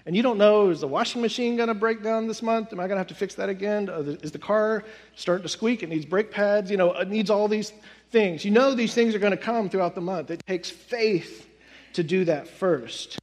And 0.05 0.15
you 0.15 0.23
don't 0.23 0.37
know, 0.37 0.69
is 0.69 0.79
the 0.79 0.87
washing 0.87 1.21
machine 1.21 1.57
going 1.57 1.67
to 1.67 1.73
break 1.73 2.01
down 2.01 2.27
this 2.27 2.41
month? 2.41 2.71
Am 2.71 2.79
I 2.79 2.83
going 2.83 2.95
to 2.95 2.99
have 2.99 3.07
to 3.07 3.15
fix 3.15 3.35
that 3.35 3.49
again? 3.49 3.89
Is 4.21 4.31
the 4.31 4.39
car 4.39 4.85
starting 5.15 5.43
to 5.43 5.49
squeak? 5.49 5.83
It 5.83 5.89
needs 5.89 6.05
brake 6.05 6.31
pads. 6.31 6.71
You 6.71 6.77
know, 6.77 6.93
it 6.93 7.09
needs 7.09 7.29
all 7.29 7.49
these 7.49 7.73
things. 8.11 8.45
You 8.45 8.51
know 8.51 8.73
these 8.73 8.93
things 8.93 9.15
are 9.15 9.19
going 9.19 9.31
to 9.31 9.37
come 9.37 9.67
throughout 9.69 9.95
the 9.95 10.01
month. 10.01 10.31
It 10.31 10.45
takes 10.45 10.69
faith 10.69 11.49
to 11.95 12.03
do 12.03 12.25
that 12.25 12.47
first. 12.47 13.19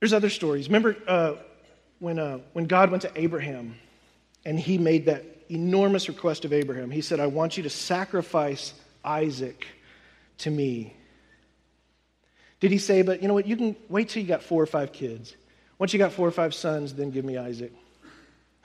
There's 0.00 0.12
other 0.12 0.30
stories. 0.30 0.68
Remember 0.68 0.96
uh, 1.06 1.34
when, 2.00 2.18
uh, 2.18 2.40
when 2.52 2.66
God 2.66 2.90
went 2.90 3.02
to 3.02 3.12
Abraham 3.14 3.76
and 4.44 4.58
he 4.58 4.76
made 4.76 5.06
that 5.06 5.24
enormous 5.48 6.08
request 6.08 6.44
of 6.44 6.52
Abraham? 6.52 6.90
He 6.90 7.00
said, 7.00 7.20
I 7.20 7.28
want 7.28 7.56
you 7.56 7.62
to 7.62 7.70
sacrifice 7.70 8.74
Isaac 9.04 9.66
to 10.38 10.50
me. 10.50 10.94
Did 12.58 12.70
he 12.72 12.78
say, 12.78 13.02
but 13.02 13.22
you 13.22 13.28
know 13.28 13.34
what, 13.34 13.46
you 13.46 13.56
can 13.56 13.76
wait 13.88 14.08
till 14.08 14.22
you 14.22 14.28
got 14.28 14.42
four 14.42 14.62
or 14.62 14.66
five 14.66 14.92
kids. 14.92 15.36
Once 15.78 15.92
you 15.92 15.98
got 15.98 16.12
four 16.12 16.26
or 16.26 16.32
five 16.32 16.54
sons, 16.54 16.94
then 16.94 17.10
give 17.10 17.24
me 17.24 17.36
Isaac. 17.36 17.72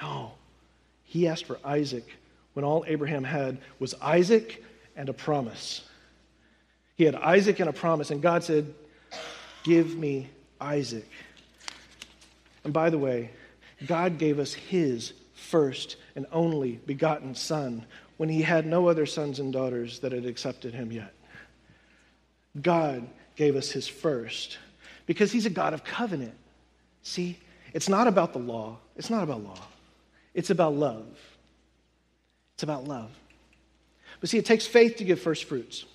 No. 0.01 0.33
He 1.03 1.27
asked 1.27 1.45
for 1.45 1.59
Isaac 1.63 2.05
when 2.53 2.65
all 2.65 2.83
Abraham 2.87 3.23
had 3.23 3.59
was 3.79 3.93
Isaac 4.01 4.63
and 4.95 5.09
a 5.09 5.13
promise. 5.13 5.86
He 6.97 7.03
had 7.03 7.15
Isaac 7.15 7.59
and 7.59 7.69
a 7.69 7.73
promise, 7.73 8.11
and 8.11 8.21
God 8.21 8.43
said, 8.43 8.73
Give 9.63 9.95
me 9.95 10.29
Isaac. 10.59 11.07
And 12.63 12.73
by 12.73 12.89
the 12.89 12.97
way, 12.97 13.31
God 13.85 14.17
gave 14.17 14.39
us 14.39 14.53
his 14.53 15.13
first 15.35 15.95
and 16.15 16.25
only 16.31 16.79
begotten 16.85 17.35
son 17.35 17.85
when 18.17 18.29
he 18.29 18.41
had 18.41 18.65
no 18.65 18.89
other 18.89 19.05
sons 19.05 19.39
and 19.39 19.53
daughters 19.53 19.99
that 19.99 20.11
had 20.11 20.25
accepted 20.25 20.73
him 20.73 20.91
yet. 20.91 21.13
God 22.59 23.07
gave 23.35 23.55
us 23.55 23.69
his 23.69 23.87
first 23.87 24.57
because 25.05 25.31
he's 25.31 25.45
a 25.45 25.51
God 25.51 25.73
of 25.73 25.83
covenant. 25.83 26.33
See, 27.03 27.37
it's 27.73 27.87
not 27.87 28.07
about 28.07 28.33
the 28.33 28.39
law, 28.39 28.79
it's 28.95 29.11
not 29.11 29.23
about 29.23 29.43
law, 29.43 29.59
it's 30.33 30.49
about 30.49 30.73
love. 30.73 31.05
It's 32.55 32.63
about 32.63 32.85
love. 32.85 33.11
But 34.19 34.31
see, 34.31 34.39
it 34.39 34.45
takes 34.45 34.65
faith 34.65 34.95
to 34.95 35.03
give 35.03 35.21
first 35.21 35.43
fruits. 35.43 35.85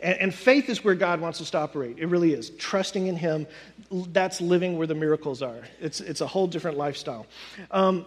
And, 0.00 0.18
and, 0.18 0.34
faith 0.34 0.68
is 0.68 0.84
where 0.84 0.94
God 0.94 1.20
wants 1.20 1.40
us 1.40 1.50
to 1.50 1.58
operate. 1.58 1.98
It 1.98 2.06
really 2.06 2.32
is. 2.32 2.50
Trusting 2.50 3.06
in 3.06 3.16
Him, 3.16 3.46
that's 3.90 4.40
living 4.40 4.78
where 4.78 4.86
the 4.86 4.94
miracles 4.94 5.42
are. 5.42 5.60
It's, 5.80 6.00
it's 6.00 6.20
a 6.20 6.26
whole 6.26 6.46
different 6.46 6.76
lifestyle. 6.76 7.26
Um, 7.70 8.04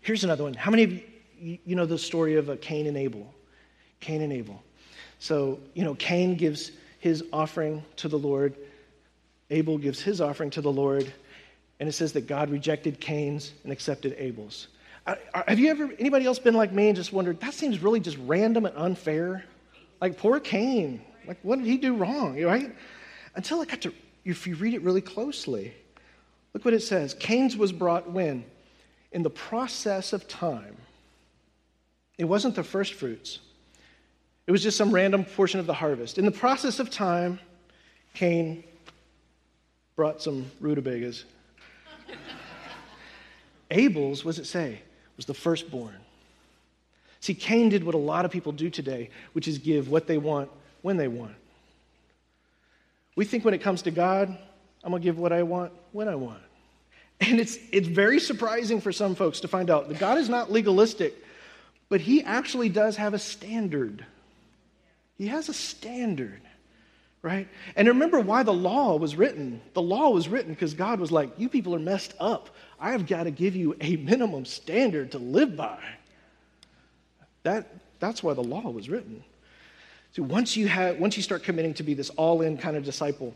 here's 0.00 0.24
another 0.24 0.44
one. 0.44 0.54
How 0.54 0.70
many 0.70 0.84
of 0.84 0.92
you, 0.92 1.58
you 1.64 1.76
know 1.76 1.86
the 1.86 1.98
story 1.98 2.36
of 2.36 2.50
uh, 2.50 2.56
Cain 2.60 2.86
and 2.86 2.96
Abel? 2.96 3.32
Cain 4.00 4.22
and 4.22 4.32
Abel. 4.32 4.62
So, 5.18 5.60
you 5.74 5.84
know, 5.84 5.94
Cain 5.94 6.36
gives 6.36 6.72
his 7.00 7.24
offering 7.32 7.84
to 7.96 8.08
the 8.08 8.18
Lord, 8.18 8.54
Abel 9.50 9.78
gives 9.78 10.00
his 10.00 10.20
offering 10.20 10.50
to 10.50 10.60
the 10.60 10.72
Lord, 10.72 11.12
and 11.80 11.88
it 11.88 11.92
says 11.92 12.12
that 12.12 12.26
God 12.26 12.50
rejected 12.50 13.00
Cain's 13.00 13.52
and 13.62 13.72
accepted 13.72 14.14
Abel's. 14.18 14.68
have 15.06 15.58
you 15.58 15.70
ever, 15.70 15.90
anybody 15.98 16.26
else 16.26 16.38
been 16.38 16.54
like 16.54 16.72
me 16.72 16.88
and 16.88 16.96
just 16.96 17.12
wondered, 17.12 17.40
that 17.40 17.54
seems 17.54 17.82
really 17.82 18.00
just 18.00 18.18
random 18.26 18.66
and 18.66 18.76
unfair? 18.76 19.44
Like 20.00 20.18
poor 20.18 20.40
Cain. 20.40 21.02
Like, 21.26 21.38
what 21.42 21.58
did 21.58 21.66
he 21.66 21.76
do 21.76 21.96
wrong? 21.96 22.42
Right? 22.42 22.74
Until 23.34 23.60
I 23.60 23.66
got 23.66 23.82
to, 23.82 23.92
if 24.24 24.46
you 24.46 24.54
read 24.56 24.74
it 24.74 24.82
really 24.82 25.00
closely, 25.00 25.74
look 26.54 26.64
what 26.64 26.74
it 26.74 26.80
says. 26.80 27.14
Cain's 27.14 27.56
was 27.56 27.72
brought 27.72 28.10
when? 28.10 28.44
In 29.12 29.22
the 29.22 29.30
process 29.30 30.12
of 30.12 30.26
time. 30.26 30.76
It 32.16 32.24
wasn't 32.24 32.56
the 32.56 32.64
first 32.64 32.94
fruits, 32.94 33.38
it 34.46 34.50
was 34.50 34.62
just 34.62 34.76
some 34.76 34.90
random 34.90 35.24
portion 35.24 35.60
of 35.60 35.66
the 35.66 35.74
harvest. 35.74 36.18
In 36.18 36.24
the 36.24 36.30
process 36.32 36.80
of 36.80 36.90
time, 36.90 37.38
Cain 38.14 38.64
brought 39.94 40.22
some 40.22 40.50
rutabagas. 40.58 41.24
Abel's, 43.70 44.24
what 44.24 44.36
does 44.36 44.38
it 44.38 44.48
say? 44.48 44.80
Was 45.16 45.26
the 45.26 45.34
firstborn. 45.34 45.94
See, 47.20 47.34
Cain 47.34 47.68
did 47.68 47.84
what 47.84 47.94
a 47.94 47.98
lot 47.98 48.24
of 48.24 48.30
people 48.30 48.52
do 48.52 48.70
today, 48.70 49.10
which 49.32 49.48
is 49.48 49.58
give 49.58 49.88
what 49.88 50.06
they 50.06 50.18
want 50.18 50.50
when 50.82 50.96
they 50.96 51.08
want. 51.08 51.34
We 53.16 53.24
think 53.24 53.44
when 53.44 53.54
it 53.54 53.58
comes 53.58 53.82
to 53.82 53.90
God, 53.90 54.28
I'm 54.84 54.90
going 54.90 55.02
to 55.02 55.04
give 55.04 55.18
what 55.18 55.32
I 55.32 55.42
want 55.42 55.72
when 55.92 56.08
I 56.08 56.14
want. 56.14 56.40
And 57.20 57.40
it's, 57.40 57.58
it's 57.72 57.88
very 57.88 58.20
surprising 58.20 58.80
for 58.80 58.92
some 58.92 59.16
folks 59.16 59.40
to 59.40 59.48
find 59.48 59.70
out 59.70 59.88
that 59.88 59.98
God 59.98 60.18
is 60.18 60.28
not 60.28 60.52
legalistic, 60.52 61.14
but 61.88 62.00
He 62.00 62.22
actually 62.22 62.68
does 62.68 62.96
have 62.96 63.14
a 63.14 63.18
standard. 63.18 64.06
He 65.16 65.26
has 65.26 65.48
a 65.48 65.54
standard, 65.54 66.40
right? 67.22 67.48
And 67.74 67.88
remember 67.88 68.20
why 68.20 68.44
the 68.44 68.54
law 68.54 68.96
was 68.96 69.16
written. 69.16 69.60
The 69.74 69.82
law 69.82 70.10
was 70.10 70.28
written 70.28 70.54
because 70.54 70.74
God 70.74 71.00
was 71.00 71.10
like, 71.10 71.30
You 71.38 71.48
people 71.48 71.74
are 71.74 71.80
messed 71.80 72.14
up. 72.20 72.50
I 72.78 72.92
have 72.92 73.08
got 73.08 73.24
to 73.24 73.32
give 73.32 73.56
you 73.56 73.74
a 73.80 73.96
minimum 73.96 74.44
standard 74.44 75.10
to 75.12 75.18
live 75.18 75.56
by. 75.56 75.80
That, 77.42 77.74
that's 78.00 78.22
why 78.22 78.34
the 78.34 78.42
law 78.42 78.68
was 78.70 78.88
written. 78.88 79.22
So 80.12 80.22
once 80.22 80.56
you, 80.56 80.68
have, 80.68 80.98
once 80.98 81.16
you 81.16 81.22
start 81.22 81.42
committing 81.42 81.74
to 81.74 81.82
be 81.82 81.94
this 81.94 82.10
all 82.10 82.42
in 82.42 82.56
kind 82.58 82.76
of 82.76 82.84
disciple, 82.84 83.34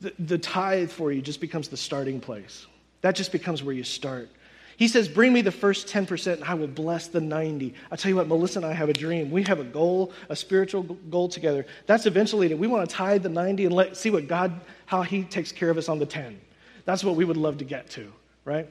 the, 0.00 0.12
the 0.18 0.38
tithe 0.38 0.90
for 0.90 1.10
you 1.10 1.22
just 1.22 1.40
becomes 1.40 1.68
the 1.68 1.76
starting 1.76 2.20
place. 2.20 2.66
That 3.00 3.14
just 3.14 3.32
becomes 3.32 3.62
where 3.62 3.74
you 3.74 3.84
start. 3.84 4.28
He 4.76 4.88
says, 4.88 5.08
Bring 5.08 5.32
me 5.32 5.40
the 5.40 5.52
first 5.52 5.88
10%, 5.88 6.34
and 6.34 6.44
I 6.44 6.54
will 6.54 6.66
bless 6.66 7.08
the 7.08 7.20
90. 7.20 7.74
I 7.90 7.96
tell 7.96 8.10
you 8.10 8.16
what, 8.16 8.28
Melissa 8.28 8.58
and 8.58 8.66
I 8.66 8.72
have 8.72 8.88
a 8.88 8.92
dream. 8.92 9.30
We 9.30 9.42
have 9.44 9.58
a 9.58 9.64
goal, 9.64 10.12
a 10.28 10.36
spiritual 10.36 10.82
goal 10.82 11.28
together. 11.28 11.66
That's 11.86 12.04
eventually 12.04 12.48
that 12.48 12.58
we 12.58 12.66
want 12.66 12.88
to 12.88 12.94
tithe 12.94 13.22
the 13.22 13.30
90 13.30 13.66
and 13.66 13.74
let 13.74 13.96
see 13.96 14.10
what 14.10 14.28
God, 14.28 14.60
how 14.84 15.02
He 15.02 15.24
takes 15.24 15.50
care 15.50 15.70
of 15.70 15.78
us 15.78 15.88
on 15.88 15.98
the 15.98 16.06
10. 16.06 16.38
That's 16.84 17.02
what 17.02 17.16
we 17.16 17.24
would 17.24 17.38
love 17.38 17.58
to 17.58 17.64
get 17.64 17.88
to, 17.90 18.12
right? 18.44 18.68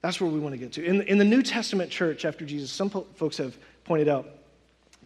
That's 0.00 0.20
where 0.20 0.30
we 0.30 0.38
want 0.38 0.52
to 0.52 0.58
get 0.58 0.72
to. 0.74 0.84
In, 0.84 1.02
in 1.02 1.18
the 1.18 1.24
New 1.24 1.42
Testament 1.42 1.90
church, 1.90 2.24
after 2.24 2.44
Jesus, 2.44 2.70
some 2.70 2.90
po- 2.90 3.06
folks 3.14 3.36
have 3.38 3.56
pointed 3.84 4.08
out, 4.08 4.28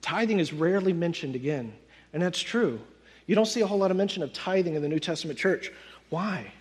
tithing 0.03 0.39
is 0.39 0.53
rarely 0.53 0.93
mentioned 0.93 1.35
again. 1.35 1.73
And 2.13 2.23
that's 2.23 2.41
true. 2.41 2.81
You 3.27 3.35
don't 3.35 3.47
see 3.47 3.61
a 3.61 3.67
whole 3.67 3.79
lot 3.79 3.91
of 3.91 3.97
mention 3.97 4.23
of 4.23 4.33
tithing 4.33 4.75
in 4.75 4.83
the 4.83 4.89
New 4.89 4.99
Testament 4.99 5.39
church. 5.39 5.73
Why? 6.11 6.53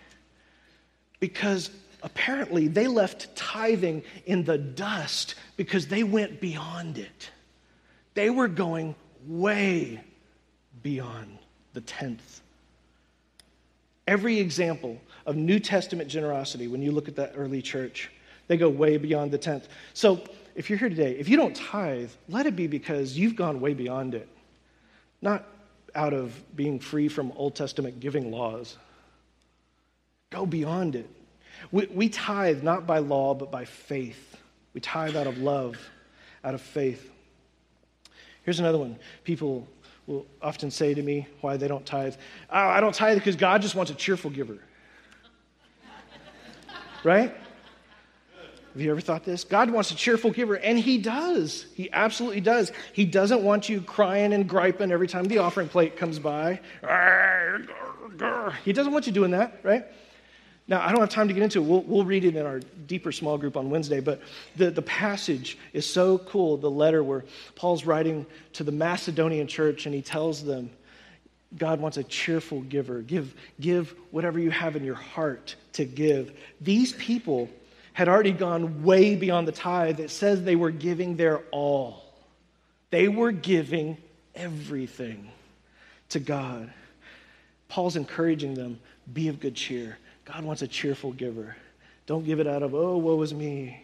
Because 1.19 1.69
apparently 2.03 2.67
they 2.67 2.87
left 2.87 3.35
tithing 3.35 4.03
in 4.25 4.43
the 4.45 4.57
dust 4.57 5.35
because 5.57 5.87
they 5.87 6.03
went 6.03 6.39
beyond 6.39 6.97
it. 6.97 7.31
They 8.13 8.29
were 8.29 8.47
going 8.47 8.95
way 9.27 10.01
beyond 10.81 11.37
the 11.73 11.81
tenth. 11.81 12.41
Every 14.07 14.39
example 14.39 14.99
of 15.25 15.35
New 15.35 15.59
Testament 15.59 16.09
generosity, 16.09 16.67
when 16.67 16.81
you 16.81 16.91
look 16.91 17.07
at 17.07 17.15
that 17.17 17.33
early 17.35 17.61
church, 17.61 18.09
they 18.51 18.57
go 18.57 18.67
way 18.67 18.97
beyond 18.97 19.31
the 19.31 19.37
tenth. 19.37 19.69
So 19.93 20.21
if 20.55 20.69
you're 20.69 20.77
here 20.77 20.89
today, 20.89 21.15
if 21.17 21.29
you 21.29 21.37
don't 21.37 21.55
tithe, 21.55 22.09
let 22.27 22.45
it 22.45 22.53
be 22.53 22.67
because 22.67 23.17
you've 23.17 23.37
gone 23.37 23.61
way 23.61 23.73
beyond 23.73 24.13
it. 24.13 24.27
Not 25.21 25.45
out 25.95 26.13
of 26.13 26.35
being 26.53 26.77
free 26.77 27.07
from 27.07 27.31
Old 27.37 27.55
Testament 27.55 28.01
giving 28.01 28.29
laws. 28.29 28.75
Go 30.31 30.45
beyond 30.45 30.97
it. 30.97 31.09
We, 31.71 31.85
we 31.85 32.09
tithe 32.09 32.61
not 32.61 32.85
by 32.85 32.97
law, 32.97 33.33
but 33.35 33.53
by 33.53 33.63
faith. 33.63 34.35
We 34.73 34.81
tithe 34.81 35.15
out 35.15 35.27
of 35.27 35.37
love, 35.37 35.77
out 36.43 36.53
of 36.53 36.59
faith. 36.59 37.09
Here's 38.43 38.59
another 38.59 38.79
one. 38.79 38.97
People 39.23 39.65
will 40.07 40.25
often 40.41 40.71
say 40.71 40.93
to 40.93 41.01
me 41.01 41.25
why 41.39 41.55
they 41.55 41.69
don't 41.69 41.85
tithe. 41.85 42.15
Oh, 42.49 42.57
I 42.57 42.81
don't 42.81 42.93
tithe 42.93 43.17
because 43.17 43.37
God 43.37 43.61
just 43.61 43.75
wants 43.75 43.91
a 43.91 43.95
cheerful 43.95 44.29
giver. 44.29 44.57
right? 47.05 47.33
Have 48.73 48.81
you 48.81 48.91
ever 48.91 49.01
thought 49.01 49.25
this? 49.25 49.43
God 49.43 49.69
wants 49.69 49.91
a 49.91 49.95
cheerful 49.95 50.31
giver, 50.31 50.55
and 50.55 50.79
He 50.79 50.97
does. 50.97 51.65
He 51.75 51.91
absolutely 51.91 52.41
does. 52.41 52.71
He 52.93 53.05
doesn't 53.05 53.43
want 53.43 53.67
you 53.67 53.81
crying 53.81 54.33
and 54.33 54.47
griping 54.47 54.91
every 54.91 55.07
time 55.07 55.25
the 55.25 55.39
offering 55.39 55.67
plate 55.67 55.97
comes 55.97 56.19
by. 56.19 56.59
He 58.63 58.73
doesn't 58.73 58.93
want 58.93 59.07
you 59.07 59.13
doing 59.13 59.31
that, 59.31 59.59
right? 59.63 59.85
Now, 60.67 60.79
I 60.81 60.91
don't 60.91 61.01
have 61.01 61.09
time 61.09 61.27
to 61.27 61.33
get 61.33 61.43
into 61.43 61.59
it. 61.59 61.65
We'll, 61.65 61.81
we'll 61.81 62.05
read 62.05 62.23
it 62.23 62.35
in 62.37 62.45
our 62.45 62.59
deeper 62.59 63.11
small 63.11 63.37
group 63.37 63.57
on 63.57 63.69
Wednesday, 63.69 63.99
but 63.99 64.21
the, 64.55 64.71
the 64.71 64.81
passage 64.81 65.57
is 65.73 65.85
so 65.85 66.19
cool. 66.19 66.55
The 66.55 66.71
letter 66.71 67.03
where 67.03 67.25
Paul's 67.55 67.85
writing 67.85 68.25
to 68.53 68.63
the 68.63 68.71
Macedonian 68.71 69.47
church, 69.47 69.85
and 69.85 69.93
he 69.93 70.01
tells 70.01 70.45
them, 70.45 70.69
God 71.57 71.81
wants 71.81 71.97
a 71.97 72.03
cheerful 72.03 72.61
giver. 72.61 73.01
Give, 73.01 73.33
give 73.59 73.93
whatever 74.11 74.39
you 74.39 74.51
have 74.51 74.77
in 74.77 74.85
your 74.85 74.95
heart 74.95 75.55
to 75.73 75.83
give. 75.83 76.31
These 76.61 76.93
people 76.93 77.49
had 77.93 78.07
already 78.07 78.31
gone 78.31 78.83
way 78.83 79.15
beyond 79.15 79.47
the 79.47 79.51
tithe. 79.51 79.99
It 79.99 80.09
says 80.09 80.43
they 80.43 80.55
were 80.55 80.71
giving 80.71 81.17
their 81.17 81.39
all, 81.51 82.03
they 82.89 83.07
were 83.07 83.31
giving 83.31 83.97
everything 84.35 85.29
to 86.09 86.19
God. 86.19 86.71
Paul's 87.67 87.95
encouraging 87.95 88.53
them 88.53 88.79
be 89.13 89.29
of 89.29 89.39
good 89.39 89.55
cheer. 89.55 89.97
God 90.25 90.43
wants 90.43 90.61
a 90.61 90.67
cheerful 90.67 91.11
giver. 91.13 91.55
Don't 92.05 92.25
give 92.25 92.39
it 92.39 92.47
out 92.47 92.63
of, 92.63 92.73
oh, 92.73 92.97
woe 92.97 93.21
is 93.21 93.33
me. 93.33 93.81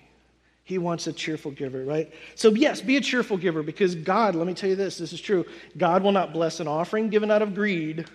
He 0.63 0.77
wants 0.77 1.07
a 1.07 1.13
cheerful 1.13 1.51
giver, 1.51 1.85
right? 1.85 2.11
So, 2.35 2.49
yes, 2.49 2.81
be 2.81 2.97
a 2.97 3.01
cheerful 3.01 3.37
giver 3.37 3.63
because 3.63 3.95
God, 3.95 4.35
let 4.35 4.45
me 4.45 4.53
tell 4.53 4.69
you 4.69 4.75
this, 4.75 4.97
this 4.97 5.13
is 5.13 5.21
true. 5.21 5.45
God 5.77 6.03
will 6.03 6.11
not 6.11 6.33
bless 6.33 6.59
an 6.59 6.67
offering 6.67 7.09
given 7.09 7.31
out 7.31 7.41
of 7.41 7.55
greed. 7.55 8.05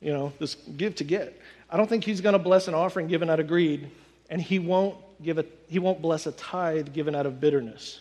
You 0.00 0.12
know, 0.12 0.32
this 0.40 0.56
give 0.76 0.96
to 0.96 1.04
get. 1.04 1.40
I 1.70 1.76
don't 1.76 1.88
think 1.88 2.02
He's 2.02 2.20
going 2.20 2.32
to 2.32 2.40
bless 2.40 2.66
an 2.66 2.74
offering 2.74 3.06
given 3.06 3.30
out 3.30 3.38
of 3.38 3.46
greed 3.46 3.88
and 4.30 4.40
he 4.40 4.58
won't 4.58 4.96
give 5.22 5.38
a 5.38 5.44
he 5.68 5.78
won't 5.78 6.02
bless 6.02 6.26
a 6.26 6.32
tithe 6.32 6.92
given 6.92 7.14
out 7.14 7.26
of 7.26 7.40
bitterness. 7.40 8.00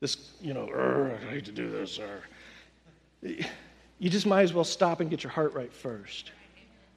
This, 0.00 0.30
you 0.40 0.54
know, 0.54 0.66
I 1.12 1.30
hate 1.30 1.44
to 1.44 1.52
do 1.52 1.70
this, 1.70 1.98
or 1.98 2.22
you 3.98 4.08
just 4.08 4.26
might 4.26 4.42
as 4.42 4.54
well 4.54 4.64
stop 4.64 5.00
and 5.00 5.10
get 5.10 5.22
your 5.22 5.30
heart 5.30 5.52
right 5.52 5.72
first, 5.72 6.32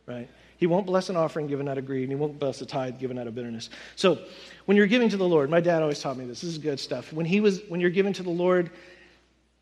right? 0.06 0.30
He 0.58 0.68
won't 0.68 0.86
bless 0.86 1.10
an 1.10 1.18
offering 1.18 1.48
given 1.48 1.68
out 1.68 1.78
of 1.78 1.86
greed, 1.86 2.04
and 2.04 2.12
he 2.12 2.16
won't 2.16 2.40
bless 2.40 2.62
a 2.62 2.66
tithe 2.66 3.00
given 3.00 3.20
out 3.20 3.28
of 3.28 3.36
bitterness. 3.36 3.70
So, 3.98 4.20
when 4.66 4.78
you're 4.78 4.88
giving 4.88 5.10
to 5.10 5.18
the 5.18 5.28
Lord, 5.28 5.50
my 5.50 5.60
dad 5.60 5.82
always 5.82 6.00
taught 6.00 6.16
me 6.16 6.26
this. 6.26 6.40
This 6.40 6.52
is 6.52 6.58
good 6.58 6.80
stuff. 6.80 7.12
When 7.12 7.26
he 7.26 7.42
was, 7.42 7.62
when 7.68 7.82
you're 7.82 7.90
giving 7.90 8.14
to 8.14 8.24
the 8.24 8.30
Lord, 8.30 8.70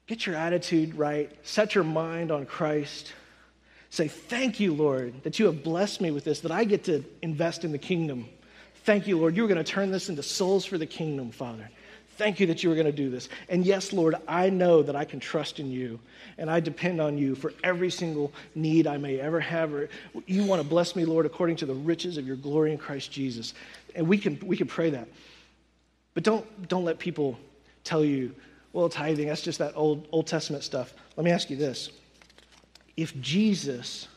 get 0.06 0.28
your 0.28 0.36
attitude 0.36 0.94
right. 0.94 1.32
Set 1.42 1.74
your 1.74 1.84
mind 1.84 2.32
on 2.32 2.46
Christ. 2.46 3.14
Say, 3.92 4.08
Thank 4.08 4.60
you, 4.60 4.74
Lord, 4.74 5.22
that 5.24 5.38
you 5.38 5.46
have 5.46 5.64
blessed 5.64 6.02
me 6.02 6.12
with 6.12 6.24
this, 6.24 6.40
that 6.40 6.52
I 6.52 6.64
get 6.64 6.86
to 6.86 7.04
invest 7.22 7.64
in 7.64 7.74
the 7.74 7.78
kingdom. 7.78 8.28
Thank 8.86 9.06
you, 9.06 9.20
Lord. 9.20 9.36
You 9.36 9.46
are 9.46 9.48
going 9.48 9.64
to 9.64 9.70
turn 9.70 9.92
this 9.92 10.10
into 10.10 10.24
souls 10.24 10.66
for 10.66 10.80
the 10.80 10.88
kingdom, 10.88 11.30
Father. 11.30 11.70
Thank 12.16 12.40
you 12.40 12.48
that 12.48 12.64
you 12.64 12.72
are 12.72 12.76
going 12.76 12.86
to 12.86 12.92
do 12.92 13.10
this. 13.10 13.30
And 13.50 13.66
yes, 13.66 13.94
Lord, 13.94 14.16
I 14.28 14.50
know 14.50 14.82
that 14.82 14.96
I 14.96 15.06
can 15.06 15.20
trust 15.20 15.60
in 15.60 15.72
you 15.72 16.00
and 16.38 16.50
I 16.50 16.60
depend 16.60 17.02
on 17.02 17.18
you 17.18 17.36
for 17.36 17.54
every 17.64 17.90
single 17.90 18.32
need 18.56 18.88
I 18.88 18.98
may 18.98 19.20
ever 19.20 19.40
have. 19.40 19.90
You 20.26 20.46
want 20.46 20.62
to 20.62 20.68
bless 20.68 20.96
me, 20.96 21.04
Lord, 21.04 21.26
according 21.26 21.58
to 21.58 21.66
the 21.66 21.74
riches 21.74 22.18
of 22.18 22.26
your 22.26 22.38
glory 22.38 22.72
in 22.72 22.78
Christ 22.78 23.12
Jesus. 23.12 23.54
And 23.94 24.08
we 24.08 24.18
can, 24.18 24.40
we 24.46 24.56
can 24.56 24.68
pray 24.68 24.90
that. 24.92 25.08
But 26.14 26.24
don't, 26.24 26.68
don't 26.68 26.86
let 26.86 26.98
people 26.98 27.38
tell 27.84 28.06
you, 28.06 28.34
well, 28.72 28.88
tithing, 28.88 29.28
that's 29.28 29.42
just 29.42 29.60
that 29.60 29.74
old, 29.76 30.08
Old 30.12 30.28
Testament 30.28 30.64
stuff. 30.64 30.94
Let 31.18 31.26
me 31.26 31.32
ask 31.32 31.50
you 31.50 31.58
this 31.58 31.92
if 32.98 33.20
Jesus 33.22 34.08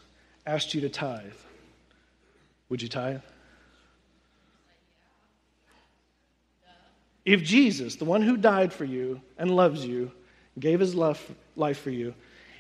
asked 0.47 0.75
you 0.75 0.81
to 0.83 0.89
tithe, 0.89 1.33
would 2.69 2.83
you 2.83 2.89
tithe? 2.89 3.21
If 7.25 7.43
Jesus, 7.43 7.97
the 7.97 8.05
one 8.05 8.23
who 8.23 8.37
died 8.37 8.73
for 8.73 8.85
you 8.85 9.21
and 9.39 9.51
loves 9.51 9.85
you, 9.85 10.11
gave 10.59 10.81
his 10.81 10.95
life, 10.95 11.33
life 11.57 11.81
for 11.81 11.91
you, 11.91 12.15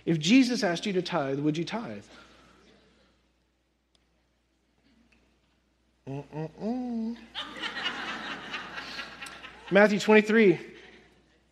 if 0.06 0.18
Jesus 0.18 0.62
asked 0.62 0.86
you 0.86 0.92
to 0.94 1.02
tithe, 1.02 1.38
would 1.38 1.56
you 1.56 1.64
tithe? 1.64 2.04
Matthew 9.70 9.98
23, 9.98 10.60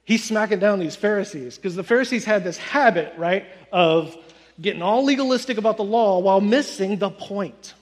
he's 0.05 0.25
smacking 0.25 0.59
down 0.59 0.79
these 0.79 0.97
Pharisees 0.97 1.57
because 1.57 1.75
the 1.75 1.83
Pharisees 1.83 2.25
had 2.25 2.45
this 2.45 2.59
habit, 2.59 3.15
right, 3.17 3.47
of 3.73 4.17
getting 4.63 4.81
all 4.81 5.05
legalistic 5.05 5.59
about 5.59 5.77
the 5.77 5.85
law 5.85 6.21
while 6.21 6.41
missing 6.41 6.99
the 6.99 7.11
point. 7.11 7.75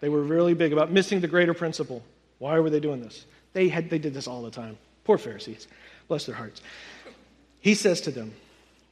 They 0.00 0.08
were 0.08 0.22
really 0.22 0.54
big 0.54 0.72
about 0.72 0.92
missing 0.92 1.20
the 1.20 1.26
greater 1.26 1.54
principle. 1.54 2.04
Why 2.38 2.60
were 2.60 2.70
they 2.70 2.80
doing 2.80 3.00
this? 3.00 3.24
They, 3.54 3.68
had, 3.68 3.90
they 3.90 3.98
did 3.98 4.14
this 4.14 4.28
all 4.28 4.42
the 4.42 4.50
time. 4.50 4.78
Poor 5.04 5.18
Pharisees. 5.18 5.66
Bless 6.06 6.26
their 6.26 6.34
hearts. 6.34 6.60
He 7.60 7.74
says 7.74 8.02
to 8.02 8.10
them, 8.10 8.32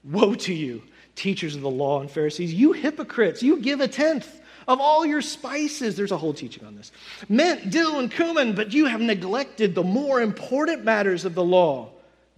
Woe 0.02 0.34
to 0.34 0.54
you, 0.54 0.82
teachers 1.14 1.54
of 1.54 1.62
the 1.62 1.70
law 1.70 2.00
and 2.00 2.10
Pharisees, 2.10 2.52
you 2.52 2.72
hypocrites, 2.72 3.42
you 3.42 3.60
give 3.60 3.80
a 3.80 3.88
tenth 3.88 4.40
of 4.68 4.80
all 4.80 5.04
your 5.04 5.22
spices. 5.22 5.96
There's 5.96 6.12
a 6.12 6.16
whole 6.16 6.34
teaching 6.34 6.64
on 6.64 6.76
this. 6.76 6.90
Mint, 7.28 7.70
dill, 7.70 7.98
and 7.98 8.10
cumin, 8.10 8.54
but 8.54 8.72
you 8.72 8.86
have 8.86 9.00
neglected 9.00 9.74
the 9.74 9.82
more 9.82 10.20
important 10.20 10.84
matters 10.84 11.24
of 11.24 11.34
the 11.34 11.44
law 11.44 11.90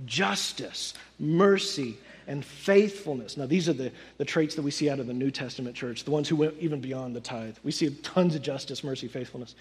justice, 0.04 0.94
mercy, 1.18 1.96
and 2.28 2.44
faithfulness. 2.44 3.36
Now, 3.36 3.46
these 3.46 3.68
are 3.68 3.72
the, 3.72 3.90
the 4.18 4.24
traits 4.24 4.54
that 4.54 4.62
we 4.62 4.70
see 4.70 4.88
out 4.88 5.00
of 5.00 5.06
the 5.06 5.14
New 5.14 5.30
Testament 5.30 5.74
church, 5.74 6.04
the 6.04 6.10
ones 6.10 6.28
who 6.28 6.36
went 6.36 6.54
even 6.60 6.80
beyond 6.80 7.16
the 7.16 7.20
tithe. 7.20 7.56
We 7.64 7.72
see 7.72 7.90
tons 8.02 8.36
of 8.36 8.42
justice, 8.42 8.84
mercy, 8.84 9.08
faithfulness, 9.08 9.54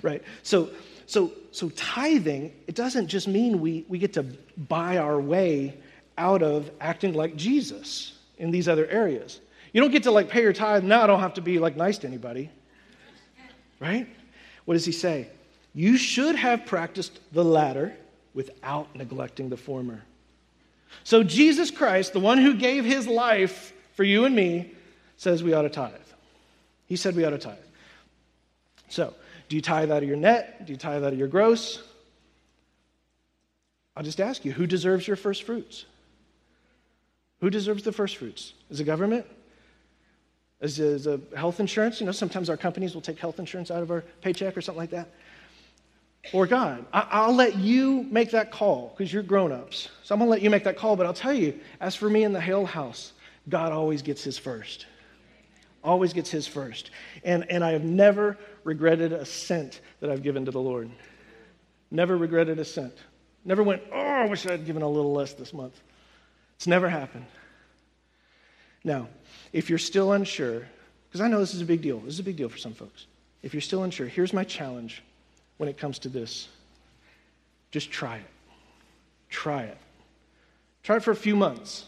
right? 0.00 0.22
So, 0.44 0.70
so, 1.06 1.32
so 1.50 1.68
tithing, 1.70 2.52
it 2.68 2.76
doesn't 2.76 3.08
just 3.08 3.26
mean 3.26 3.60
we, 3.60 3.84
we 3.88 3.98
get 3.98 4.12
to 4.14 4.22
buy 4.68 4.98
our 4.98 5.20
way 5.20 5.76
out 6.16 6.42
of 6.42 6.70
acting 6.80 7.12
like 7.12 7.34
Jesus 7.34 8.16
in 8.38 8.52
these 8.52 8.68
other 8.68 8.86
areas. 8.86 9.40
You 9.72 9.80
don't 9.80 9.90
get 9.90 10.04
to 10.04 10.12
like 10.12 10.28
pay 10.28 10.42
your 10.42 10.52
tithe. 10.52 10.84
Now 10.84 11.02
I 11.02 11.08
don't 11.08 11.20
have 11.20 11.34
to 11.34 11.42
be 11.42 11.58
like 11.58 11.76
nice 11.76 11.98
to 11.98 12.06
anybody. 12.06 12.48
Right? 13.80 14.06
What 14.66 14.74
does 14.74 14.84
he 14.84 14.92
say? 14.92 15.28
You 15.74 15.96
should 15.96 16.36
have 16.36 16.64
practiced 16.64 17.18
the 17.32 17.44
latter 17.44 17.92
without 18.34 18.94
neglecting 18.94 19.48
the 19.48 19.56
former. 19.56 20.04
So 21.02 21.22
Jesus 21.22 21.70
Christ, 21.70 22.12
the 22.12 22.20
one 22.20 22.38
who 22.38 22.54
gave 22.54 22.84
his 22.84 23.06
life 23.06 23.72
for 23.94 24.04
you 24.04 24.24
and 24.24 24.34
me, 24.34 24.72
says 25.16 25.42
we 25.42 25.52
ought 25.52 25.62
to 25.62 25.68
tithe. 25.68 25.92
He 26.86 26.96
said 26.96 27.16
we 27.16 27.24
ought 27.24 27.30
to 27.30 27.38
tithe. 27.38 27.56
So, 28.88 29.14
do 29.48 29.56
you 29.56 29.62
tithe 29.62 29.90
out 29.90 30.02
of 30.02 30.08
your 30.08 30.16
net? 30.16 30.66
Do 30.66 30.72
you 30.72 30.78
tithe 30.78 31.04
out 31.04 31.12
of 31.12 31.18
your 31.18 31.28
gross? 31.28 31.82
I'll 33.96 34.02
just 34.02 34.20
ask 34.20 34.44
you 34.44 34.52
who 34.52 34.66
deserves 34.66 35.06
your 35.06 35.16
first 35.16 35.44
fruits? 35.44 35.84
Who 37.40 37.50
deserves 37.50 37.82
the 37.82 37.92
first 37.92 38.16
fruits? 38.16 38.54
Is 38.70 38.80
it 38.80 38.84
government? 38.84 39.26
Is, 40.60 41.06
a 41.06 41.20
health 41.36 41.60
insurance? 41.60 42.00
You 42.00 42.06
know, 42.06 42.12
sometimes 42.12 42.48
our 42.48 42.56
companies 42.56 42.94
will 42.94 43.02
take 43.02 43.18
health 43.18 43.38
insurance 43.38 43.70
out 43.70 43.82
of 43.82 43.90
our 43.90 44.02
paycheck 44.22 44.56
or 44.56 44.62
something 44.62 44.80
like 44.80 44.90
that. 44.90 45.08
Or 46.32 46.46
God. 46.46 46.84
I, 46.92 47.26
will 47.26 47.34
let 47.34 47.56
you 47.56 48.06
make 48.10 48.30
that 48.30 48.50
call 48.50 48.94
because 48.96 49.12
you're 49.12 49.22
grown 49.22 49.52
ups. 49.52 49.88
So 50.02 50.14
I'm 50.14 50.18
going 50.18 50.28
to 50.28 50.30
let 50.30 50.42
you 50.42 50.50
make 50.50 50.64
that 50.64 50.76
call. 50.76 50.96
But 50.96 51.06
I'll 51.06 51.14
tell 51.14 51.34
you, 51.34 51.58
as 51.80 51.94
for 51.94 52.08
me 52.08 52.24
in 52.24 52.32
the 52.32 52.40
Hale 52.40 52.64
house, 52.64 53.12
God 53.48 53.72
always 53.72 54.02
gets 54.02 54.24
his 54.24 54.38
first. 54.38 54.86
Always 55.82 56.12
gets 56.12 56.30
his 56.30 56.46
first. 56.46 56.90
And, 57.24 57.50
and 57.50 57.62
I 57.62 57.72
have 57.72 57.84
never 57.84 58.38
regretted 58.64 59.12
a 59.12 59.26
cent 59.26 59.80
that 60.00 60.10
I've 60.10 60.22
given 60.22 60.46
to 60.46 60.50
the 60.50 60.60
Lord. 60.60 60.90
Never 61.90 62.16
regretted 62.16 62.58
a 62.58 62.64
cent. 62.64 62.94
Never 63.44 63.62
went, 63.62 63.82
oh, 63.92 63.98
I 63.98 64.26
wish 64.26 64.46
I'd 64.46 64.64
given 64.64 64.82
a 64.82 64.88
little 64.88 65.12
less 65.12 65.34
this 65.34 65.52
month. 65.52 65.78
It's 66.56 66.66
never 66.66 66.88
happened. 66.88 67.26
Now, 68.82 69.08
if 69.52 69.68
you're 69.68 69.78
still 69.78 70.12
unsure, 70.12 70.66
because 71.08 71.20
I 71.20 71.28
know 71.28 71.40
this 71.40 71.54
is 71.54 71.60
a 71.60 71.66
big 71.66 71.82
deal, 71.82 72.00
this 72.00 72.14
is 72.14 72.20
a 72.20 72.24
big 72.24 72.36
deal 72.36 72.48
for 72.48 72.58
some 72.58 72.72
folks. 72.72 73.06
If 73.42 73.52
you're 73.52 73.60
still 73.60 73.82
unsure, 73.82 74.06
here's 74.06 74.32
my 74.32 74.44
challenge 74.44 75.02
when 75.56 75.68
it 75.68 75.76
comes 75.76 75.98
to 76.00 76.08
this 76.08 76.48
just 77.74 77.90
try 77.90 78.18
it. 78.18 78.30
Try 79.30 79.64
it. 79.64 79.78
Try 80.84 80.98
it 80.98 81.02
for 81.02 81.10
a 81.10 81.16
few 81.16 81.34
months. 81.34 81.86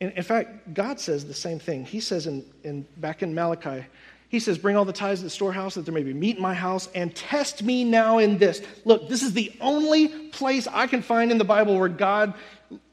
In, 0.00 0.10
in 0.10 0.22
fact, 0.22 0.74
God 0.74 1.00
says 1.00 1.24
the 1.24 1.32
same 1.32 1.58
thing. 1.58 1.86
He 1.86 1.98
says 1.98 2.26
in, 2.26 2.44
in, 2.62 2.86
back 2.98 3.22
in 3.22 3.34
Malachi, 3.34 3.86
he 4.28 4.38
says, 4.40 4.58
Bring 4.58 4.76
all 4.76 4.84
the 4.84 4.92
tithes 4.92 5.20
to 5.20 5.24
the 5.24 5.30
storehouse 5.30 5.76
that 5.76 5.86
there 5.86 5.94
may 5.94 6.02
be 6.02 6.12
meat 6.12 6.36
in 6.36 6.42
my 6.42 6.52
house 6.52 6.90
and 6.94 7.14
test 7.16 7.62
me 7.62 7.84
now 7.84 8.18
in 8.18 8.36
this. 8.36 8.60
Look, 8.84 9.08
this 9.08 9.22
is 9.22 9.32
the 9.32 9.50
only 9.62 10.08
place 10.08 10.68
I 10.70 10.88
can 10.88 11.00
find 11.00 11.30
in 11.30 11.38
the 11.38 11.44
Bible 11.44 11.78
where 11.78 11.88
God 11.88 12.34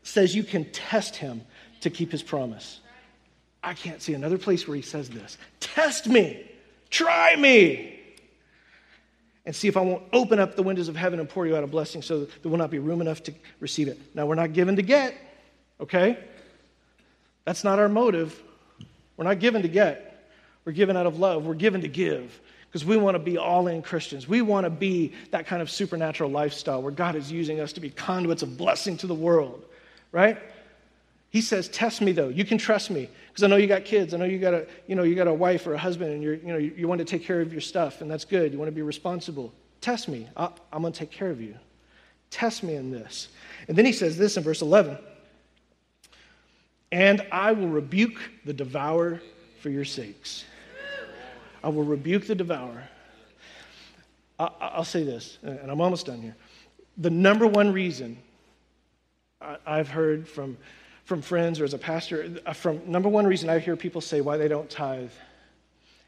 says 0.03 0.33
you 0.33 0.45
can 0.45 0.71
test 0.71 1.17
him 1.17 1.41
to 1.81 1.89
keep 1.89 2.13
his 2.13 2.23
promise. 2.23 2.79
I 3.61 3.73
can't 3.73 4.01
see 4.01 4.13
another 4.13 4.37
place 4.37 4.69
where 4.69 4.77
he 4.77 4.81
says 4.83 5.09
this. 5.09 5.37
Test 5.59 6.07
me, 6.07 6.49
try 6.89 7.35
me, 7.35 8.00
and 9.51 9.55
see 9.57 9.67
if 9.67 9.75
I 9.75 9.81
won't 9.81 10.03
open 10.13 10.39
up 10.39 10.55
the 10.55 10.63
windows 10.63 10.87
of 10.87 10.95
heaven 10.95 11.19
and 11.19 11.27
pour 11.27 11.45
you 11.45 11.57
out 11.57 11.63
a 11.65 11.67
blessing 11.67 12.01
so 12.01 12.23
there 12.23 12.49
will 12.49 12.57
not 12.57 12.71
be 12.71 12.79
room 12.79 13.01
enough 13.01 13.21
to 13.23 13.33
receive 13.59 13.89
it. 13.89 13.99
Now, 14.15 14.25
we're 14.25 14.35
not 14.35 14.53
given 14.53 14.77
to 14.77 14.81
get, 14.81 15.13
okay? 15.81 16.17
That's 17.43 17.65
not 17.65 17.77
our 17.77 17.89
motive. 17.89 18.41
We're 19.17 19.25
not 19.25 19.39
given 19.39 19.61
to 19.63 19.67
get. 19.67 20.29
We're 20.63 20.71
given 20.71 20.95
out 20.95 21.05
of 21.05 21.19
love. 21.19 21.45
We're 21.45 21.55
given 21.55 21.81
to 21.81 21.89
give 21.89 22.39
because 22.67 22.85
we 22.85 22.95
want 22.95 23.15
to 23.15 23.19
be 23.19 23.37
all 23.37 23.67
in 23.67 23.81
Christians. 23.81 24.25
We 24.25 24.41
want 24.41 24.63
to 24.63 24.69
be 24.69 25.11
that 25.31 25.47
kind 25.47 25.61
of 25.61 25.69
supernatural 25.69 26.31
lifestyle 26.31 26.81
where 26.81 26.93
God 26.93 27.17
is 27.17 27.29
using 27.29 27.59
us 27.59 27.73
to 27.73 27.81
be 27.81 27.89
conduits 27.89 28.43
of 28.43 28.55
blessing 28.55 28.95
to 28.99 29.07
the 29.07 29.13
world, 29.13 29.65
right? 30.13 30.37
He 31.31 31.41
says, 31.41 31.69
"Test 31.69 32.01
me, 32.01 32.11
though. 32.11 32.27
You 32.27 32.45
can 32.45 32.57
trust 32.57 32.91
me, 32.91 33.09
because 33.29 33.43
I 33.43 33.47
know 33.47 33.55
you 33.55 33.65
got 33.65 33.85
kids. 33.85 34.13
I 34.13 34.17
know 34.17 34.25
you 34.25 34.37
got 34.37 34.53
a, 34.53 34.67
you 34.85 34.95
know, 34.95 35.03
you 35.03 35.15
got 35.15 35.27
a 35.27 35.33
wife 35.33 35.65
or 35.65 35.73
a 35.73 35.77
husband, 35.77 36.11
and 36.11 36.21
you're, 36.21 36.35
you 36.35 36.47
know, 36.47 36.57
you, 36.57 36.73
you 36.75 36.87
want 36.87 36.99
to 36.99 37.05
take 37.05 37.23
care 37.23 37.41
of 37.41 37.51
your 37.51 37.61
stuff, 37.61 38.01
and 38.01 38.11
that's 38.11 38.25
good. 38.25 38.51
You 38.51 38.59
want 38.59 38.67
to 38.67 38.75
be 38.75 38.81
responsible. 38.81 39.53
Test 39.79 40.09
me. 40.09 40.27
I, 40.35 40.49
I'm 40.71 40.81
going 40.81 40.93
to 40.93 40.99
take 40.99 41.09
care 41.09 41.29
of 41.29 41.41
you. 41.41 41.55
Test 42.29 42.63
me 42.63 42.75
in 42.75 42.91
this." 42.91 43.29
And 43.67 43.77
then 43.77 43.85
he 43.85 43.93
says 43.93 44.17
this 44.17 44.37
in 44.37 44.43
verse 44.43 44.61
11. 44.61 44.97
And 46.91 47.25
I 47.31 47.53
will 47.53 47.69
rebuke 47.69 48.19
the 48.43 48.53
devourer 48.53 49.21
for 49.61 49.69
your 49.69 49.85
sakes. 49.85 50.43
I 51.63 51.69
will 51.69 51.83
rebuke 51.83 52.27
the 52.27 52.35
devourer. 52.35 52.83
I, 54.37 54.77
will 54.77 54.83
say 54.83 55.03
this, 55.03 55.37
and 55.43 55.71
I'm 55.71 55.79
almost 55.79 56.07
done 56.07 56.21
here. 56.21 56.35
The 56.97 57.11
number 57.11 57.45
one 57.45 57.71
reason 57.71 58.17
I've 59.65 59.87
heard 59.87 60.27
from 60.27 60.57
from 61.11 61.21
friends 61.21 61.59
or 61.59 61.65
as 61.65 61.73
a 61.73 61.77
pastor, 61.77 62.39
uh, 62.45 62.53
from 62.53 62.89
number 62.89 63.09
one 63.09 63.27
reason 63.27 63.49
I 63.49 63.59
hear 63.59 63.75
people 63.75 63.99
say 63.99 64.21
why 64.21 64.37
they 64.37 64.47
don't 64.47 64.69
tithe. 64.69 65.11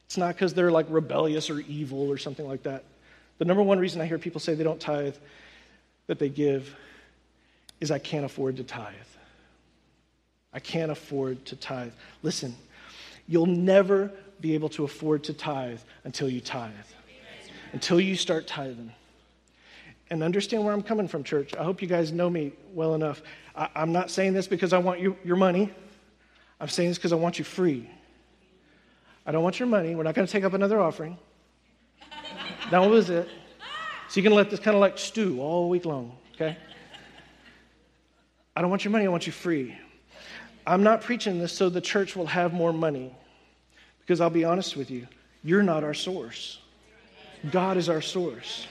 It's 0.06 0.16
not 0.16 0.34
because 0.34 0.54
they're 0.54 0.72
like 0.72 0.86
rebellious 0.88 1.50
or 1.50 1.60
evil 1.60 2.10
or 2.10 2.18
something 2.18 2.48
like 2.48 2.64
that. 2.64 2.86
The 3.38 3.44
number 3.44 3.62
one 3.62 3.80
reason 3.80 4.00
I 4.00 4.06
hear 4.06 4.18
people 4.18 4.40
say 4.40 4.56
they 4.56 4.64
don't 4.64 4.80
tithe, 4.80 5.16
that 6.08 6.20
they 6.20 6.30
give, 6.30 6.74
is 7.82 7.92
I 7.92 8.00
can't 8.00 8.24
afford 8.24 8.56
to 8.56 8.64
tithe. 8.64 8.94
I 10.54 10.62
can't 10.62 10.90
afford 10.90 11.44
to 11.48 11.58
tithe. 11.58 11.92
Listen, 12.22 12.56
you'll 13.28 13.46
never 13.46 14.10
be 14.40 14.54
able 14.54 14.70
to 14.70 14.86
afford 14.86 15.26
to 15.26 15.34
tithe 15.34 15.82
until 16.06 16.30
you 16.30 16.40
tithe, 16.40 16.72
until 17.74 18.00
you 18.00 18.16
start 18.16 18.48
tithing 18.48 18.94
and 20.14 20.22
understand 20.22 20.64
where 20.64 20.76
I'm 20.76 20.84
coming 20.84 21.08
from, 21.08 21.24
church. 21.24 21.56
I 21.56 21.64
hope 21.64 21.82
you 21.82 21.88
guys 21.88 22.12
know 22.12 22.30
me 22.30 22.54
well 22.72 22.94
enough. 22.94 23.24
I, 23.56 23.68
am 23.76 23.92
not 23.92 24.12
saying 24.12 24.34
this 24.34 24.48
because 24.48 24.72
I 24.72 24.78
want 24.78 25.00
you, 25.00 25.18
your 25.24 25.36
money. 25.36 25.72
I'm 26.60 26.68
saying 26.68 26.92
this 26.92 27.00
because 27.00 27.12
I 27.12 27.16
want 27.16 27.40
you 27.40 27.46
free. 27.46 27.90
I 29.26 29.32
don't 29.32 29.44
want 29.44 29.60
your 29.60 29.68
money. 29.68 29.96
We're 29.96 30.04
not 30.04 30.14
going 30.14 30.28
to 30.28 30.32
take 30.32 30.44
up 30.44 30.54
another 30.54 30.80
offering. 30.80 31.18
that 32.70 32.78
was 32.78 33.10
it. 33.10 33.28
So 34.08 34.20
you 34.20 34.24
can 34.24 34.36
let 34.36 34.52
this 34.52 34.60
kind 34.60 34.76
of 34.76 34.82
like 34.82 35.00
stew 35.00 35.42
all 35.42 35.68
week 35.68 35.84
long, 35.84 36.16
okay? 36.36 36.56
I 38.56 38.62
don't 38.62 38.70
want 38.70 38.86
your 38.86 38.92
money. 38.92 39.06
I 39.06 39.08
want 39.08 39.26
you 39.26 39.34
free. 39.34 39.76
I'm 40.68 40.84
not 40.84 41.02
preaching 41.02 41.40
this 41.40 41.52
so 41.52 41.70
the 41.70 41.82
church 41.82 42.16
will 42.16 42.28
have 42.28 42.54
more 42.54 42.72
money. 42.72 43.16
Because 44.02 44.22
I'll 44.22 44.30
be 44.30 44.46
honest 44.46 44.78
with 44.78 44.92
you, 44.92 45.08
you're 45.44 45.64
not 45.64 45.84
our 45.84 45.96
source. 45.96 46.60
God 47.50 47.78
is 47.78 47.90
our 47.90 48.02
source. 48.02 48.68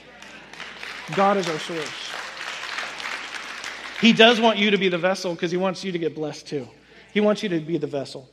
God 1.15 1.37
is 1.37 1.49
our 1.49 1.59
source. 1.59 2.11
He 4.01 4.13
does 4.13 4.41
want 4.41 4.59
you 4.59 4.71
to 4.71 4.79
be 4.79 4.89
the 4.89 4.99
vessel 4.99 5.35
because 5.35 5.51
he 5.51 5.57
wants 5.57 5.85
you 5.85 5.93
to 5.93 5.99
get 5.99 6.15
blessed 6.15 6.49
too. 6.49 6.67
He 7.13 7.21
wants 7.21 7.43
you 7.43 7.49
to 7.51 7.61
be 7.61 7.79
the 7.79 7.87
vessel. 7.87 8.29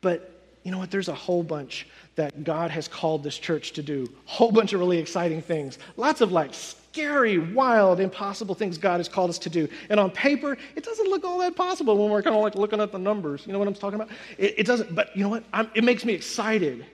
But 0.00 0.32
you 0.62 0.70
know 0.70 0.78
what? 0.78 0.90
There's 0.90 1.08
a 1.08 1.14
whole 1.14 1.42
bunch 1.42 1.86
that 2.14 2.44
God 2.44 2.70
has 2.70 2.88
called 2.88 3.22
this 3.22 3.38
church 3.38 3.72
to 3.72 3.82
do. 3.82 4.08
A 4.26 4.30
whole 4.30 4.52
bunch 4.52 4.72
of 4.72 4.80
really 4.80 4.98
exciting 4.98 5.42
things. 5.42 5.78
Lots 5.96 6.20
of 6.20 6.30
like 6.32 6.54
scary, 6.54 7.38
wild, 7.38 8.00
impossible 8.00 8.54
things 8.54 8.78
God 8.78 8.98
has 8.98 9.08
called 9.08 9.30
us 9.30 9.38
to 9.40 9.50
do. 9.50 9.68
And 9.88 9.98
on 9.98 10.10
paper, 10.10 10.56
it 10.76 10.84
doesn't 10.84 11.08
look 11.08 11.24
all 11.24 11.38
that 11.38 11.56
possible 11.56 11.96
when 11.96 12.10
we're 12.10 12.22
kind 12.22 12.36
of 12.36 12.42
like 12.42 12.54
looking 12.54 12.80
at 12.80 12.92
the 12.92 12.98
numbers. 12.98 13.46
You 13.46 13.52
know 13.52 13.58
what 13.58 13.68
I'm 13.68 13.74
talking 13.74 14.00
about? 14.00 14.10
It, 14.38 14.60
it 14.60 14.66
doesn't, 14.66 14.94
but 14.94 15.16
you 15.16 15.22
know 15.24 15.30
what? 15.30 15.44
I'm, 15.52 15.70
it 15.74 15.84
makes 15.84 16.04
me 16.04 16.12
excited 16.12 16.86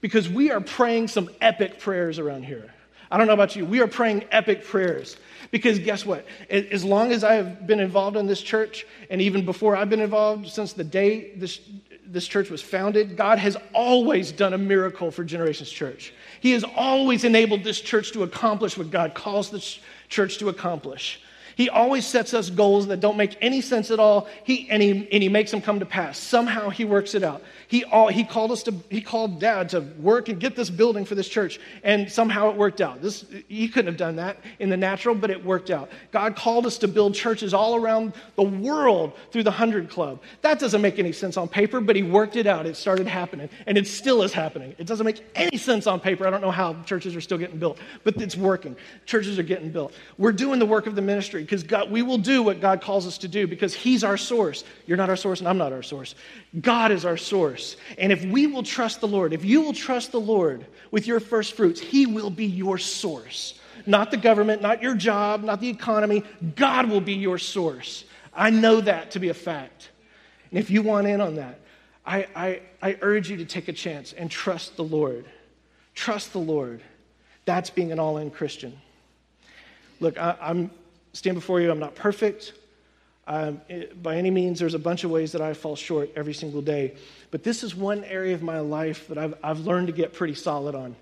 because 0.00 0.28
we 0.28 0.50
are 0.50 0.60
praying 0.60 1.08
some 1.08 1.30
epic 1.40 1.78
prayers 1.78 2.18
around 2.18 2.44
here. 2.44 2.72
I 3.12 3.18
don't 3.18 3.26
know 3.26 3.34
about 3.34 3.54
you. 3.54 3.66
We 3.66 3.82
are 3.82 3.86
praying 3.86 4.24
epic 4.30 4.64
prayers 4.64 5.18
because 5.50 5.78
guess 5.78 6.06
what? 6.06 6.24
As 6.48 6.82
long 6.82 7.12
as 7.12 7.22
I 7.22 7.34
have 7.34 7.66
been 7.66 7.78
involved 7.78 8.16
in 8.16 8.26
this 8.26 8.40
church, 8.40 8.86
and 9.10 9.20
even 9.20 9.44
before 9.44 9.76
I've 9.76 9.90
been 9.90 10.00
involved, 10.00 10.48
since 10.48 10.72
the 10.72 10.82
day 10.82 11.34
this, 11.36 11.60
this 12.06 12.26
church 12.26 12.48
was 12.48 12.62
founded, 12.62 13.18
God 13.18 13.38
has 13.38 13.58
always 13.74 14.32
done 14.32 14.54
a 14.54 14.58
miracle 14.58 15.10
for 15.10 15.24
Generations 15.24 15.68
Church. 15.68 16.14
He 16.40 16.52
has 16.52 16.64
always 16.64 17.24
enabled 17.24 17.64
this 17.64 17.82
church 17.82 18.12
to 18.12 18.22
accomplish 18.22 18.78
what 18.78 18.90
God 18.90 19.12
calls 19.12 19.50
this 19.50 19.78
church 20.08 20.38
to 20.38 20.48
accomplish. 20.48 21.20
He 21.56 21.68
always 21.68 22.06
sets 22.06 22.34
us 22.34 22.50
goals 22.50 22.86
that 22.88 23.00
don't 23.00 23.16
make 23.16 23.36
any 23.40 23.60
sense 23.60 23.90
at 23.90 23.98
all, 23.98 24.28
he, 24.44 24.68
and, 24.70 24.82
he, 24.82 25.08
and 25.12 25.22
he 25.22 25.28
makes 25.28 25.50
them 25.50 25.60
come 25.60 25.80
to 25.80 25.86
pass. 25.86 26.18
Somehow 26.18 26.70
he 26.70 26.84
works 26.84 27.14
it 27.14 27.22
out. 27.22 27.42
He, 27.68 27.84
all, 27.84 28.08
he 28.08 28.24
called 28.24 28.52
us 28.52 28.62
to, 28.64 28.74
he 28.90 29.00
called 29.00 29.40
dad 29.40 29.70
to 29.70 29.80
work 29.80 30.28
and 30.28 30.38
get 30.38 30.56
this 30.56 30.68
building 30.68 31.06
for 31.06 31.14
this 31.14 31.28
church. 31.28 31.58
And 31.82 32.10
somehow 32.12 32.50
it 32.50 32.56
worked 32.56 32.80
out. 32.80 33.00
This, 33.00 33.24
he 33.48 33.68
couldn't 33.68 33.86
have 33.86 33.96
done 33.96 34.16
that 34.16 34.38
in 34.58 34.68
the 34.68 34.76
natural, 34.76 35.14
but 35.14 35.30
it 35.30 35.42
worked 35.42 35.70
out. 35.70 35.88
God 36.10 36.36
called 36.36 36.66
us 36.66 36.76
to 36.78 36.88
build 36.88 37.14
churches 37.14 37.54
all 37.54 37.76
around 37.76 38.12
the 38.36 38.42
world 38.42 39.12
through 39.30 39.44
the 39.44 39.50
100 39.50 39.88
Club. 39.88 40.20
That 40.42 40.58
doesn't 40.58 40.82
make 40.82 40.98
any 40.98 41.12
sense 41.12 41.36
on 41.36 41.48
paper, 41.48 41.80
but 41.80 41.96
he 41.96 42.02
worked 42.02 42.36
it 42.36 42.46
out. 42.46 42.66
It 42.66 42.76
started 42.76 43.06
happening. 43.06 43.48
And 43.66 43.78
it 43.78 43.86
still 43.86 44.22
is 44.22 44.32
happening. 44.32 44.74
It 44.76 44.86
doesn't 44.86 45.06
make 45.06 45.24
any 45.34 45.56
sense 45.56 45.86
on 45.86 45.98
paper. 45.98 46.26
I 46.26 46.30
don't 46.30 46.42
know 46.42 46.50
how 46.50 46.74
churches 46.82 47.16
are 47.16 47.22
still 47.22 47.38
getting 47.38 47.58
built, 47.58 47.78
but 48.04 48.20
it's 48.20 48.36
working. 48.36 48.76
Churches 49.06 49.38
are 49.38 49.42
getting 49.42 49.70
built. 49.70 49.94
We're 50.18 50.32
doing 50.32 50.58
the 50.58 50.66
work 50.66 50.86
of 50.86 50.94
the 50.94 51.02
ministry 51.02 51.41
because 51.42 51.62
God, 51.62 51.90
we 51.90 52.02
will 52.02 52.18
do 52.18 52.42
what 52.42 52.60
God 52.60 52.80
calls 52.80 53.06
us 53.06 53.18
to 53.18 53.28
do 53.28 53.46
because 53.46 53.74
he's 53.74 54.04
our 54.04 54.16
source. 54.16 54.64
You're 54.86 54.96
not 54.96 55.10
our 55.10 55.16
source, 55.16 55.40
and 55.40 55.48
I'm 55.48 55.58
not 55.58 55.72
our 55.72 55.82
source. 55.82 56.14
God 56.60 56.90
is 56.90 57.04
our 57.04 57.16
source. 57.16 57.76
And 57.98 58.12
if 58.12 58.24
we 58.24 58.46
will 58.46 58.62
trust 58.62 59.00
the 59.00 59.08
Lord, 59.08 59.32
if 59.32 59.44
you 59.44 59.60
will 59.60 59.72
trust 59.72 60.12
the 60.12 60.20
Lord 60.20 60.66
with 60.90 61.06
your 61.06 61.20
first 61.20 61.54
fruits, 61.54 61.80
He 61.80 62.06
will 62.06 62.30
be 62.30 62.46
your 62.46 62.78
source. 62.78 63.58
Not 63.86 64.10
the 64.10 64.16
government, 64.16 64.62
not 64.62 64.82
your 64.82 64.94
job, 64.94 65.42
not 65.42 65.60
the 65.60 65.68
economy. 65.68 66.22
God 66.56 66.88
will 66.88 67.00
be 67.00 67.14
your 67.14 67.38
source. 67.38 68.04
I 68.34 68.50
know 68.50 68.80
that 68.80 69.12
to 69.12 69.20
be 69.20 69.28
a 69.28 69.34
fact. 69.34 69.90
And 70.50 70.58
if 70.58 70.70
you 70.70 70.82
want 70.82 71.06
in 71.06 71.20
on 71.20 71.36
that, 71.36 71.60
I, 72.04 72.26
I, 72.34 72.60
I 72.80 72.98
urge 73.00 73.30
you 73.30 73.36
to 73.38 73.44
take 73.44 73.68
a 73.68 73.72
chance 73.72 74.12
and 74.12 74.30
trust 74.30 74.76
the 74.76 74.84
Lord. 74.84 75.24
Trust 75.94 76.32
the 76.32 76.38
Lord. 76.38 76.80
That's 77.44 77.70
being 77.70 77.92
an 77.92 77.98
all 77.98 78.18
in 78.18 78.30
Christian. 78.30 78.78
Look, 80.00 80.18
I, 80.18 80.36
I'm 80.40 80.70
stand 81.12 81.34
before 81.34 81.60
you. 81.60 81.70
I'm 81.70 81.78
not 81.78 81.94
perfect. 81.94 82.52
Um, 83.26 83.60
it, 83.68 84.02
by 84.02 84.16
any 84.16 84.30
means, 84.30 84.58
there's 84.58 84.74
a 84.74 84.78
bunch 84.78 85.04
of 85.04 85.10
ways 85.10 85.32
that 85.32 85.40
I 85.40 85.54
fall 85.54 85.76
short 85.76 86.10
every 86.16 86.34
single 86.34 86.62
day. 86.62 86.94
But 87.30 87.44
this 87.44 87.62
is 87.62 87.74
one 87.74 88.04
area 88.04 88.34
of 88.34 88.42
my 88.42 88.60
life 88.60 89.08
that 89.08 89.18
I've, 89.18 89.34
I've 89.42 89.60
learned 89.60 89.86
to 89.86 89.92
get 89.92 90.12
pretty 90.12 90.34
solid 90.34 90.74
on. 90.74 90.96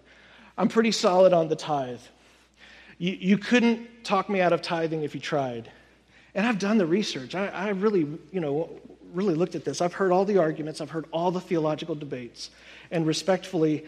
I'm 0.59 0.69
pretty 0.69 0.93
solid 0.93 1.33
on 1.33 1.49
the 1.49 1.57
tithe. 1.57 2.01
You, 2.99 3.13
you 3.13 3.39
couldn't 3.39 4.05
talk 4.05 4.29
me 4.29 4.41
out 4.41 4.53
of 4.53 4.61
tithing 4.61 5.03
if 5.03 5.15
you 5.15 5.21
tried. 5.21 5.71
And 6.35 6.47
I've 6.47 6.59
done 6.59 6.77
the 6.77 6.87
research. 6.87 7.35
I, 7.35 7.47
I 7.47 7.69
really, 7.71 8.07
you 8.31 8.41
know, 8.41 8.69
really 9.15 9.35
looked 9.35 9.55
at 9.55 9.65
this. 9.65 9.81
I've 9.81 9.95
heard 9.95 10.13
all 10.13 10.25
the 10.25 10.39
arguments, 10.39 10.81
I've 10.81 10.91
heard 10.91 11.07
all 11.11 11.31
the 11.31 11.41
theological 11.41 11.95
debates. 11.95 12.51
And 12.91 13.07
respectfully, 13.07 13.85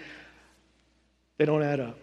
they 1.36 1.44
don't 1.44 1.62
add 1.62 1.80
up. 1.80 1.98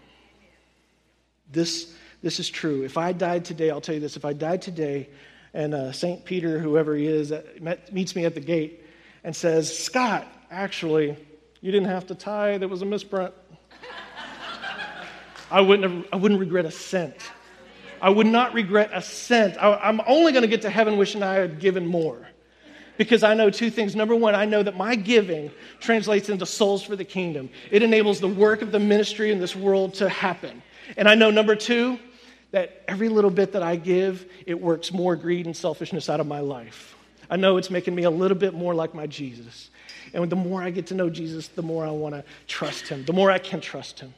This, 1.52 1.94
this 2.22 2.40
is 2.40 2.50
true. 2.50 2.84
If 2.84 2.98
I 2.98 3.14
died 3.14 3.46
today, 3.46 3.70
I'll 3.70 3.82
tell 3.82 3.96
you 3.96 4.02
this 4.02 4.18
if 4.18 4.26
I 4.26 4.34
died 4.34 4.62
today, 4.62 5.10
and 5.54 5.74
uh, 5.74 5.92
St. 5.92 6.24
Peter, 6.26 6.60
whoever 6.60 6.96
he 6.96 7.08
is, 7.08 7.32
uh, 7.32 7.42
met, 7.60 7.94
meets 7.94 8.16
me 8.16 8.26
at 8.26 8.34
the 8.34 8.42
gate 8.42 8.84
and 9.24 9.36
says, 9.36 9.76
Scott, 9.78 10.28
actually, 10.52 11.18
you 11.62 11.72
didn't 11.72 11.88
have 11.88 12.08
to 12.08 12.16
tithe, 12.16 12.62
it 12.64 12.70
was 12.70 12.82
a 12.82 12.86
misprint. 12.86 13.34
I 15.52 15.62
wouldn't, 15.62 15.92
have, 15.92 16.06
I 16.14 16.16
wouldn't 16.18 16.40
regret 16.40 16.66
a 16.66 16.72
cent. 16.72 17.16
I 18.02 18.10
would 18.10 18.28
not 18.28 18.54
regret 18.54 18.92
a 18.94 19.02
cent. 19.02 19.58
I, 19.62 19.76
I'm 19.76 20.02
only 20.06 20.32
going 20.32 20.44
to 20.44 20.48
get 20.48 20.62
to 20.64 20.70
heaven 20.70 20.98
wishing 20.98 21.24
I 21.24 21.36
had 21.36 21.60
given 21.60 21.86
more. 21.86 22.28
Because 22.98 23.24
I 23.24 23.34
know 23.34 23.50
two 23.50 23.70
things. 23.70 23.96
Number 23.96 24.14
one, 24.14 24.36
I 24.36 24.44
know 24.44 24.62
that 24.62 24.76
my 24.76 24.96
giving 24.96 25.52
translates 25.80 26.28
into 26.28 26.46
souls 26.46 26.84
for 26.84 26.98
the 26.98 27.06
kingdom. 27.06 27.50
It 27.72 27.82
enables 27.82 28.20
the 28.20 28.28
work 28.28 28.62
of 28.62 28.74
the 28.74 28.80
ministry 28.80 29.32
in 29.32 29.40
this 29.40 29.56
world 29.56 29.94
to 29.96 30.10
happen. 30.10 30.62
And 30.98 31.08
I 31.08 31.16
know, 31.16 31.32
number 31.32 31.56
two, 31.56 31.98
that 32.52 32.84
every 32.88 33.10
little 33.10 33.30
bit 33.30 33.52
that 33.54 33.64
I 33.64 33.76
give, 33.76 34.30
it 34.45 34.60
works 34.60 34.91
more 34.91 35.16
greed 35.16 35.45
and 35.45 35.56
selfishness 35.56 36.10
out 36.10 36.20
of 36.20 36.28
my 36.28 36.39
life. 36.39 36.95
I 37.30 37.36
know 37.36 37.58
it's 37.58 37.70
making 37.70 37.93
me 37.93 38.04
a 38.04 38.10
little 38.10 38.38
bit 38.38 38.54
more 38.54 38.74
like 38.74 38.95
my 38.95 39.06
Jesus. 39.06 39.70
And 40.14 40.28
the 40.30 40.36
more 40.36 40.64
I 40.64 40.72
get 40.72 40.88
to 40.88 40.95
know 40.95 41.10
Jesus, 41.10 41.47
the 41.50 41.62
more 41.62 41.86
I 41.86 41.91
want 41.91 42.16
to 42.16 42.24
trust 42.47 42.88
him, 42.88 43.06
the 43.06 43.14
more 43.14 43.30
I 43.30 43.38
can 43.38 43.62
trust 43.62 44.00
him. 44.00 44.14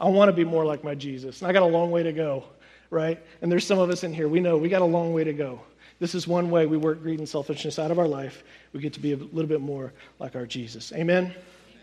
I 0.00 0.08
want 0.08 0.28
to 0.28 0.32
be 0.32 0.44
more 0.44 0.64
like 0.64 0.82
my 0.82 0.94
Jesus. 0.94 1.42
And 1.42 1.50
I 1.50 1.52
got 1.52 1.62
a 1.62 1.66
long 1.66 1.90
way 1.90 2.02
to 2.02 2.12
go, 2.12 2.44
right? 2.88 3.20
And 3.42 3.52
there's 3.52 3.66
some 3.66 3.78
of 3.78 3.90
us 3.90 4.04
in 4.04 4.14
here, 4.14 4.28
we 4.28 4.40
know 4.40 4.56
we 4.56 4.68
got 4.68 4.82
a 4.82 4.86
long 4.86 5.12
way 5.12 5.24
to 5.24 5.32
go. 5.32 5.60
This 5.98 6.14
is 6.14 6.28
one 6.28 6.50
way 6.50 6.66
we 6.66 6.76
work 6.76 7.02
greed 7.02 7.18
and 7.18 7.28
selfishness 7.28 7.78
out 7.78 7.90
of 7.90 7.98
our 7.98 8.06
life. 8.06 8.44
We 8.72 8.80
get 8.80 8.92
to 8.94 9.00
be 9.00 9.12
a 9.12 9.16
little 9.16 9.48
bit 9.48 9.60
more 9.60 9.92
like 10.18 10.36
our 10.36 10.46
Jesus. 10.46 10.92
Amen? 10.92 11.34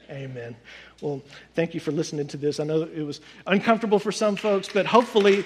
Amen. 0.10 0.56
Well, 1.02 1.22
thank 1.56 1.74
you 1.74 1.80
for 1.80 1.92
listening 1.92 2.28
to 2.28 2.38
this. 2.38 2.60
I 2.60 2.64
know 2.64 2.84
it 2.84 3.04
was 3.04 3.20
uncomfortable 3.48 4.00
for 4.00 4.12
some 4.12 4.36
folks, 4.36 4.70
but 4.72 4.86
hopefully 4.86 5.44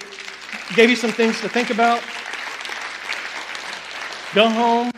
gave 0.76 0.90
you 0.90 0.96
some 0.96 1.10
things 1.10 1.40
to 1.40 1.48
think 1.48 1.70
about. 1.70 2.00
Go 4.32 4.48
home, 4.48 4.92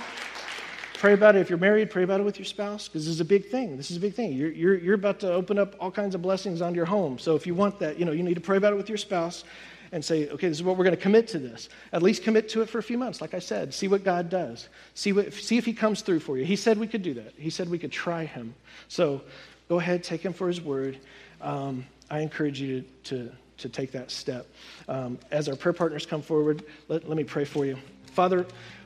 pray 0.99 1.15
about 1.15 1.37
it. 1.37 1.41
If 1.41 1.49
you're 1.49 1.59
married, 1.59 1.91
pray 1.91 2.03
about 2.03 2.21
it 2.21 2.25
with 2.25 2.39
your 2.39 2.45
spouse 2.45 2.87
because 2.87 3.07
this 3.07 3.15
is 3.15 3.21
a 3.21 3.25
big 3.25 3.47
thing. 3.47 3.79
This 3.79 3.91
is 3.91 3.97
a 3.97 4.01
big 4.01 4.15
thing. 4.15 4.35
You're, 4.35 4.51
you're, 4.51 4.77
you're 4.77 4.95
about 4.95 5.21
to 5.21 5.33
open 5.33 5.59
up 5.59 5.75
all 5.81 5.91
kinds 5.91 6.15
of 6.15 6.21
blessings 6.21 6.61
on 6.61 6.75
your 6.75 6.85
home. 6.85 7.19
So 7.19 7.35
if 7.35 7.47
you 7.47 7.55
want 7.55 7.79
that, 7.79 7.99
you 7.99 8.05
know, 8.05 8.13
you 8.13 8.23
need 8.23 8.35
to 8.35 8.43
pray 8.43 8.59
about 8.59 8.75
it 8.75 8.77
with 8.77 8.91
your 8.91 8.99
spouse 8.99 9.45
and 9.91 10.05
say, 10.05 10.29
okay, 10.29 10.49
this 10.49 10.59
is 10.59 10.63
what 10.63 10.77
we're 10.77 10.85
going 10.85 10.97
to 10.97 11.03
commit 11.03 11.29
to 11.29 11.39
this. 11.39 11.71
At 11.93 12.03
least 12.03 12.23
commit 12.23 12.49
to 12.51 12.63
it 12.63 12.69
for 12.69 12.79
a 12.79 12.83
few 12.83 12.99
months, 12.99 13.21
like 13.21 13.35
I 13.35 13.39
said. 13.39 13.73
See 13.73 13.89
what 13.89 14.05
God 14.05 14.29
does. 14.31 14.69
See, 14.95 15.13
what, 15.13 15.33
see 15.33 15.59
if 15.59 15.65
He 15.65 15.73
comes 15.73 16.03
through 16.03 16.21
for 16.21 16.37
you. 16.37 16.45
He 16.45 16.57
said 16.57 16.79
we 16.79 16.87
could 16.87 17.03
do 17.03 17.15
that. 17.15 17.35
He 17.37 17.51
said 17.51 17.69
we 17.71 17.79
could 17.79 17.93
try 17.93 18.25
Him. 18.25 18.55
So 18.89 19.23
go 19.73 19.79
ahead, 19.79 20.05
take 20.05 20.21
him 20.21 20.35
for 20.35 20.49
his 20.49 20.61
word. 20.61 20.99
Um, 21.41 21.87
I 22.11 22.21
encourage 22.21 22.61
you 22.61 22.85
to, 23.05 23.17
to, 23.17 23.33
to 23.57 23.69
take 23.71 23.91
that 23.93 24.11
step. 24.11 24.47
Um, 24.87 25.19
as 25.31 25.49
our 25.49 25.57
prayer 25.57 25.73
partners 25.73 26.05
come 26.05 26.21
forward, 26.21 26.63
let, 26.89 27.09
let 27.09 27.17
me 27.17 27.25
pray 27.25 27.47
for 27.47 27.65
you. 27.65 27.79
Father, 28.13 28.45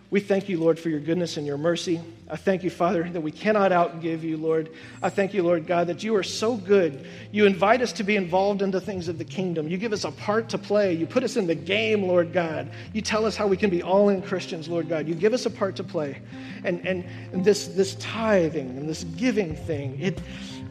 we 0.08 0.20
thank 0.20 0.48
you, 0.48 0.60
Lord, 0.60 0.78
for 0.78 0.88
your 0.88 1.00
goodness 1.00 1.36
and 1.36 1.44
your 1.44 1.58
mercy. 1.58 2.00
I 2.30 2.36
thank 2.36 2.62
you, 2.62 2.70
Father, 2.70 3.02
that 3.02 3.20
we 3.20 3.32
cannot 3.32 3.72
outgive 3.72 4.22
you, 4.22 4.36
Lord. 4.36 4.70
I 5.02 5.10
thank 5.10 5.34
you, 5.34 5.42
Lord 5.42 5.66
God, 5.66 5.88
that 5.88 6.04
you 6.04 6.14
are 6.14 6.22
so 6.22 6.56
good. 6.56 7.04
You 7.32 7.46
invite 7.46 7.82
us 7.82 7.90
to 7.94 8.04
be 8.04 8.14
involved 8.14 8.62
in 8.62 8.70
the 8.70 8.80
things 8.80 9.08
of 9.08 9.18
the 9.18 9.24
kingdom. 9.24 9.66
You 9.66 9.78
give 9.78 9.92
us 9.92 10.04
a 10.04 10.12
part 10.12 10.48
to 10.50 10.58
play. 10.58 10.92
You 10.92 11.06
put 11.06 11.24
us 11.24 11.36
in 11.36 11.48
the 11.48 11.56
game, 11.56 12.04
Lord 12.04 12.32
God. 12.32 12.70
You 12.92 13.02
tell 13.02 13.26
us 13.26 13.34
how 13.34 13.48
we 13.48 13.56
can 13.56 13.70
be 13.70 13.82
all 13.82 14.10
in 14.10 14.22
Christians, 14.22 14.68
Lord 14.68 14.88
God. 14.88 15.08
You 15.08 15.16
give 15.16 15.34
us 15.34 15.46
a 15.46 15.50
part 15.50 15.74
to 15.76 15.84
play. 15.84 16.20
And, 16.62 16.86
and, 16.86 17.04
and 17.32 17.44
this, 17.44 17.66
this 17.66 17.96
tithing 17.96 18.70
and 18.78 18.88
this 18.88 19.02
giving 19.02 19.56
thing, 19.56 19.98
it 20.00 20.20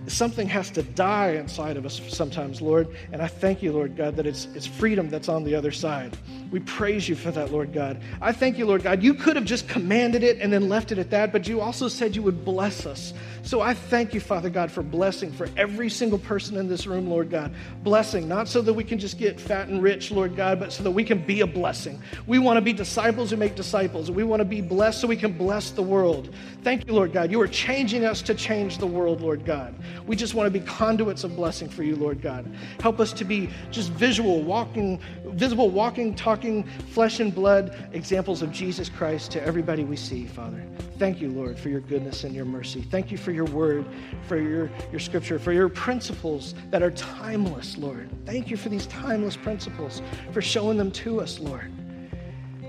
something 0.07 0.47
has 0.47 0.69
to 0.71 0.83
die 0.83 1.31
inside 1.31 1.77
of 1.77 1.85
us 1.85 2.01
sometimes, 2.09 2.61
Lord. 2.61 2.87
And 3.11 3.21
I 3.21 3.27
thank 3.27 3.63
you, 3.63 3.71
Lord 3.71 3.95
God, 3.95 4.15
that 4.15 4.25
it's, 4.25 4.45
it's 4.55 4.65
freedom 4.65 5.09
that's 5.09 5.29
on 5.29 5.43
the 5.43 5.55
other 5.55 5.71
side. 5.71 6.17
We 6.51 6.59
praise 6.59 7.09
you 7.09 7.15
for 7.15 7.31
that, 7.31 7.51
Lord 7.51 7.73
God. 7.73 8.01
I 8.21 8.31
thank 8.31 8.57
you, 8.57 8.65
Lord 8.65 8.83
God. 8.83 9.03
You 9.03 9.13
could 9.13 9.35
have 9.35 9.45
just 9.45 9.67
commanded 9.67 10.23
it 10.23 10.39
and 10.39 10.51
then 10.51 10.69
left 10.69 10.91
it 10.91 10.97
at 10.97 11.09
that, 11.09 11.31
but 11.31 11.47
you 11.47 11.61
also 11.61 11.87
said 11.87 12.15
you 12.15 12.23
would 12.23 12.45
bless 12.45 12.85
us. 12.85 13.13
So 13.45 13.61
I 13.61 13.75
thank 13.75 14.15
you, 14.15 14.19
Father 14.19 14.49
God, 14.49 14.71
for 14.71 14.81
blessing 14.81 15.31
for 15.31 15.47
every 15.55 15.87
single 15.87 16.17
person 16.17 16.57
in 16.57 16.67
this 16.67 16.87
room, 16.87 17.07
Lord 17.07 17.29
God. 17.29 17.53
Blessing, 17.83 18.27
not 18.27 18.47
so 18.47 18.59
that 18.63 18.73
we 18.73 18.83
can 18.83 18.97
just 18.97 19.19
get 19.19 19.39
fat 19.39 19.67
and 19.67 19.83
rich, 19.83 20.09
Lord 20.09 20.35
God, 20.35 20.59
but 20.59 20.73
so 20.73 20.81
that 20.81 20.89
we 20.89 21.03
can 21.03 21.19
be 21.19 21.41
a 21.41 21.47
blessing. 21.47 22.01
We 22.25 22.39
want 22.39 22.57
to 22.57 22.61
be 22.61 22.73
disciples 22.73 23.29
who 23.29 23.37
make 23.37 23.53
disciples. 23.53 24.09
We 24.09 24.23
want 24.23 24.39
to 24.39 24.45
be 24.45 24.61
blessed 24.61 24.99
so 24.99 25.07
we 25.07 25.15
can 25.15 25.31
bless 25.31 25.69
the 25.69 25.83
world. 25.83 26.33
Thank 26.63 26.87
you, 26.87 26.93
Lord 26.93 27.13
God. 27.13 27.29
You 27.29 27.39
are 27.39 27.47
changing 27.47 28.03
us 28.03 28.23
to 28.23 28.33
change 28.33 28.79
the 28.79 28.87
world, 28.87 29.21
Lord 29.21 29.45
God. 29.45 29.75
We 30.07 30.15
just 30.15 30.33
want 30.33 30.51
to 30.51 30.59
be 30.59 30.65
conduits 30.65 31.23
of 31.23 31.35
blessing 31.35 31.69
for 31.69 31.83
you, 31.83 31.95
Lord 31.95 32.23
God. 32.23 32.51
Help 32.79 32.99
us 32.99 33.13
to 33.13 33.23
be 33.23 33.51
just 33.69 33.91
visual, 33.91 34.41
walking, 34.41 34.99
visible, 35.23 35.69
walking, 35.69 36.15
talking, 36.15 36.63
flesh 36.93 37.19
and 37.19 37.33
blood 37.33 37.77
examples 37.93 38.41
of 38.41 38.51
Jesus 38.51 38.89
Christ 38.89 39.29
to 39.33 39.43
everybody 39.43 39.83
we 39.83 39.97
see, 39.97 40.25
Father. 40.25 40.63
Thank 40.97 41.19
you, 41.19 41.29
Lord, 41.29 41.59
for 41.59 41.67
your 41.67 41.81
goodness 41.81 42.23
and 42.23 42.33
your 42.33 42.45
mercy. 42.45 42.81
Thank 42.81 43.11
you 43.11 43.17
for 43.17 43.34
your 43.35 43.45
word, 43.45 43.85
for 44.27 44.37
your, 44.37 44.71
your 44.91 44.99
scripture, 44.99 45.37
for 45.37 45.51
your 45.51 45.69
principles 45.69 46.55
that 46.71 46.81
are 46.81 46.91
timeless, 46.91 47.77
Lord. 47.77 48.09
Thank 48.25 48.49
you 48.49 48.57
for 48.57 48.69
these 48.69 48.87
timeless 48.87 49.35
principles, 49.35 50.01
for 50.31 50.41
showing 50.41 50.77
them 50.77 50.91
to 50.91 51.21
us, 51.21 51.39
Lord. 51.39 51.71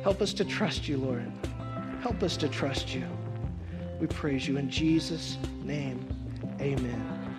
Help 0.02 0.20
us 0.20 0.32
to 0.34 0.44
trust 0.44 0.88
you, 0.88 0.98
Lord. 0.98 1.32
Help 2.02 2.22
us 2.22 2.36
to 2.36 2.48
trust 2.48 2.94
you. 2.94 3.04
We 4.00 4.06
praise 4.06 4.46
you 4.46 4.58
in 4.58 4.68
Jesus' 4.68 5.38
name. 5.62 6.06
Amen. 6.60 7.36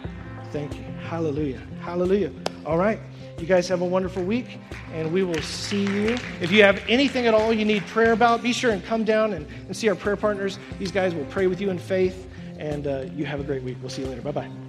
Thank 0.52 0.76
you. 0.76 0.84
Hallelujah. 1.04 1.62
Hallelujah. 1.82 2.32
All 2.66 2.78
right. 2.78 3.00
You 3.40 3.46
guys 3.46 3.68
have 3.70 3.82
a 3.82 3.86
wonderful 3.86 4.24
week, 4.24 4.58
and 4.94 5.12
we 5.14 5.24
will 5.24 5.42
see 5.42 5.86
you. 5.86 6.18
If 6.42 6.52
you 6.52 6.64
have 6.64 6.82
anything 6.90 7.28
at 7.28 7.34
all 7.36 7.54
you 7.54 7.66
need 7.66 7.86
prayer 7.86 8.14
about, 8.14 8.42
be 8.42 8.52
sure 8.52 8.72
and 8.72 8.84
come 8.84 9.04
down 9.04 9.34
and, 9.34 9.46
and 9.68 9.78
see 9.78 9.88
our 9.90 9.96
prayer 9.96 10.16
partners. 10.16 10.58
These 10.80 10.92
guys 10.92 11.14
will 11.14 11.26
pray 11.26 11.46
with 11.46 11.62
you 11.62 11.70
in 11.70 11.78
faith, 11.78 12.27
and 12.60 12.88
uh, 12.88 13.06
you 13.16 13.26
have 13.26 13.40
a 13.40 13.44
great 13.44 13.64
week. 13.64 13.78
We'll 13.82 13.90
see 13.90 14.02
you 14.04 14.08
later. 14.10 14.22
Bye 14.22 14.32
bye. 14.32 14.67